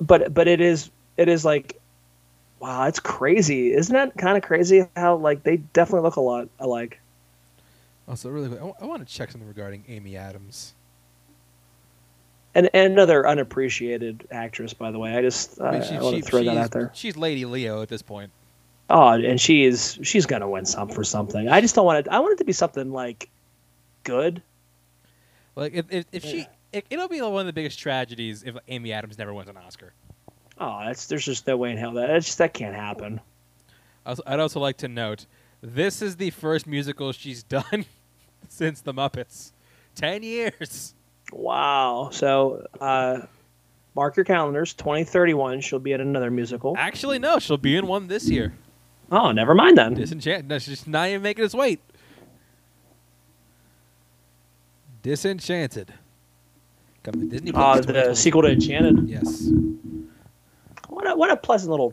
[0.00, 1.80] But but it is it is like,
[2.60, 4.86] wow, it's crazy, isn't that kind of crazy?
[4.96, 7.00] How like they definitely look a lot alike.
[8.08, 10.74] Also, really quick, I, want to check something regarding Amy Adams.
[12.54, 15.16] And, and another unappreciated actress, by the way.
[15.16, 16.90] I just uh, I I, mean, she- want she- to throw that out there.
[16.94, 18.30] She's Lady Leo at this point.
[18.94, 21.48] Oh, and she is she's gonna win some for something.
[21.48, 22.08] I just don't want it.
[22.12, 23.30] I want it to be something like
[24.04, 24.42] good.
[25.56, 26.46] Like if if, if she, Yeah.
[26.72, 29.94] it, it'll be one of the biggest tragedies if Amy Adams never wins an Oscar.
[30.58, 33.20] Oh, that's there's just no way in hell that it's just, that can't happen.
[34.04, 35.24] I'd also like to note
[35.62, 37.86] This is the first musical she's done
[38.48, 39.52] since the Muppets.
[39.94, 40.94] Ten years.
[41.32, 42.10] Wow.
[42.12, 43.20] So, uh,
[43.94, 44.74] mark your calendars.
[44.74, 46.74] 2031, she'll be at another musical.
[46.76, 48.52] Actually, no, she'll be in one this year.
[49.12, 49.94] Oh, never mind then.
[49.94, 50.48] Disenchanted.
[50.48, 51.80] No, she's not even making us wait.
[55.02, 55.92] Disenchanted.
[57.02, 57.86] Coming to Disney Uh, Plus.
[57.86, 59.08] the sequel to Enchanted.
[59.08, 59.48] Yes.
[60.88, 61.92] What a, what a pleasant little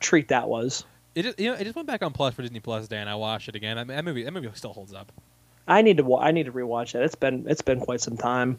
[0.00, 0.84] treat that was.
[1.14, 3.08] It just, you know, it just went back on Plus for Disney Plus Day, and
[3.08, 3.78] I watched it again.
[3.78, 5.10] I mean, that movie, that movie still holds up.
[5.66, 7.02] I need to I need to rewatch that.
[7.02, 8.58] It's been it's been quite some time.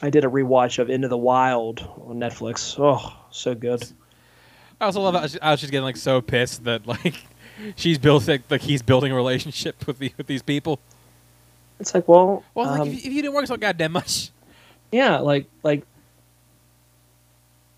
[0.00, 2.76] I did a rewatch of Into the Wild on Netflix.
[2.78, 3.82] Oh, so good.
[4.80, 7.22] I also love how she- how she's getting like so pissed that like
[7.76, 10.78] she's built like, like he's building a relationship with the with these people.
[11.80, 14.30] It's like, well, Well, like um, if, you- if you didn't work so goddamn much,
[14.92, 15.84] yeah, like like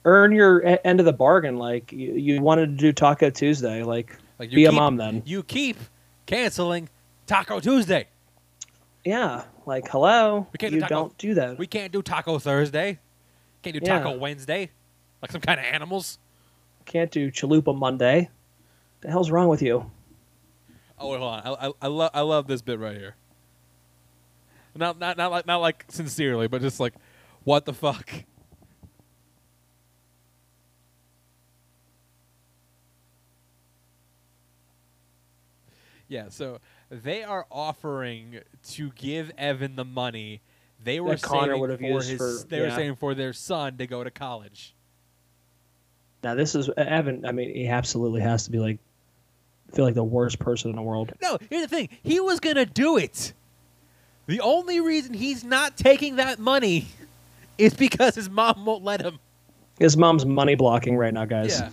[0.04, 1.56] earn your end of the bargain.
[1.58, 5.22] Like you, you wanted to do Taco Tuesday, like like be a mom then.
[5.26, 5.76] You keep
[6.26, 6.88] canceling
[7.26, 8.06] Taco Tuesday.
[9.04, 11.58] Yeah, like hello, We can't do you Taco- don't do that.
[11.58, 12.98] We can't do Taco Thursday.
[13.62, 14.16] Can't do Taco Yeah.
[14.16, 14.70] Wednesday,
[15.22, 16.18] like some kind of animals.
[16.84, 18.28] Can't do Chalupa Monday.
[19.00, 19.90] The hell's wrong with you?
[20.98, 21.42] Oh wait, hold on.
[21.46, 23.14] I I, I love I love this bit right here.
[24.74, 26.94] Not not not like not like sincerely, but just like,
[27.44, 28.10] what the fuck?
[36.08, 36.58] Yeah, so
[36.90, 38.40] they are offering
[38.70, 40.42] to give Evan the money
[40.82, 42.18] they were That Connor saving would have for used his.
[42.42, 42.76] for- they were yeah.
[42.76, 44.74] saving for their son to go to college.
[46.22, 47.24] Now this is uh, Evan.
[47.24, 48.78] I mean, he absolutely has to be like,
[49.72, 51.12] feel like the worst person in the world.
[51.22, 51.88] No, here's the thing.
[52.02, 53.32] He was gonna do it.
[54.26, 56.86] The only reason he's not taking that money
[57.58, 59.18] is because his mom won't let him.
[59.78, 61.58] His mom's money blocking right now, guys.
[61.58, 61.70] Yeah.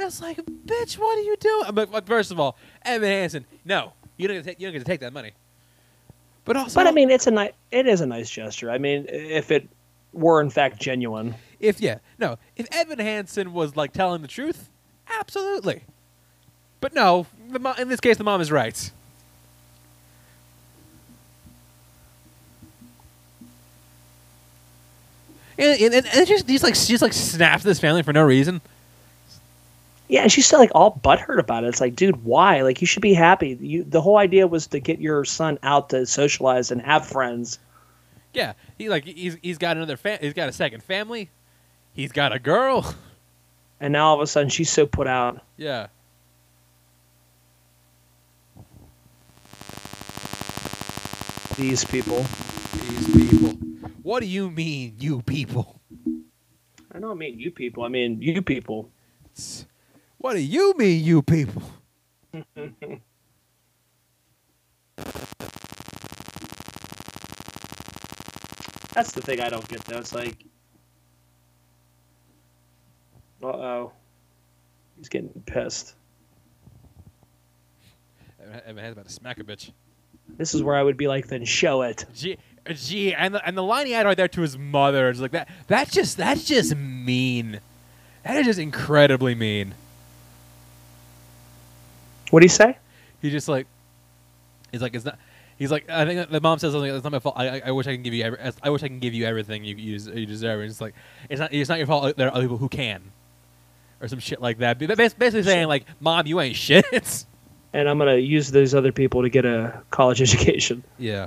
[0.00, 1.70] It's like, bitch, what are you doing?
[1.74, 4.78] But, first of all, Evan Hansen, no, you don't get to take, you don't get
[4.78, 5.32] to take that money.
[6.44, 7.52] But also, But I mean, it's a nice.
[7.70, 8.70] It is a nice gesture.
[8.70, 9.68] I mean, if it
[10.12, 14.68] were in fact genuine, if yeah, no, if Evan Hansen was like telling the truth,
[15.18, 15.82] absolutely.
[16.80, 18.90] But no, the mo- in this case, the mom is right.
[25.58, 28.60] And, and, and just he's like she just like snaps this family for no reason.
[30.08, 31.68] yeah, and she's still like all butthurt about it.
[31.68, 32.62] It's like, dude, why?
[32.62, 33.58] Like, you should be happy.
[33.60, 37.58] You, the whole idea was to get your son out to socialize and have friends.
[38.34, 41.28] Yeah, he like he's he's got another fa- he's got a second family.
[41.98, 42.94] He's got a girl.
[43.80, 45.42] And now all of a sudden, she's so put out.
[45.56, 45.88] Yeah.
[51.56, 52.24] These people.
[52.74, 53.50] These people.
[54.02, 55.80] What do you mean, you people?
[56.92, 57.82] I don't mean you people.
[57.82, 58.90] I mean you people.
[59.32, 59.66] It's-
[60.18, 61.62] What do you mean, you people?
[68.94, 69.98] That's the thing I don't get though.
[69.98, 70.44] It's like,
[73.42, 73.92] uh oh,
[74.96, 75.94] he's getting pissed.
[78.40, 79.72] Evan Hansen's about to smack a bitch.
[80.36, 82.04] This is where I would be like, then show it.
[82.14, 82.38] Gee,
[82.74, 85.32] gee, and the, and the line he had right there to his mother is like
[85.32, 85.48] that.
[85.66, 87.60] That's just that's just mean.
[88.24, 89.74] That is just incredibly mean.
[92.30, 92.76] What do you say?
[93.22, 93.66] He just like,
[94.70, 95.18] he's like, it's not.
[95.58, 96.94] He's like, I think the mom says something.
[96.94, 97.34] It's not my fault.
[97.36, 98.22] I, I, I wish I can give you.
[98.22, 100.60] Every, I wish I can give you everything you you, you deserve.
[100.60, 100.94] And it's like,
[101.28, 101.52] it's not.
[101.52, 102.16] It's not your fault.
[102.16, 103.02] There are other people who can,
[104.00, 104.78] or some shit like that.
[104.78, 106.86] Basically saying like, mom, you ain't shit.
[107.70, 110.82] And I'm gonna use those other people to get a college education.
[110.98, 111.26] yeah.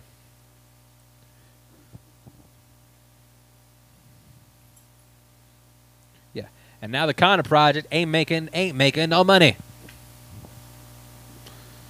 [6.34, 6.48] Yeah,
[6.81, 9.56] and now the Connor project ain't making ain't making no money.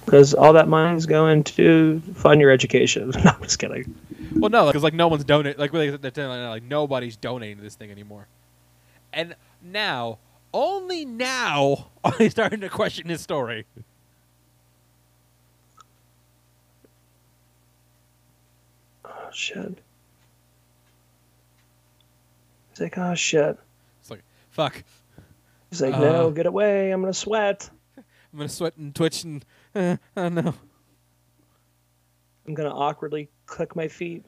[0.04, 3.10] Because all that money's going to fund your education.
[3.24, 3.94] no, I'm just kidding.
[4.34, 5.58] Well, no, because like no one's donating.
[5.58, 8.26] Like really, they're telling you, like nobody's donating to this thing anymore.
[9.14, 10.18] And now,
[10.54, 13.66] only now, are they starting to question his story.
[19.04, 19.78] Oh shit.
[22.70, 23.58] He's like, oh shit.
[24.00, 24.82] It's like, fuck,
[25.70, 26.00] He's like, Uh.
[26.00, 26.90] no, get away.
[26.90, 27.68] I'm gonna sweat.
[27.96, 28.04] I'm
[28.38, 30.54] gonna sweat and twitch and uh, oh no.
[32.46, 34.24] I'm gonna awkwardly click my feet.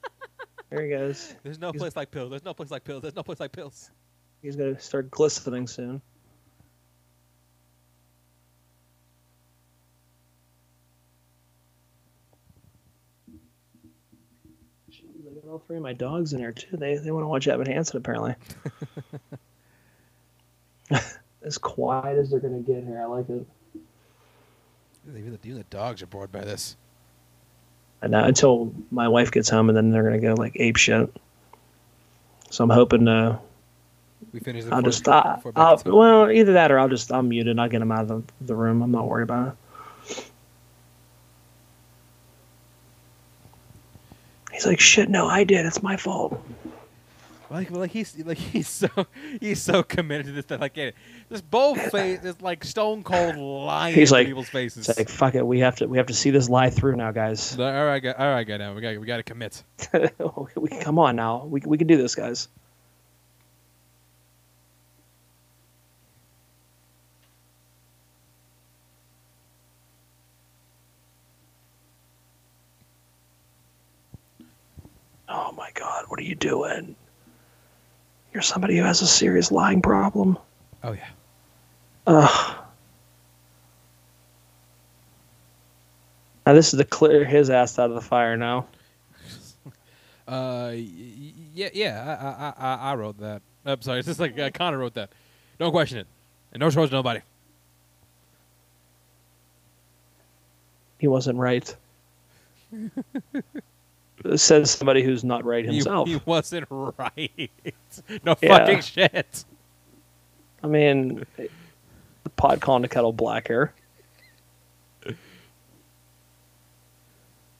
[0.70, 1.34] there he goes.
[1.42, 2.30] There's no He's- place like pills.
[2.30, 3.02] There's no place like pills.
[3.02, 3.90] There's no place like pills.
[4.42, 6.00] He's gonna start glistening soon.
[14.90, 16.76] Jeez, I got all three of my dogs in here too.
[16.76, 18.36] They they want to watch Evan Hansen apparently.
[21.42, 23.00] as quiet as they're gonna get here.
[23.00, 23.46] I like it.
[25.08, 26.76] Even the, even the dogs are bored by this.
[28.02, 31.10] And now until my wife gets home, and then they're gonna go like ape shit.
[32.50, 33.38] So I'm hoping uh,
[34.32, 34.68] We finished.
[34.70, 37.58] I'll just uh, I'll, well either that or I'll just I'll mute it.
[37.58, 38.82] I'll get him out of the, the room.
[38.82, 39.54] I'm not worried about it.
[44.52, 45.08] He's like, shit.
[45.08, 45.64] No, I did.
[45.66, 46.44] It's my fault.
[47.50, 48.88] Like, like he's like he's so
[49.40, 50.90] he's so committed to this that like yeah,
[51.30, 54.86] this bold face is like stone cold lying He's in like- people's faces.
[54.88, 55.46] It's like fuck it.
[55.46, 57.58] We have to we have to see this lie through now, guys.
[57.58, 58.74] all right, all right, go now.
[58.74, 59.62] We got we got to commit.
[60.56, 61.46] we come on now.
[61.46, 62.48] We we can do this, guys.
[75.28, 76.96] Oh my god, what are you doing?
[78.32, 80.38] You're somebody who has a serious lying problem.
[80.82, 81.08] Oh yeah.
[82.06, 82.56] Ugh.
[86.46, 88.66] Now this is to clear his ass out of the fire now.
[90.26, 92.52] Uh, yeah, yeah.
[92.60, 93.40] I I I, I wrote that.
[93.64, 94.00] I'm sorry.
[94.00, 95.08] It's just like uh, Connor wrote that.
[95.58, 96.06] Don't question it,
[96.52, 97.22] and no trust nobody.
[100.98, 101.74] He wasn't right.
[104.36, 106.08] Says somebody who's not right himself.
[106.08, 107.50] He, wasn't right.
[108.24, 108.58] no Yeah.
[108.58, 109.44] fucking shit.
[110.62, 113.72] I mean, the pot calling the kettle black here.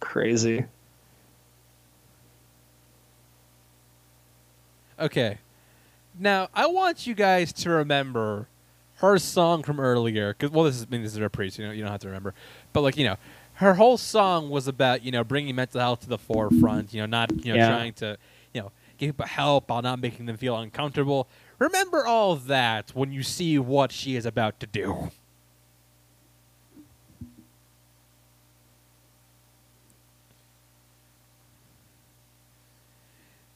[0.00, 0.64] Crazy.
[4.98, 5.38] Okay.
[6.18, 8.48] Now I want you guys to remember
[8.96, 10.34] her song from earlier.
[10.34, 11.58] Cause well, this is I mean, this is a priest.
[11.58, 12.34] You know, you don't have to remember.
[12.72, 13.16] But like you know,
[13.58, 16.94] her whole song was about you know bringing mental health to the forefront.
[16.94, 17.68] You know, not you know Yeah.
[17.68, 18.16] trying to
[18.54, 21.28] you know give people help while not making them feel uncomfortable.
[21.58, 25.10] Remember all of that when you see what she is about to do.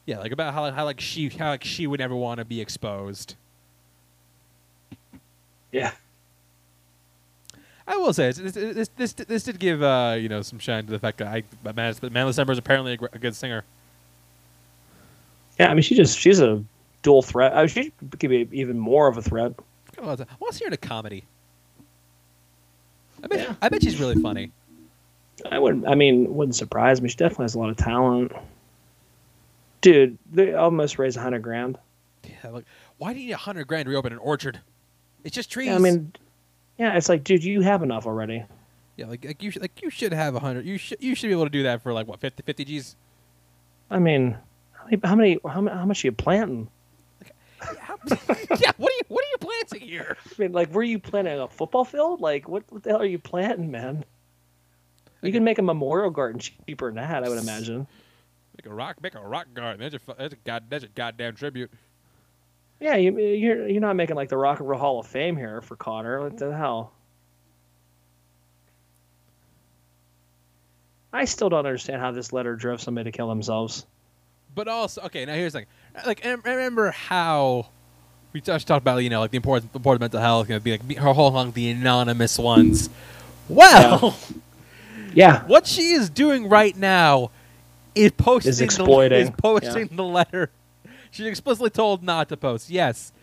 [0.05, 2.59] Yeah, like about how how like she how like she would never want to be
[2.59, 3.35] exposed.
[5.71, 5.93] Yeah.
[7.87, 10.85] I will say this this this, this, this did give uh, you know some shine
[10.85, 13.63] to the fact that I but Amandla Stenberg is apparently a, gr- a good singer.
[15.59, 16.63] Yeah, I mean, she just, she's a
[17.03, 17.53] dual threat.
[17.55, 19.53] I mean, she could be even more of a threat.
[19.97, 21.25] I want to see her in a comedy.
[23.23, 23.55] I bet Yeah.
[23.61, 24.51] I bet she's really funny.
[25.51, 27.09] I wouldn't, I mean, wouldn't surprise me.
[27.09, 28.31] She definitely has a lot of talent.
[29.81, 31.77] Dude, they almost raised a hundred grand.
[32.23, 32.65] Yeah, like
[32.97, 34.59] why do you need a hundred grand to reopen an orchard?
[35.23, 35.67] It's just trees.
[35.67, 36.13] Yeah, I mean,
[36.83, 38.43] yeah, it's like, dude, you have enough already.
[38.97, 40.65] yeah, like, like you should like you should have a hundred.
[40.65, 42.95] You should you should be able to do that for like what 50, 50 G's.
[43.89, 44.37] I mean,
[44.71, 46.67] how many, how many, how, how much are you planting?
[47.59, 47.95] How-
[48.59, 50.17] yeah, what are you what are you planting here?
[50.25, 52.19] I mean, like, were you planting a football field?
[52.19, 54.03] Like, what, what the hell are you planting, man?
[55.21, 57.87] You can make a memorial garden cheaper than that, I would imagine.
[58.57, 59.79] Make a rock make a rock garden.
[59.79, 61.71] That's a that's a god that's a goddamn tribute.
[62.83, 65.61] Yeah, you, you're you're not making like the Rock and Roll Hall of Fame here
[65.61, 66.21] for Connor.
[66.21, 66.91] What the hell?
[71.13, 73.85] I still don't understand how this letter drove somebody to kill themselves.
[74.53, 75.67] But also, okay, now here's the thing.
[76.05, 77.67] Like, I remember how
[78.33, 80.55] we just talked about, you know, like the importance, the importance of mental health, you
[80.55, 82.89] know, be like her whole along the anonymous ones.
[83.47, 84.17] Well,
[85.13, 87.31] Yeah, what she is doing right now
[87.95, 90.49] is posting Is the, exploiting, is posting the letter.
[91.13, 92.69] She's explicitly told not to post.
[92.69, 93.13] Yes,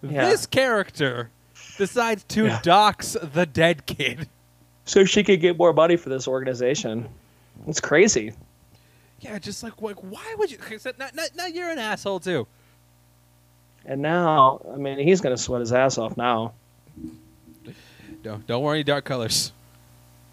[0.00, 0.28] Yeah.
[0.28, 1.30] this character
[1.76, 2.60] decides to Yeah.
[2.62, 4.28] dox the dead kid.
[4.84, 7.08] so she could get more money for this organization.
[7.66, 8.32] It's crazy.
[9.20, 10.58] Yeah, just like, like why would you?
[10.98, 12.46] Now, now, now you're an asshole too.
[13.84, 16.52] And now, I mean, he's gonna sweat his ass off now.
[18.22, 19.52] Don't don't wear any dark colors.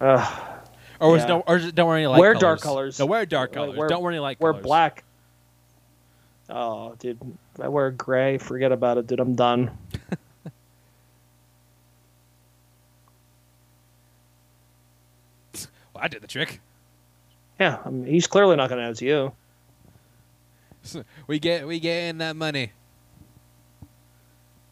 [0.02, 0.42] Ugh.
[1.00, 1.26] Or Yeah.
[1.28, 2.42] don't, or don't wear any light Wear colors.
[2.42, 3.00] dark colors.
[3.00, 3.78] No, wear dark Like, colors.
[3.78, 4.64] wear- don't wear any light Wear colors.
[4.66, 5.04] black.
[6.50, 7.20] Oh, dude,
[7.56, 8.38] if I wear gray.
[8.40, 9.20] Forget about it, dude.
[9.20, 9.72] I'm done.
[15.94, 16.62] Well, I did the trick.
[17.60, 19.32] Yeah, I mean, he's clearly not gonna answer you.
[21.28, 22.72] We get we get in that money.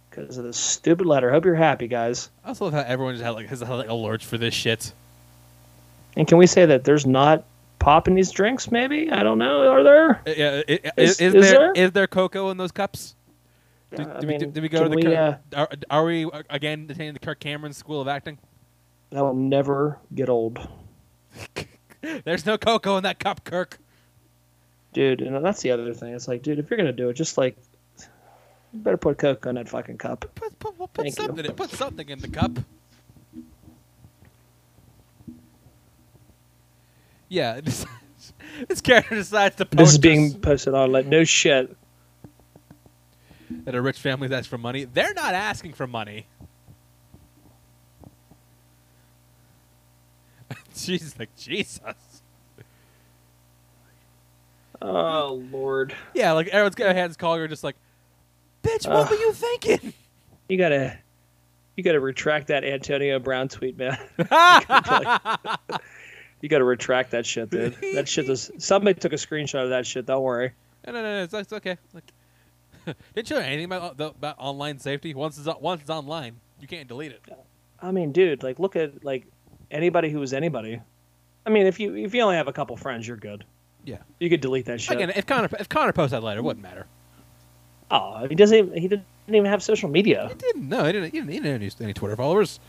[0.09, 1.29] because of this stupid letter.
[1.31, 2.29] Hope you're happy, guys.
[2.43, 4.93] I also love how everyone just had like has had like alerts for this shit.
[6.15, 7.43] And can we say that there's not
[7.79, 8.71] pop in these drinks?
[8.71, 9.69] Maybe I don't know.
[9.71, 10.11] Are there?
[10.27, 11.71] Uh, yeah, i- i- Is- is, is there there?
[11.75, 13.15] is there cocoa in those cups?
[13.91, 14.95] Did, Yeah, I did we, mean, did we go to the?
[14.97, 18.37] we, Kirk- uh, are, are we uh, again attending the Kirk Cameron School of Acting?
[19.11, 20.59] That will never get old,
[22.25, 23.79] There's no cocoa in that cup, Kirk.
[24.93, 25.21] dude.
[25.21, 26.13] And that's the other thing.
[26.13, 27.57] It's like, dude, if you're gonna do it, just like,
[28.73, 30.25] you better put cocoa in that fucking cup.
[30.35, 31.11] Put put, put you.
[31.11, 32.51] something in, put something in the cup.
[37.29, 37.85] Yeah, this,
[38.81, 41.75] character decides to post This is being posted on like no shit.
[43.65, 44.85] that a rich family asks for money.
[44.85, 46.25] They're not asking for money.
[50.75, 51.81] She's like Jesus.
[54.81, 55.93] Oh lord.
[56.13, 57.75] Yeah, like everyone's got hands calling her just like,
[58.63, 59.11] bitch, what Ugh.
[59.11, 59.93] were you thinking?
[60.47, 60.97] You gotta
[61.75, 63.97] you gotta retract that Antonio Brown tweet, man.
[66.41, 67.76] You gotta retract that shit, dude.
[67.95, 70.53] That shit is somebody took a screenshot of that shit, don't worry.
[70.85, 71.77] No, no, no, it's, it's okay.
[71.93, 72.11] Like,
[73.15, 75.14] didn't you know anything about the, about online safety?
[75.14, 77.22] Once it's once it's online, you can't delete it.
[77.81, 79.26] I mean, dude, like look at like
[79.72, 80.80] anybody who was anybody.
[81.45, 83.43] I mean, if you if you only have a couple friends, you're good.
[83.84, 83.99] Yeah.
[84.19, 84.97] You could delete that shit.
[84.97, 86.85] Again, if Connor if Connor posts that later, it wouldn't matter.
[87.89, 88.57] Oh, he doesn't.
[88.57, 90.27] Even, he didn't even have social media.
[90.27, 90.68] He didn't.
[90.68, 91.11] No, he didn't.
[91.11, 92.59] He didn't, he didn't have any Twitter followers.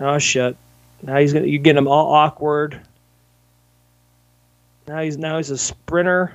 [0.00, 0.56] Oh shit!
[1.02, 1.46] Now he's gonna.
[1.46, 2.80] You get him all awkward.
[4.88, 6.32] Now he's now he's a sprinter.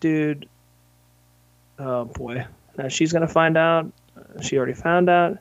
[0.00, 0.48] Dude.
[1.78, 2.46] Oh boy.
[2.76, 3.90] Now she's gonna find out.
[4.42, 5.38] She already found out.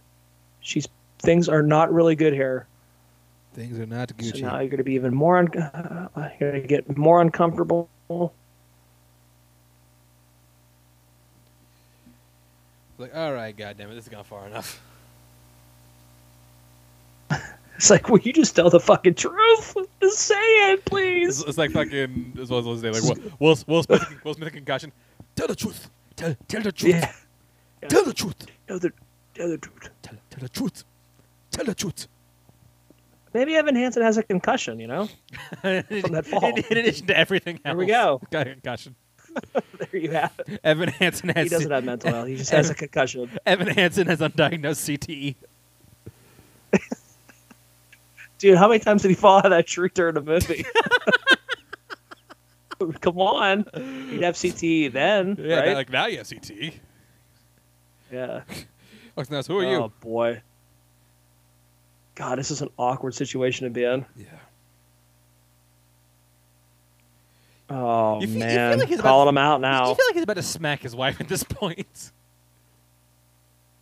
[0.62, 0.88] She's
[1.20, 2.68] things are not really good here.
[3.54, 4.42] Things are not So Gucci.
[4.42, 5.38] now you're gonna be even more.
[5.38, 7.90] Un- uh, you're gonna get more uncomfortable.
[13.04, 14.82] Like, all right, goddamn it, this has gone far enough.
[17.76, 19.76] It's like, will you just tell the fucking truth?
[20.00, 21.44] Just say it, please.
[21.44, 22.38] it's like fucking.
[22.40, 24.92] As well as say, like, Will, Will, Will Smith, Will Smith concussion.
[25.36, 25.90] Tell the truth.
[26.16, 26.94] Tell, tell the truth.
[26.94, 27.90] Yeah.
[27.90, 28.36] Tell the truth.
[28.68, 29.02] Tell the, truth!
[29.34, 29.90] tell the truth.
[30.02, 30.84] Tell, tell the truth.
[31.52, 32.08] Tell the truth.
[33.34, 34.80] Maybe Evan Hansen has a concussion.
[34.80, 35.10] You know.
[35.62, 36.46] from that fall.
[36.46, 37.74] in, in addition to everything else.
[37.74, 38.22] Here we go.
[38.32, 38.96] Got concussion.
[39.92, 40.60] There you have it.
[40.64, 41.44] Evan Hansen has.
[41.44, 42.28] He doesn't have mental health.
[42.28, 43.30] He just has a concussion.
[43.46, 45.36] Evan Hansen has undiagnosed CTE.
[48.38, 50.66] Dude, how many times did he fall out of that tree during the movie?
[53.02, 53.66] Come on.
[54.12, 55.76] You'd have CTE then, Yeah, right?
[55.76, 56.74] like now you have CTE.
[58.12, 58.42] yeah.
[59.16, 59.92] Who are oh you?
[60.02, 60.42] boy.
[62.16, 64.06] God, this is an awkward situation to be in.
[64.18, 64.26] Yeah.
[67.76, 69.90] Oh You feel- you feel man, like he's about calling to- him out now.
[69.90, 72.12] You feel like he's about to smack his wife at this point.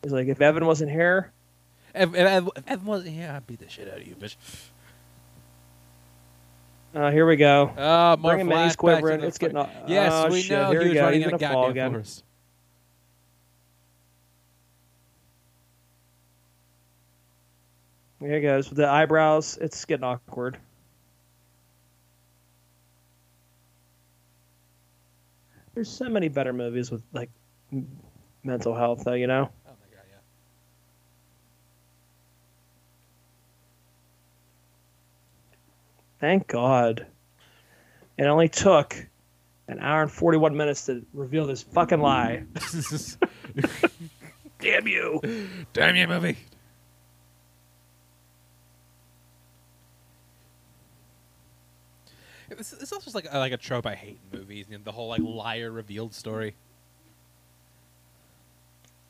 [0.02, 1.32] He's like, if Evan wasn't here,
[1.94, 3.30] Ev- Ev- Ev- Evan wasn't here.
[3.36, 4.36] I'd beat the shit out of you, bitch.
[6.96, 7.64] uh, here we go.
[7.68, 9.22] Uh, more Bring him in, he's quivering.
[9.22, 11.04] It's getting all- Yes, oh, we shit, know here he was go.
[11.04, 11.92] running He's in a goddamn again.
[11.92, 12.24] forest.
[18.20, 19.58] Here he goes the eyebrows.
[19.60, 20.58] It's getting awkward.
[25.74, 27.30] There's so many better movies with like
[27.72, 27.88] m-
[28.44, 29.14] mental health, though.
[29.14, 29.50] You know.
[29.68, 30.18] Oh my god, yeah.
[36.20, 37.06] Thank God.
[38.18, 38.96] It only took
[39.68, 42.44] an hour and 41 minutes to reveal this fucking lie.
[44.60, 45.20] Damn you.
[45.74, 46.38] Damn you, movie.
[52.58, 54.66] This, this also just like like a trope I hate in movies.
[54.70, 56.56] You know, the whole like liar revealed story.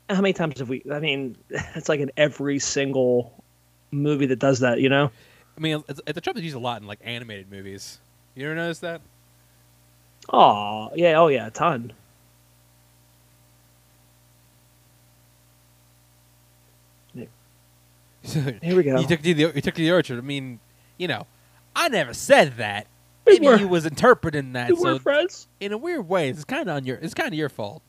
[0.09, 0.83] How many times have we?
[0.91, 3.43] I mean, it's like in every single
[3.91, 5.11] movie that does that, you know?
[5.57, 7.99] I mean, it's, it's a trope that's used a lot in like animated movies.
[8.35, 9.01] You ever notice that?
[10.29, 11.19] Oh, yeah.
[11.19, 11.47] Oh, yeah.
[11.47, 11.93] A ton.
[18.23, 18.99] Here we go.
[18.99, 20.19] You took to the you took to the orchard.
[20.19, 20.59] I mean,
[20.97, 21.25] you know,
[21.75, 22.85] I never said that.
[23.31, 24.69] We Maybe were- you was interpreting that.
[24.71, 25.47] We so friends.
[25.59, 26.97] in a weird way, it's kind of on your.
[26.97, 27.81] It's kind of your fault.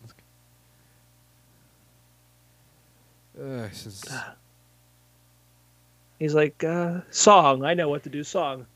[3.38, 4.04] Uh, this is-
[6.18, 7.64] He's like, uh, song.
[7.64, 8.22] I know what to do.
[8.22, 8.66] Song.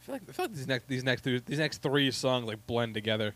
[0.00, 2.46] I feel like I feel like these next these next three, these next three songs
[2.46, 3.34] like blend together.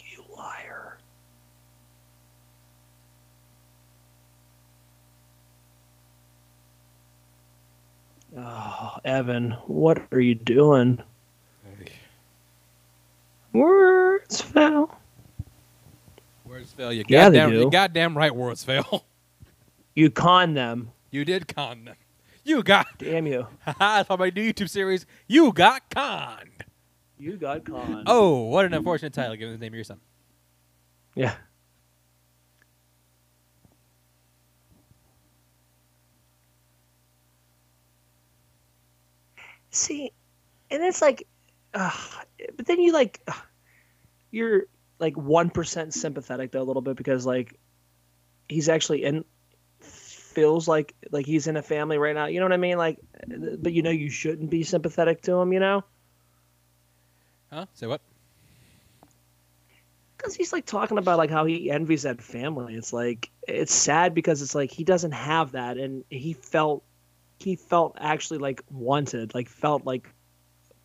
[0.00, 0.98] You liar.
[8.36, 11.02] Oh, Evan, what are you doing?
[13.52, 14.98] Words fell.
[16.44, 16.92] Words fail.
[16.92, 18.34] You Yeah, goddamn, you goddamn right.
[18.34, 19.04] Words fail.
[19.96, 20.92] You con them.
[21.10, 21.96] you did con them.
[22.44, 22.86] You got.
[22.98, 23.48] Damn you.
[23.78, 25.04] That's why my new YouTube series.
[25.26, 26.64] You got conned.
[27.18, 28.04] You got con.
[28.06, 29.98] Oh, what an unfortunate title given the name of your son.
[31.16, 31.34] Yeah.
[39.70, 40.12] See,
[40.70, 41.26] and it's like
[41.74, 41.90] uh,
[42.56, 43.32] but then you like, uh,
[44.30, 44.64] you're
[44.98, 47.58] like one percent sympathetic though a little bit because like
[48.48, 49.24] he's actually in
[49.80, 52.26] feels like like he's in a family right now.
[52.26, 52.78] You know what I mean?
[52.78, 52.98] Like,
[53.58, 55.52] but you know you shouldn't be sympathetic to him.
[55.52, 55.84] You know?
[57.50, 57.66] Huh?
[57.74, 58.00] Say what?
[60.16, 62.74] Because he's like talking about like how he envies that family.
[62.74, 66.84] It's like it's sad because it's like he doesn't have that, and he felt
[67.42, 70.08] he felt actually like wanted, like felt like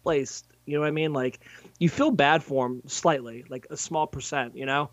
[0.03, 0.48] placed.
[0.65, 1.14] You know what I mean?
[1.14, 1.40] Like
[1.80, 4.56] you feel bad for him slightly, like a small percent.
[4.56, 4.90] You know?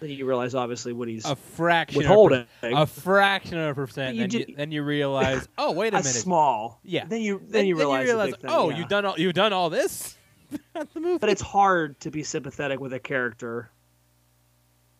[0.00, 1.98] Then you realize obviously what he's A fraction.
[1.98, 2.40] withholding.
[2.40, 4.16] Of a, per- a fraction of a percent.
[4.16, 6.06] You then, you, then you realize, oh wait a, a minute.
[6.06, 6.80] small.
[6.82, 7.04] Yeah.
[7.06, 8.78] Then you then, you realize, the big thing, oh, yeah.
[8.78, 10.16] you've done all you've done all this.
[10.72, 11.18] That's the movie.
[11.18, 13.70] But it's hard to be sympathetic with a character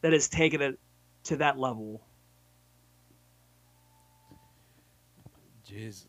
[0.03, 0.79] that has taken it
[1.25, 2.03] to that level.
[5.71, 6.05] Jeez.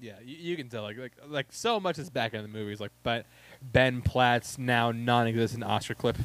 [0.00, 2.80] Yeah, you, you can tell like like like so much is back in the movies.
[2.80, 3.26] Like, but
[3.62, 6.18] Ben Platt's now non-existent Oscar clip.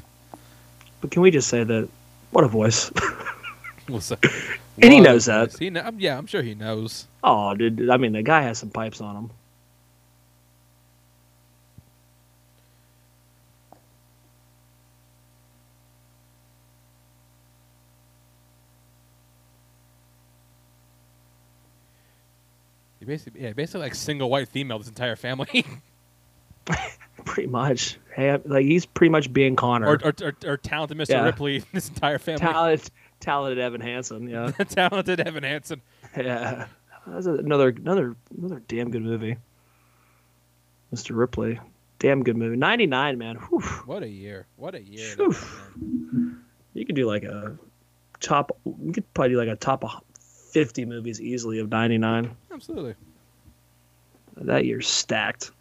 [1.01, 1.87] But can we just say that
[2.31, 2.91] what a voice?
[3.89, 4.17] We'll say.
[4.81, 5.57] And he knows that.
[5.57, 7.07] He kn- um, yeah, I'm sure he knows.
[7.23, 7.89] oh, dude!
[7.89, 9.31] I mean, the guy has some pipes on him.
[23.07, 25.65] Basically yeah, basically like single white female this entire family,
[27.25, 27.97] Pretty much.
[28.15, 29.87] Hey, like he's pretty much being Connor.
[29.87, 31.09] or, or, or or talented Mr.
[31.09, 31.23] Yeah.
[31.25, 32.39] Ripley this entire family.
[32.41, 34.27] talented, talented Evan Hansen.
[34.29, 35.81] Yeah, talented Evan Hansen.
[36.15, 36.67] yeah.
[37.07, 39.37] That's another another another damn good movie.
[40.93, 41.15] Mr.
[41.17, 41.59] Ripley,
[41.99, 42.57] damn good movie.
[42.57, 43.35] Ninety nine, man.
[43.37, 43.59] Whew.
[43.85, 44.45] What a year!
[44.57, 45.07] What a year!
[45.09, 45.27] that Phew.
[45.27, 45.45] was,
[45.79, 46.41] man.
[46.73, 47.57] You could do like a
[48.19, 48.57] top.
[48.65, 49.83] You could probably do like a top
[50.57, 52.31] of fifty movies easily of ninety nine.
[52.51, 52.95] Absolutely.
[54.37, 55.51] That year's stacked.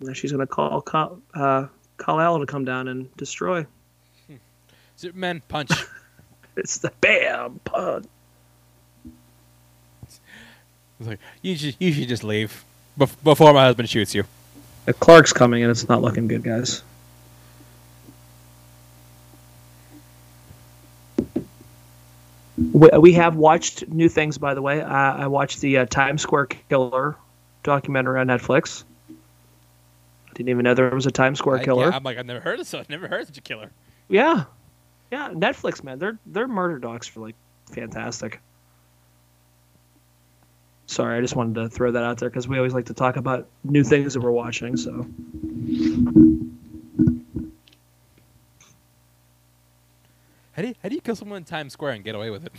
[0.00, 3.66] Now she's gonna call call uh, call Al to come down and destroy.
[4.96, 5.70] Superman punch.
[6.54, 8.04] It's the bam pun.
[10.02, 10.20] It's
[11.00, 12.62] like you should you should just leave
[13.24, 14.24] before my husband shoots you.
[14.88, 16.82] Uh, Clark's coming and it's not looking good, guys.
[22.72, 24.80] We, we have watched new things, by the way.
[24.82, 27.16] Uh, I watched the uh, Times Square Killer
[27.62, 28.84] documentary on Netflix.
[29.10, 31.88] I didn't even know there was a Times Square I- Killer.
[31.88, 33.70] yeah, I'm like I've never heard of so I've Never heard of such a killer.
[34.08, 34.44] Yeah,
[35.10, 35.30] yeah.
[35.30, 37.34] Netflix, man, they're they're murder docs for like
[37.70, 38.40] fantastic.
[40.92, 43.16] Sorry, I just wanted to throw that out there because we always like to talk
[43.16, 44.76] about new things that we're watching.
[44.76, 45.06] So
[50.52, 52.44] How do you, how do you kill someone in Times Square and get away with
[52.44, 52.52] it?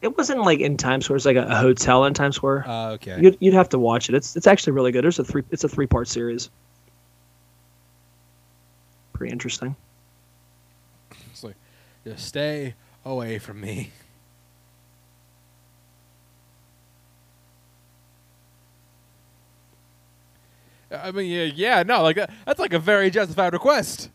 [0.00, 2.68] it wasn't like in Times Square; it's like a, a hotel in Times Square.
[2.68, 3.20] Uh, okay.
[3.20, 4.14] You'd, you'd have to watch it.
[4.14, 5.02] It's it's actually really good.
[5.02, 5.42] There's a three.
[5.50, 6.50] It's a three part series.
[9.12, 9.74] Pretty interesting.
[11.32, 11.56] It's like
[12.04, 12.74] just stay
[13.04, 13.90] away from me.
[21.02, 24.10] I mean, yeah, yeah, no, like that, that's like a very justified request.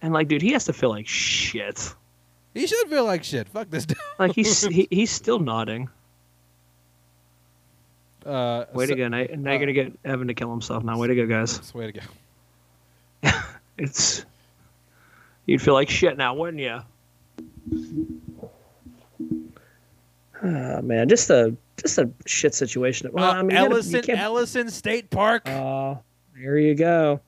[0.00, 1.94] And like, dude, he has to feel like shit.
[2.54, 3.48] He should feel like shit.
[3.48, 3.96] Fuck this dude.
[4.18, 5.88] Like he's he, he's still nodding.
[8.26, 9.08] Uh, Way so- to go!
[9.08, 10.84] Now, now uh, you're gonna get Evan to kill himself.
[10.84, 11.58] Now, way to go, guys.
[11.58, 12.00] The way to
[13.22, 13.30] go.
[13.78, 14.24] It's
[15.46, 16.80] you'd feel like shit now, wouldn't you?
[20.42, 23.10] Ah, man, just a just a shit situation.
[23.12, 25.48] Well, Uh, I mean, you gotta- you Ellison, Ellison State Park.
[25.48, 25.98] Oh,
[26.36, 27.20] there you go.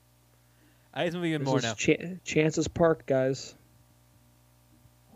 [0.93, 1.75] I just moving in more now.
[1.75, 3.55] Chan- Chances Park, guys.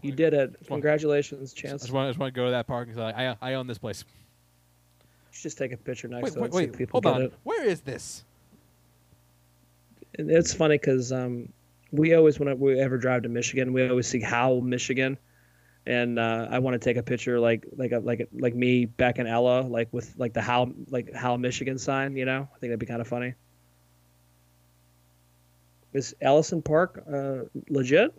[0.03, 0.55] You did it.
[0.67, 1.83] Congratulations, I Chance.
[1.83, 3.67] just want, I just want to go to that park because say, I, I own
[3.67, 4.05] this place.
[5.33, 6.53] Just take a picture next Wait, to wait, it.
[6.53, 6.69] see wait.
[6.71, 7.23] if people Hold on.
[7.23, 7.33] it.
[7.45, 8.25] Where is this?
[10.19, 11.49] And it's funny because um,
[11.93, 15.17] we always, when we ever drive to Michigan, we always see Howell, Michigan,
[15.89, 19.19] and uh, I want to take a picture like like a, like like me back
[19.19, 22.15] in Ella, like with like the Howell like Howell, Michigan sign.
[22.15, 23.33] You know, I think that'd be kind of funny.
[25.95, 28.15] Is Ellison Park uh, legit?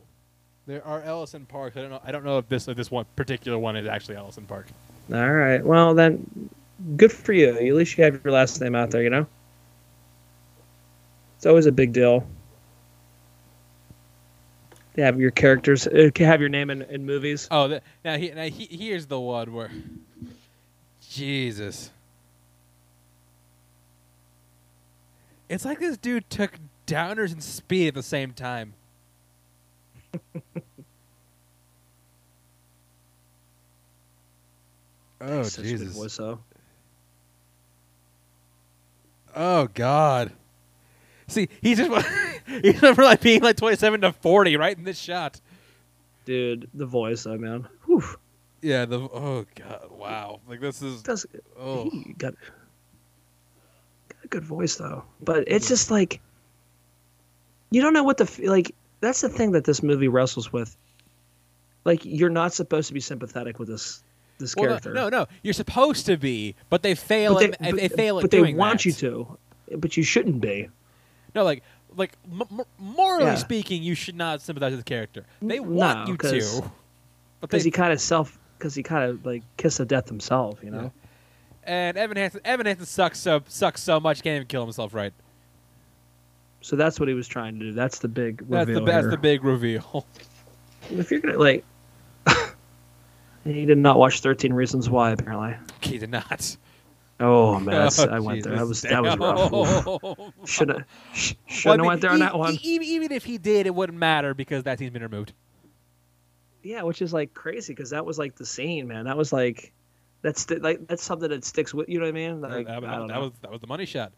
[0.66, 1.78] There are Ellison Parks.
[1.78, 2.02] I don't know.
[2.04, 4.66] I don't know if this if this one particular one is actually Ellison Park.
[5.14, 5.64] All right.
[5.64, 6.50] Well, then,
[6.98, 7.50] good for you.
[7.50, 9.04] At least you have your last name out there.
[9.04, 9.28] You know,
[11.38, 12.28] it's always a big deal
[15.00, 17.48] have your characters uh, have your name in, in movies.
[17.52, 19.72] Oh, the, now, he, now he, here's the one where
[21.10, 21.92] Jesus.
[25.50, 26.52] It's like this dude took
[26.86, 28.74] downers and speed at the same time.
[35.22, 35.96] oh Jesus!
[35.96, 36.20] Voice,
[39.36, 40.32] oh God!
[41.30, 42.08] See, he's just
[42.64, 45.40] he's from like being like twenty-seven to forty right in this shot.
[46.26, 47.68] Dude, the voice though, man.
[47.86, 48.04] Whew.
[48.62, 48.86] Yeah.
[48.86, 49.90] The oh God.
[49.92, 50.42] Wow.
[50.48, 51.26] Like this is Does
[51.60, 51.90] oh.
[51.90, 52.36] he got,
[54.10, 55.04] got a good voice though.
[55.22, 56.22] But it's just like
[57.72, 58.74] you don't know what the like.
[59.02, 60.76] That's the thing that this movie wrestles with.
[61.86, 64.04] Like you're not supposed to be sympathetic with this
[64.40, 64.94] this Well, character.
[64.94, 65.28] no, no.
[65.44, 67.36] You're supposed to be, but they fail.
[67.36, 68.86] but they, at, but, they fail at but they want that.
[68.86, 69.38] you to,
[69.78, 70.70] but you shouldn't be.
[71.36, 71.64] No, like,
[71.96, 73.36] like m- m- morally Yeah.
[73.36, 75.26] speaking, you should not sympathize with the character.
[75.42, 76.72] They want no, you to.
[77.42, 80.72] Because he kind of self, because he kind of like kiss of death himself, you
[80.72, 80.92] know.
[81.64, 84.94] and Evan Hansen, Evan Hansen sucks so sucks so much, can't even kill himself.
[84.94, 85.14] Right.
[86.62, 87.72] So that's what he was trying to do.
[87.72, 89.12] That's the big That's the reveal that's here.
[89.12, 90.06] the big reveal.
[90.90, 91.64] If you're gonna like,
[93.46, 95.12] he did not watch Thirteen Reasons Why.
[95.12, 95.56] Apparently.
[95.82, 96.58] he did not.
[97.20, 98.56] Oh man, Oh, I went there.
[98.56, 98.92] That was Jesus.
[98.92, 100.34] that was rough.
[100.50, 102.54] Should have sh- Well, I shouldn't have mean, went there on that one.
[102.56, 105.34] e- even, even if he did, it wouldn't matter because that scene's been removed.
[106.64, 109.06] Yeah, which is like crazy because that was like the scene, man.
[109.06, 109.72] That was like,
[110.22, 112.42] that's sti- like that's something that sticks with you know what I mean?
[112.42, 114.12] Like, that, that- I don't that was that was the money shot.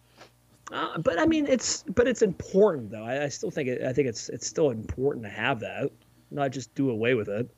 [0.71, 3.03] Uh, but I mean, it's but it's important though.
[3.03, 5.91] I, I still think it, I think it's it's still important to have that,
[6.31, 7.49] not just do away with it.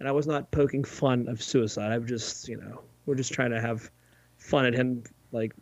[0.00, 1.92] And I was not poking fun of suicide.
[1.92, 3.88] I'm just you know we're just trying to have
[4.38, 5.52] fun at him like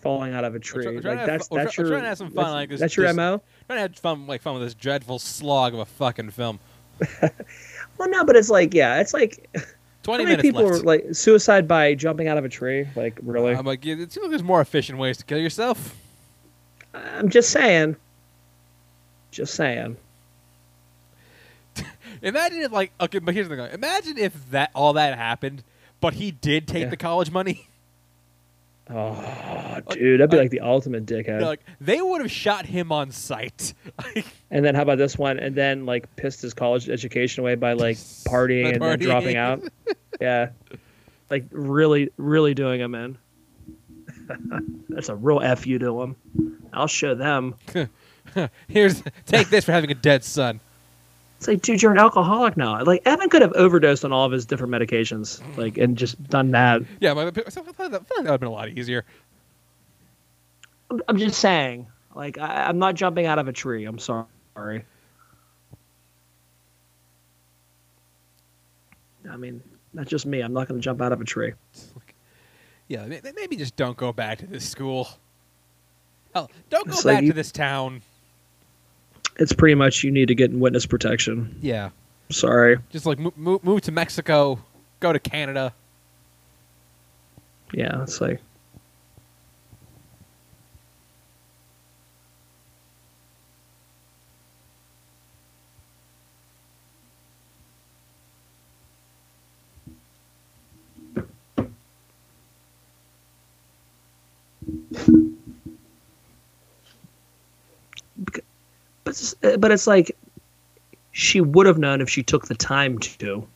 [0.00, 0.82] falling out of a We're tree.
[0.84, 2.68] try- we're like that's we're that's we're your trying to have some fun that's, like
[2.70, 3.42] this- That's your this- mo.
[3.66, 6.58] Trying to have fun, like fun with this dreadful slog of a fucking film.
[7.98, 9.48] Well, no, but it's like yeah, it's like
[10.02, 10.82] Twenty how many minutes people left.
[10.82, 12.86] are like suicide by jumping out of a tree?
[12.94, 13.54] Like really?
[13.54, 15.96] I'm like, it seems like there's more efficient ways to kill yourself.
[16.92, 17.96] I'm just saying.
[19.30, 19.96] Just saying.
[22.22, 23.68] Imagine if, like, okay, but here's the thing.
[23.72, 25.62] Imagine if that all that happened,
[26.00, 26.88] but he did take Yeah.
[26.90, 27.68] the college money.
[28.88, 31.40] Oh, uh, dude, that'd be like- like the ultimate dickhead.
[31.42, 33.74] like, they would have shot him on sight.
[34.52, 35.40] And then how about this one?
[35.40, 39.36] And then like pissed his college education away by like partying By and then dropping
[39.36, 39.60] out.
[40.20, 40.50] yeah,
[41.30, 43.18] like really, really doing him in.
[44.88, 46.16] That's a real f you to him.
[46.72, 47.56] I'll show them.
[48.68, 50.60] here's take this for having a dead son.
[51.38, 52.82] It's like, dude, you're an alcoholic now.
[52.82, 56.50] Like Evan could have overdosed on all of his different medications, like, and just done
[56.52, 56.82] that.
[57.00, 58.68] Yeah, but I feel like that I feel like that would have been a lot
[58.70, 59.04] easier.
[61.08, 61.86] I'm- just saying.
[62.14, 63.84] Like, I, I'm not jumping out of a tree.
[63.84, 64.26] I'm sorry.
[69.30, 70.40] I mean, that's just me.
[70.40, 71.52] I'm not going to jump out of a tree.
[72.88, 75.08] Yeah, maybe just don't go back to this school.
[76.32, 78.00] Hell, don't go It's like back you- to this town.
[79.38, 81.56] It's pretty much you need to get in witness protection.
[81.60, 81.90] Yeah,
[82.30, 82.78] Sorry.
[82.90, 84.58] just like move, move, move to Mexico,
[85.00, 85.74] go to Canada.
[87.72, 88.40] Yeah, it's like.
[109.20, 110.16] It's, but it's like
[111.12, 113.46] she would have known if she took the time to.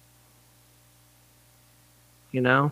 [2.32, 2.70] You know,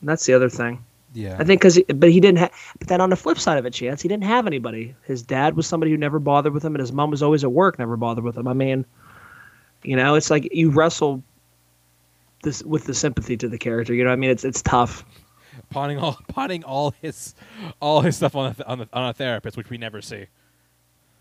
[0.00, 0.84] and that's the other thing.
[1.14, 2.52] Yeah, I think because, but he didn't have.
[2.78, 4.94] But then on the flip side of it, chance he didn't have anybody.
[5.04, 7.52] His dad was somebody who never bothered with him, and his mom was always at
[7.52, 8.48] work, never bothered with him.
[8.48, 8.84] I mean,
[9.82, 11.22] you know, it's like you wrestle
[12.42, 13.94] this with the sympathy to the character.
[13.94, 15.04] You know, what I mean, it's it's tough.
[15.70, 17.34] pawning all pawning all his
[17.80, 20.26] all his stuff on a, on, a, on a therapist, which we never see.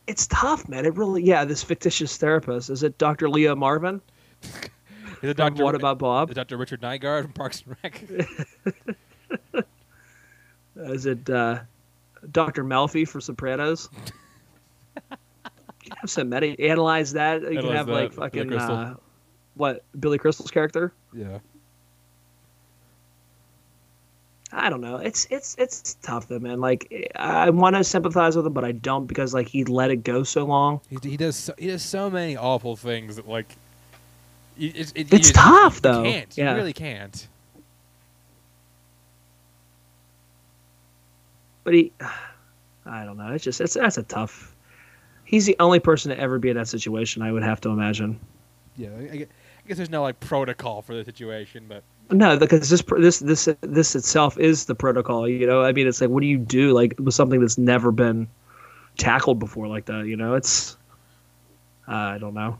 [0.07, 0.85] It's tough, man.
[0.85, 1.45] It really, yeah.
[1.45, 3.29] This fictitious therapist is it Dr.
[3.29, 4.01] Leo Marvin?
[5.21, 5.63] Is it Dr.
[5.63, 6.29] What about Bob?
[6.29, 6.57] Is Dr.
[6.57, 8.03] Richard Nygaard from Parks and Rec?
[10.75, 11.59] Is it uh,
[12.31, 12.63] Dr.
[12.63, 13.89] Melfi for Sopranos?
[14.95, 15.17] you
[15.79, 17.41] can have some medi- analyze that.
[17.41, 18.95] You can have that, like fucking uh,
[19.55, 20.91] what Billy Crystal's character.
[21.13, 21.39] yeah.
[24.57, 24.97] I don't know.
[24.97, 26.61] It's it's it's tough though, man.
[26.61, 29.97] Like I want to sympathize with him, but I don't because like he let it
[29.97, 30.79] go so long.
[30.89, 33.53] He, he does so, he does so many awful things that like
[34.57, 36.03] it, it, It's you, tough, you though.
[36.03, 36.51] Can't Yeah.
[36.51, 37.27] you really can't?
[41.65, 41.91] But he,
[42.85, 43.33] I don't know.
[43.33, 44.55] It's just it's that's a tough.
[45.25, 47.21] He's the only person to ever be in that situation.
[47.23, 48.19] I would have to imagine.
[48.77, 52.37] Yeah, I, I gue- I guess there's no like protocol for the situation, but no,
[52.37, 55.27] because this this this this itself is the protocol.
[55.27, 57.91] You know, I mean, it's like what do you do like with something that's never
[57.91, 58.27] been
[58.97, 60.05] tackled before like that?
[60.07, 60.77] You know, it's
[61.87, 62.57] uh, I don't know.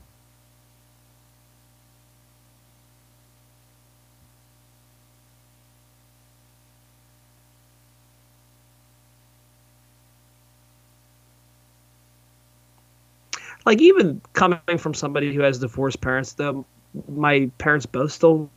[13.64, 16.64] Like even coming from somebody who has divorced parents, though
[17.08, 18.50] my parents both still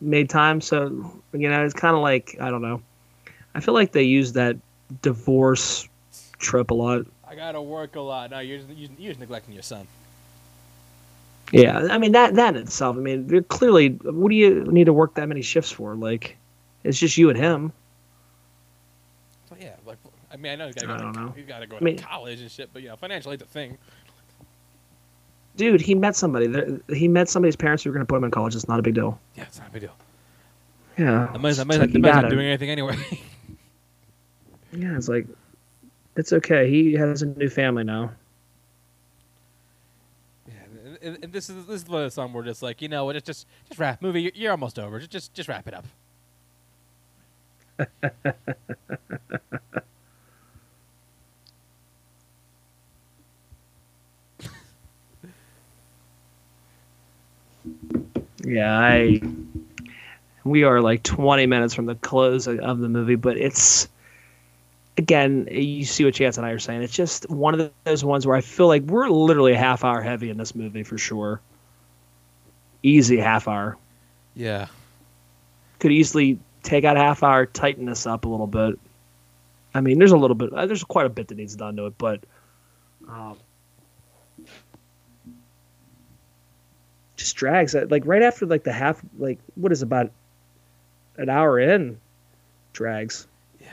[0.00, 0.60] made time.
[0.60, 2.82] So you know, it's kind of like I don't know.
[3.54, 4.56] I feel like they use that
[5.02, 5.88] divorce
[6.38, 7.06] trip a lot.
[7.26, 8.30] I gotta work a lot.
[8.30, 9.86] No, you're you're, you're just neglecting your son.
[11.52, 12.96] Yeah, I mean that that in itself.
[12.96, 15.94] I mean, they're clearly, what do you need to work that many shifts for?
[15.94, 16.36] Like,
[16.82, 17.72] it's just you and him.
[19.48, 19.98] So yeah, like
[20.32, 20.94] I mean, I know you gotta go.
[20.94, 21.34] I don't to, know.
[21.36, 23.46] you gotta go I mean- to college and shit, but you know, financially it's a
[23.46, 23.78] thing.
[25.56, 26.80] Dude, he met somebody.
[26.88, 28.54] He met somebody's parents who were going to put him in college.
[28.54, 29.20] It's not a big deal.
[29.36, 29.94] Yeah, it's not a big deal.
[30.98, 31.28] Yeah.
[31.32, 32.96] The man's, the It's like not doing anything anyway.
[34.76, 35.28] Yeah, it's like,
[36.16, 36.68] it's okay.
[36.68, 38.10] He has a new family now.
[40.48, 43.04] yeah, and this is this is one of the song where just like you know
[43.04, 44.22] what, it's just just wrap movie.
[44.22, 44.98] You're, you're almost over.
[44.98, 45.84] Just just just wrap it up.
[58.46, 59.20] Yeah, I.
[60.44, 63.88] We are like 20 minutes from the close of- of the movie, but it's.
[64.96, 66.82] Again, you see what Chance and I are saying.
[66.82, 70.00] It's just one of those ones where I feel like we're literally a half hour
[70.00, 71.40] heavy in this movie for sure.
[72.84, 73.76] Easy half hour.
[74.36, 74.66] Yeah.
[75.80, 78.78] Could easily take out a half hour, tighten this up a little bit.
[79.74, 81.86] I mean, there's a little bit, uh, there's quite a bit that needs done to
[81.86, 82.20] it, but
[83.08, 83.36] um,
[87.24, 87.74] just drags.
[87.74, 90.10] Like right after like the half, like what is about
[91.16, 91.98] an hour in,
[92.74, 93.26] drags.
[93.60, 93.68] Yeah.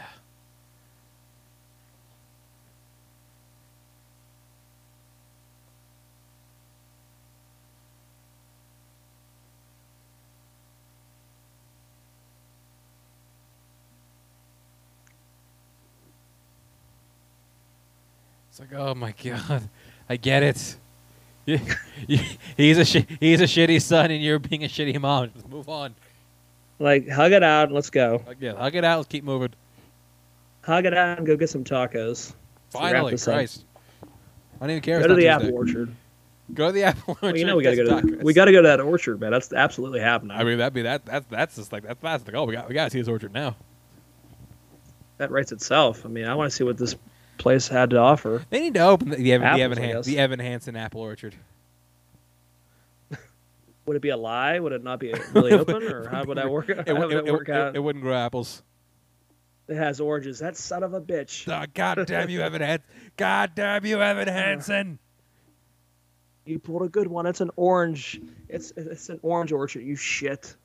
[18.50, 19.70] It's like, oh my god,
[20.08, 20.78] I get it.
[21.46, 21.60] You-
[22.08, 22.20] you-
[22.56, 25.32] he's a shi- he's a shitty son, and you're being a shitty mom.
[25.34, 25.96] Just move on.
[26.80, 28.22] Like hug it out and let's go.
[28.40, 28.98] Yeah, hug it out.
[28.98, 29.50] Let's keep moving.
[30.64, 32.34] Hug it out and go get some tacos.
[32.70, 33.34] Finally, this up.
[33.36, 33.66] Christ.
[34.04, 34.08] I
[34.62, 35.00] don't even care.
[35.00, 35.80] Go if to the not apple Tuesday.
[35.80, 35.96] orchard.
[36.54, 37.22] Go to the apple orchard.
[37.24, 39.32] Well, you know we gotta go to the, we gotta go to that orchard, man.
[39.32, 40.38] That's absolutely happening.
[40.38, 41.06] I mean, that'd be that.
[41.06, 43.08] That's that's just like that's that's like oh we got we got to see this
[43.08, 43.56] orchard now.
[45.18, 46.06] that writes itself.
[46.06, 46.96] I mean, I want to see what this
[47.42, 48.46] place had to offer.
[48.50, 51.36] They need to open the, the Evan the Evan, Han- the Evan Hansen apple orchard.
[53.86, 54.60] Would it be a lie?
[54.60, 56.70] Would it not be really open, or how would that work?
[56.70, 57.76] It, would it, work out?
[57.76, 58.64] it wouldn't grow apples.
[59.68, 60.40] It has oranges.
[60.40, 61.52] That son of a bitch.
[61.52, 62.86] Oh, God damn you, Evan Hansen!
[63.18, 65.00] God damn you, Evan Hansen!
[66.46, 67.26] You pulled a good one.
[67.26, 68.20] It's an orange.
[68.50, 69.84] It's it's an orange orchard.
[69.84, 70.56] You shit.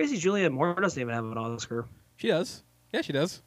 [0.00, 1.86] Crazy Julianne Moore doesn't even have an Oscar.
[2.16, 2.62] She does.
[2.92, 3.42] Yeah, she does.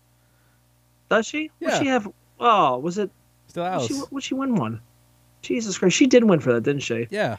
[1.10, 1.52] Does she?
[1.60, 1.70] Yeah.
[1.70, 2.12] What she have?
[2.40, 3.10] Oh, was it?
[3.48, 3.88] Still Would Alice.
[3.88, 4.82] she, would she win one?
[5.42, 7.08] Jesus Christ, she did win for that, didn't she?
[7.10, 7.38] Yeah.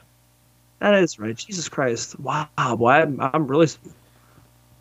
[0.81, 1.36] That is right.
[1.36, 2.19] Jesus Christ.
[2.20, 3.69] Wow, boy, I'm, I'm really.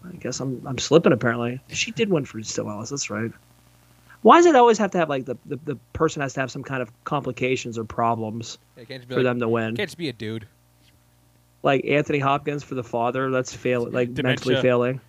[0.05, 1.13] I guess I'm I'm slipping.
[1.13, 2.89] Apparently, she did win for Still Alice.
[2.89, 3.31] That's right.
[4.21, 6.51] Why does it always have to have like the, the, the person has to have
[6.51, 9.75] some kind of complications or problems yeah can't just be for like, them to win?
[9.75, 10.47] can't just be a dude.
[11.63, 14.99] Like Anthony Hopkins for the father, that's fail like mentally failing.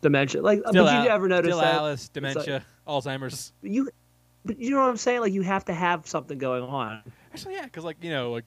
[0.00, 0.40] Dementia.
[0.40, 3.52] Like, Still, but Al- you ever notice still that Alice, like- dementia, Alzheimer's.
[3.62, 3.90] you?
[4.44, 5.20] But you know what I'm saying?
[5.20, 7.02] Like you have to have something going on.
[7.34, 8.44] Actually, yeah, because like you know, like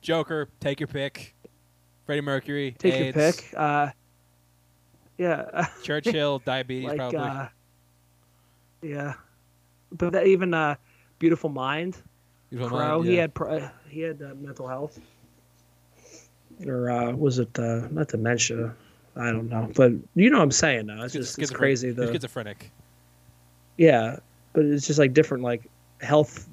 [0.00, 1.34] Joker, take your pick.
[2.06, 3.54] Freddie Mercury, Take AIDS, your pick.
[3.56, 3.88] Uh,
[5.18, 5.66] yeah.
[5.82, 7.18] Churchill, diabetes, like probably.
[7.18, 7.46] uh,
[8.82, 9.14] yeah,
[9.90, 10.76] but that even uh,
[11.18, 11.96] beautiful mind,
[12.50, 12.98] Beautiful Crowe.
[12.98, 13.32] Mind, He had
[13.88, 14.98] he had uh, mental health,
[16.66, 18.74] or uh, was it uh, not dementia?
[19.16, 20.86] I don't know, but you know what I'm saying.
[20.86, 21.90] Now it's Schizo- just it's crazy.
[21.92, 22.70] The schizophrenic.
[23.76, 24.18] yeah,
[24.52, 25.62] but it's just like different like
[26.00, 26.48] health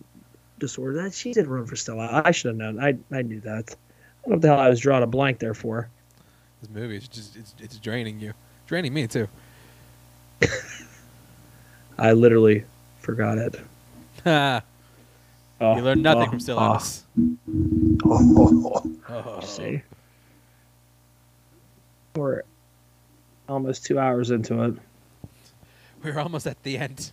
[0.60, 1.04] disorder.
[1.04, 2.22] That she did run for Stella.
[2.24, 2.80] I should have known.
[2.80, 3.76] I I knew that.
[4.24, 5.90] I don't know what the hell I was drawing a blank there for.
[6.62, 8.34] This movie is just it's, it's draining you,
[8.68, 9.28] draining me too.
[11.98, 12.66] I literally
[13.00, 13.60] forgot it.
[14.26, 14.62] Oh,
[15.76, 16.80] you learn nothing oh, from Still oh,
[18.06, 18.92] oh.
[19.10, 19.40] Oh.
[19.42, 19.82] see.
[22.16, 22.42] We're
[23.48, 24.76] almost two hours into it.
[26.04, 27.12] we're almost at the end.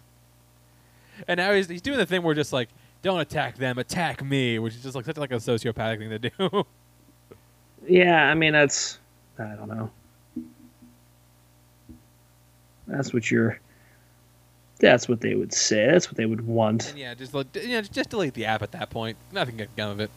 [1.26, 2.68] And now he's he's doing the thing where just like
[3.02, 6.18] don't attack them, attack me, which is just like such like a sociopathic thing to
[6.18, 6.64] do.
[7.86, 8.98] Yeah, I mean that's
[9.38, 9.90] I don't know.
[12.86, 13.60] That's what you're.
[14.80, 15.86] That's what they would say.
[15.86, 16.90] That's what they would want.
[16.90, 19.16] and yeah, just like you know, just delete the app at that point.
[19.32, 20.10] Nothing can come of it.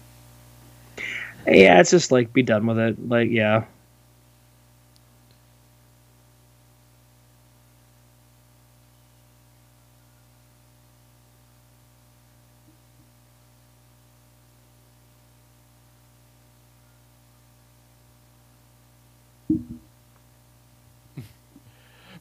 [1.48, 3.08] Yeah, it's just like be done with it.
[3.08, 3.66] Like yeah.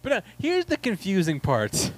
[0.03, 1.93] But uh, here's the confusing part.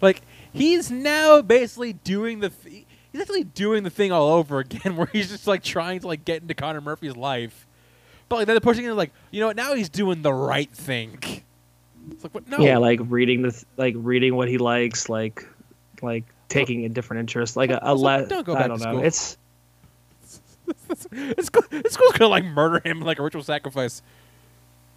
[0.00, 4.96] Like he's now basically doing the th- he's actually doing the thing all over again,
[4.96, 7.66] where he's just like trying to like get into Connor Murphy's life.
[8.28, 9.56] But like then the pushing is like, you know what?
[9.56, 11.18] Now he's doing the right thing.
[12.12, 12.48] It's like what?
[12.48, 12.58] No.
[12.58, 15.46] Yeah, like reading the th- like reading what he likes, like
[16.02, 18.78] like taking a different interest, like a, a Also, le- don't go I back don't
[18.78, 18.90] to know.
[18.92, 19.04] school.
[19.06, 19.36] It's
[21.12, 21.64] it's cool.
[21.72, 24.02] It's cool gonna like murder him like a ritual sacrifice.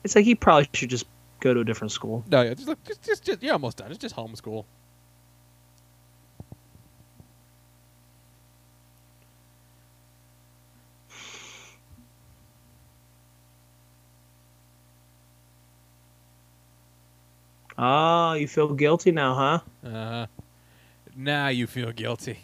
[0.03, 1.05] it's like he probably should just
[1.43, 2.23] go to a different school.
[2.31, 3.91] No, yeah, just like just just, just you're almost done.
[3.91, 4.65] It's just homeschool.
[17.75, 19.33] Oh, you feel guilty now,
[19.83, 19.89] huh?
[19.89, 20.25] Uh,
[21.15, 22.39] now you feel guilty.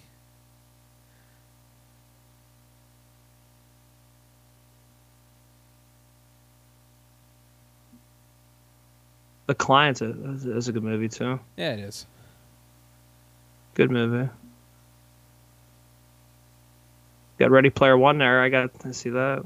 [9.50, 11.40] The Client's a, is a good movie too.
[11.58, 12.06] Yeah, it is.
[13.74, 14.30] Good movie.
[17.40, 18.44] Got Ready Player One there.
[18.44, 19.44] I got to see that.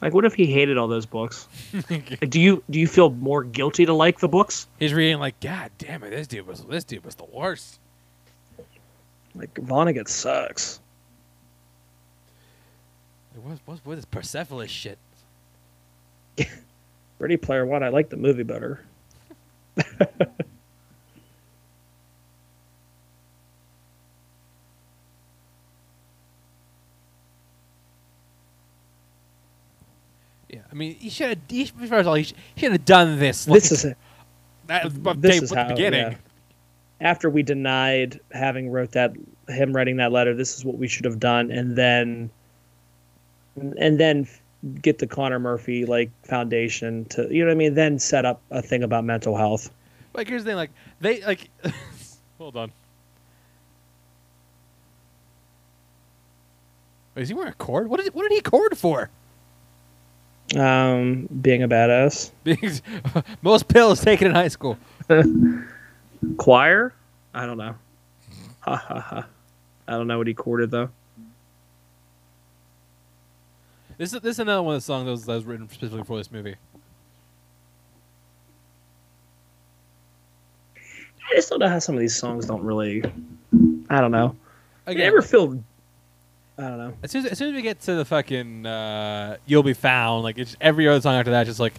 [0.00, 1.46] Like, what if he hated all those books?
[1.90, 4.68] Like, do you do you feel more guilty to like the books?
[4.78, 7.78] He's reading like, God damn it, this dude was this dude was the worst.
[9.34, 10.80] Like Vonnegut sucks.
[13.36, 14.96] Like, What what's with this Persepolis shit?
[17.18, 17.82] Ready Player One.
[17.82, 18.84] I like the movie better.
[30.48, 31.38] Yeah, I mean, he should have.
[31.48, 32.24] He, first of all, he
[32.56, 33.46] should have done this.
[33.46, 33.96] Like, This is it.
[34.66, 36.12] that was this is how- beginning.
[36.12, 36.16] yeah.
[37.00, 39.12] After we denied having wrote that
[39.48, 42.30] him writing that letter, this is what we should have done, and then
[43.56, 44.26] and then
[44.80, 47.74] get the Connor Murphy like foundation to you know what I mean.
[47.74, 49.70] Then set up a thing about mental health.
[50.14, 50.56] Like, here's the thing.
[50.56, 50.70] Like,
[51.00, 51.50] they like.
[52.38, 52.72] hold on.
[57.14, 57.88] Wait, is he wearing a cord?
[57.88, 59.10] What did what did he cord for?
[60.56, 62.30] Um, being a badass
[63.42, 64.78] most pills taken in high school.
[66.38, 66.94] choir.
[67.34, 67.74] I don't know.
[68.60, 69.26] Ha ha ha.
[69.86, 70.88] I don't know what he courted though.
[73.98, 76.04] This is this is another one of the songs that was, that was written specifically
[76.04, 76.54] for this movie.
[80.76, 83.02] I just don't know how some of these songs don't really.
[83.90, 84.36] I don't know.
[84.86, 85.62] I Again, never feel.
[86.56, 86.94] I don't know.
[87.02, 90.22] as soon as, as soon as we get to the fucking uh, "You'll Be Found,"
[90.22, 91.74] like it's every other song after that, just like,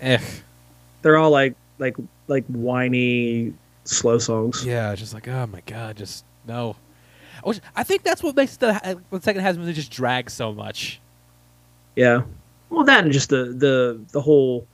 [0.00, 0.18] eh.
[1.02, 1.96] They're all like like
[2.28, 3.54] like whiny
[3.84, 4.64] slow songs.
[4.66, 6.76] Yeah, just like, oh my god, just no.
[7.42, 10.30] Which I think that's what makes the the second half of the movie just drag
[10.30, 11.00] so much.
[11.96, 12.22] Yeah.
[12.70, 14.66] Well, that and just the the the whole.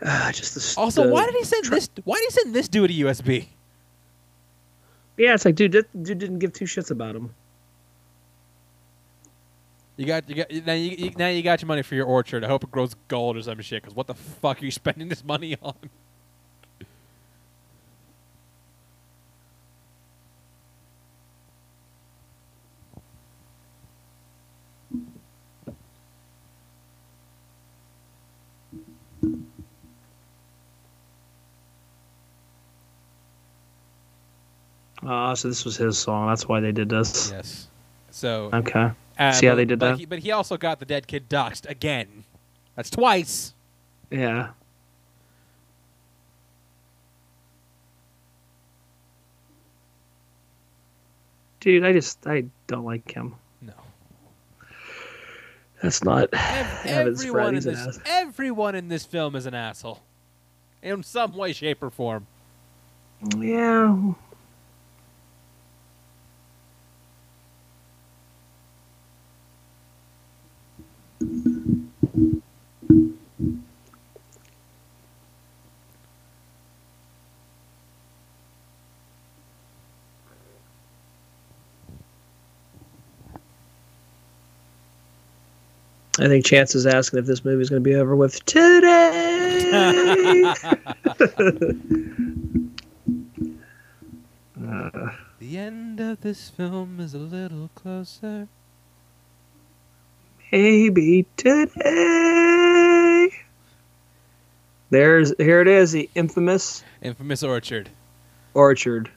[0.00, 0.80] Uh, just the.
[0.80, 1.88] Also, the why did he send this?
[2.04, 3.48] Why did he send this dude a USB?
[5.16, 7.34] Yeah, it's like, dude, that dude didn't give two shits about him.
[9.96, 12.44] You got you got now you, you now you got your money for your orchard.
[12.44, 13.82] I hope it grows gold or some shit.
[13.82, 15.74] Because what the fuck are you spending this money on?
[35.04, 36.28] Ah, so this was his song.
[36.28, 37.30] That's why they did this.
[37.32, 37.68] Yes.
[38.10, 38.90] So Okay.
[39.18, 39.98] uh, See how they did but that?
[39.98, 42.24] He, but he also got the dead kid doxxed again.
[42.76, 43.54] That's twice.
[44.10, 44.50] Yeah.
[51.60, 53.34] Dude, I just I don't like him.
[53.60, 53.72] No.
[55.82, 60.00] That's not Ev- everyone in this everyone in this film is an asshole,
[60.82, 62.26] in some way, shape, or form.
[63.38, 63.96] Yeah.
[86.22, 89.72] I think Chance is asking if this movie is going to be over with today.
[94.60, 98.46] uh, The end of this film is a little closer.
[100.52, 103.28] maybe today.
[104.90, 107.88] There's here it is, the infamous Infamous Orchard.
[108.54, 109.10] orchard.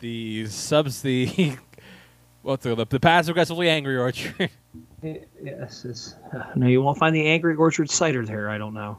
[0.00, 1.56] The subs the
[2.42, 4.50] what's the the passive aggressively angry orchard.
[5.42, 6.66] Yes, it's uh, no.
[6.66, 8.48] You won't find the angry orchard cider there.
[8.48, 8.98] I don't know.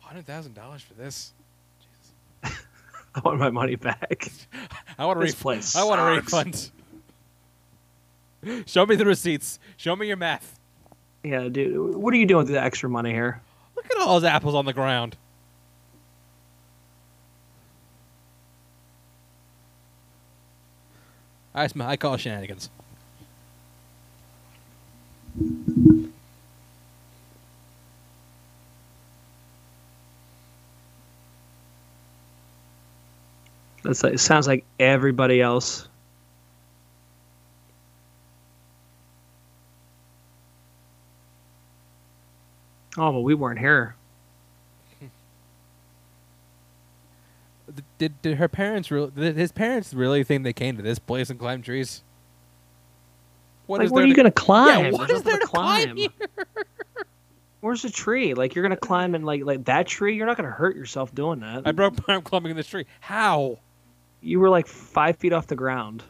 [0.00, 1.32] Hundred thousand dollars for this.
[2.44, 2.50] I
[3.24, 4.30] want my money back.
[4.98, 5.72] I want a This refund.
[5.76, 6.70] I want a refund.
[8.66, 9.58] Show me the receipts.
[9.76, 10.58] Show me your math.
[11.24, 11.96] Yeah, dude.
[11.96, 13.40] What are you doing with the extra money here?
[13.76, 15.16] Look at all those apples on the ground.
[21.54, 21.88] I smell.
[21.88, 22.70] I call shenanigans.
[33.82, 35.88] That's like, it sounds like everybody else.
[42.96, 43.96] Oh, but we weren't here.
[48.02, 49.12] Did, did her parents really?
[49.14, 52.02] Did his parents really think they came to this place and climbed trees?
[53.66, 54.86] What like, is where are you to- gonna climb?
[54.86, 56.08] Yeah, what There's is there to climb here?
[57.60, 58.34] Where's the tree?
[58.34, 60.16] Like you're gonna climb and like like that tree.
[60.16, 61.62] You're not gonna hurt yourself doing that.
[61.64, 62.86] I broke my arm climbing this tree.
[62.98, 63.60] How?
[64.20, 66.02] you were like five feet off the ground.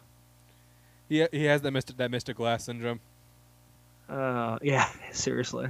[1.10, 1.94] He he has that Mr.
[1.98, 2.35] that Mr.
[2.35, 3.01] Glass syndrome.
[4.09, 5.69] Uh, yeah, seriously.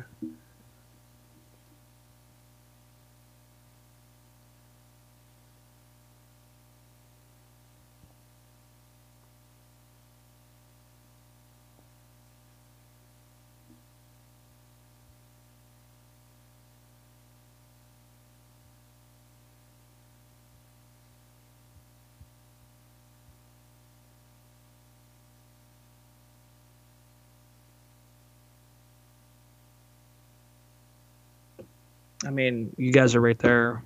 [32.32, 33.82] Mean, you guys are right there.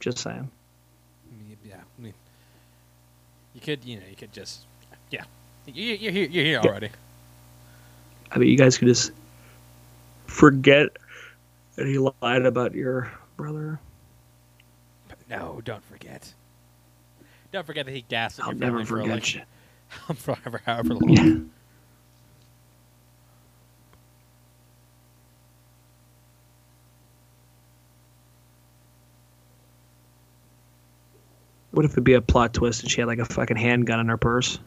[0.00, 0.50] Just saying.
[1.64, 2.14] Yeah, I mean,
[3.54, 4.64] you could you know you could just
[5.10, 5.24] yeah,
[5.66, 6.90] you, you're here you're here already.
[8.30, 9.12] I mean, you guys could just
[10.26, 10.88] forget
[11.76, 13.78] that he lied about your brother.
[15.28, 16.32] No, don't forget.
[17.52, 20.14] Don't forget that he gaslit I'll your never family for forget like you.
[20.14, 21.08] forever, however long.
[21.08, 21.59] Yeah.
[31.80, 34.08] What if it'd be a plot twist and she had like a fucking handgun in
[34.08, 34.58] her purse?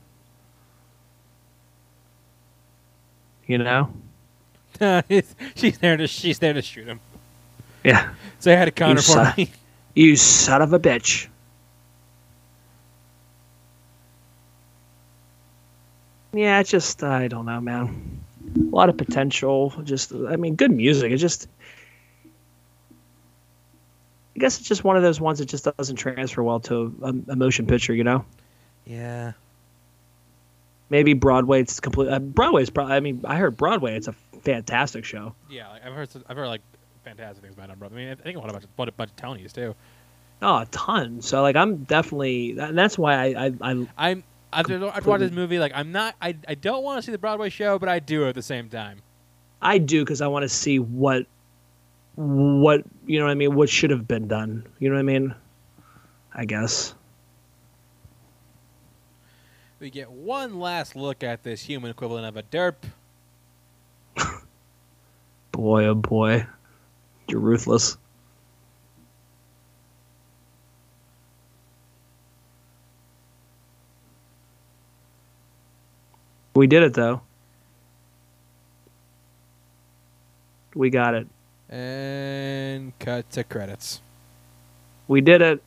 [3.46, 3.94] You know?
[5.56, 7.00] she's there to she's there to shoot him.
[7.84, 8.12] Yeah.
[8.40, 9.34] Say hi to Connor for son.
[9.38, 9.52] me.
[9.94, 11.28] You son of a bitch.
[16.34, 18.22] Yeah, it's just I don't know, man.
[18.56, 19.72] A lot of potential.
[19.84, 21.12] Just I mean, good music.
[21.12, 21.48] It just
[24.36, 27.32] I guess it's just one of those ones that just doesn't transfer well to a,
[27.32, 28.26] a motion picture, you know.
[28.86, 29.34] Yeah.
[30.90, 31.62] Maybe Broadway.
[31.62, 32.10] It's complete.
[32.10, 32.70] Uh, Broadway's.
[32.70, 33.96] Pro- I mean, I heard Broadway.
[33.96, 35.36] It's a fantastic show.
[35.50, 36.62] Yeah, like, I've heard some, I've heard like
[37.04, 37.78] fantastic things about it.
[37.82, 39.76] I mean, I think I won a lot about a bunch of Tonys too.
[40.42, 41.22] Oh, a ton.
[41.22, 42.58] So like, I'm definitely.
[42.60, 46.16] And that's why I I, I I'm after I've watched this movie, like I'm not
[46.22, 48.70] I I don't want to see the Broadway show, but I do at the same
[48.70, 49.02] time.
[49.62, 51.26] I do because I want to see what,
[52.16, 53.56] what you know what I mean.
[53.56, 54.68] What should have been done.
[54.80, 55.36] You know what I mean?
[56.34, 56.94] I guess.
[59.80, 62.76] We get one last look at this human equivalent of a derp.
[65.52, 66.46] Boy, oh boy,
[67.28, 67.98] you're ruthless.
[76.56, 77.22] We did it though.
[80.76, 81.28] We got it.
[81.74, 84.00] And cut to credits.
[85.08, 85.64] We did it.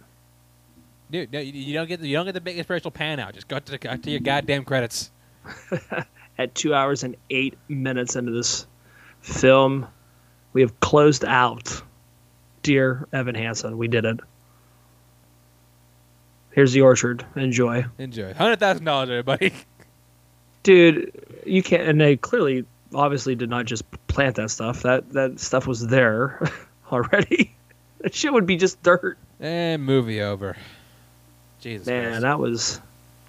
[1.10, 3.34] Dude, no, you, don't get the, you don't get the big inspirational pan out.
[3.34, 5.10] Just cut to cut to your goddamn credits.
[6.38, 8.68] at two hours and eight minutes into this
[9.20, 9.86] film.
[10.52, 11.82] We have closed out.
[12.62, 14.20] Dear Evan Hansen, we did it.
[16.52, 17.24] Here's the orchard.
[17.34, 17.84] Enjoy.
[17.98, 18.32] Enjoy.
[18.32, 19.52] Hundred thousand dollars, everybody.
[20.62, 22.64] Dude, you can't and they clearly
[22.96, 24.82] obviously did not just plant that stuff.
[24.82, 26.50] That that stuff was there
[26.92, 27.54] already.
[28.00, 29.18] that shit would be just dirt.
[29.40, 30.56] and movie over.
[31.60, 32.22] Jesus Man, Christ.
[32.22, 32.80] that was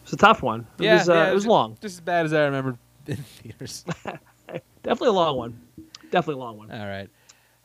[0.04, 0.68] It's a tough one.
[0.80, 1.78] It yeah, was, uh, yeah, it was ju- long.
[1.82, 2.78] Just as bad as I remember
[3.08, 3.86] in theaters.
[4.84, 5.62] Definitely a long one.
[6.12, 6.72] Definitely a long one.
[6.72, 7.10] All right.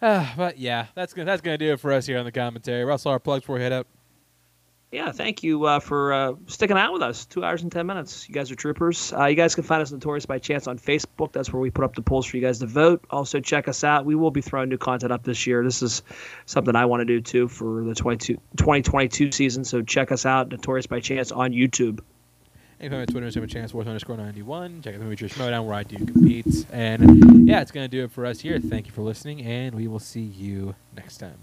[0.00, 2.84] Uh, but yeah, that's gonna that's gonna do it for us here on the commentary.
[2.84, 3.86] Russell, our plugs before we head out.
[4.92, 7.24] Yeah, thank you uh, for uh, sticking out with us.
[7.24, 8.28] Two hours and ten minutes.
[8.28, 9.10] You guys are troopers.
[9.10, 11.32] Uh, you guys can find us Notorious by Chance on Facebook.
[11.32, 13.02] That's where we put up the polls for you guys to vote.
[13.08, 14.04] Also, check us out.
[14.04, 15.64] We will be throwing new content up this year.
[15.64, 16.02] This is
[16.44, 19.64] something I want to do too for the 22, 2022 season.
[19.64, 22.00] So check us out, Notorious by Chance on YouTube.
[22.78, 24.82] You can find me on Twitter, Instagram, Chance Wars underscore ninety one.
[24.82, 26.66] Check out the movie Schmoedown where I do compete.
[26.70, 28.58] And yeah, it's gonna do it for us here.
[28.58, 31.38] Thank you for listening, and we will see you next time.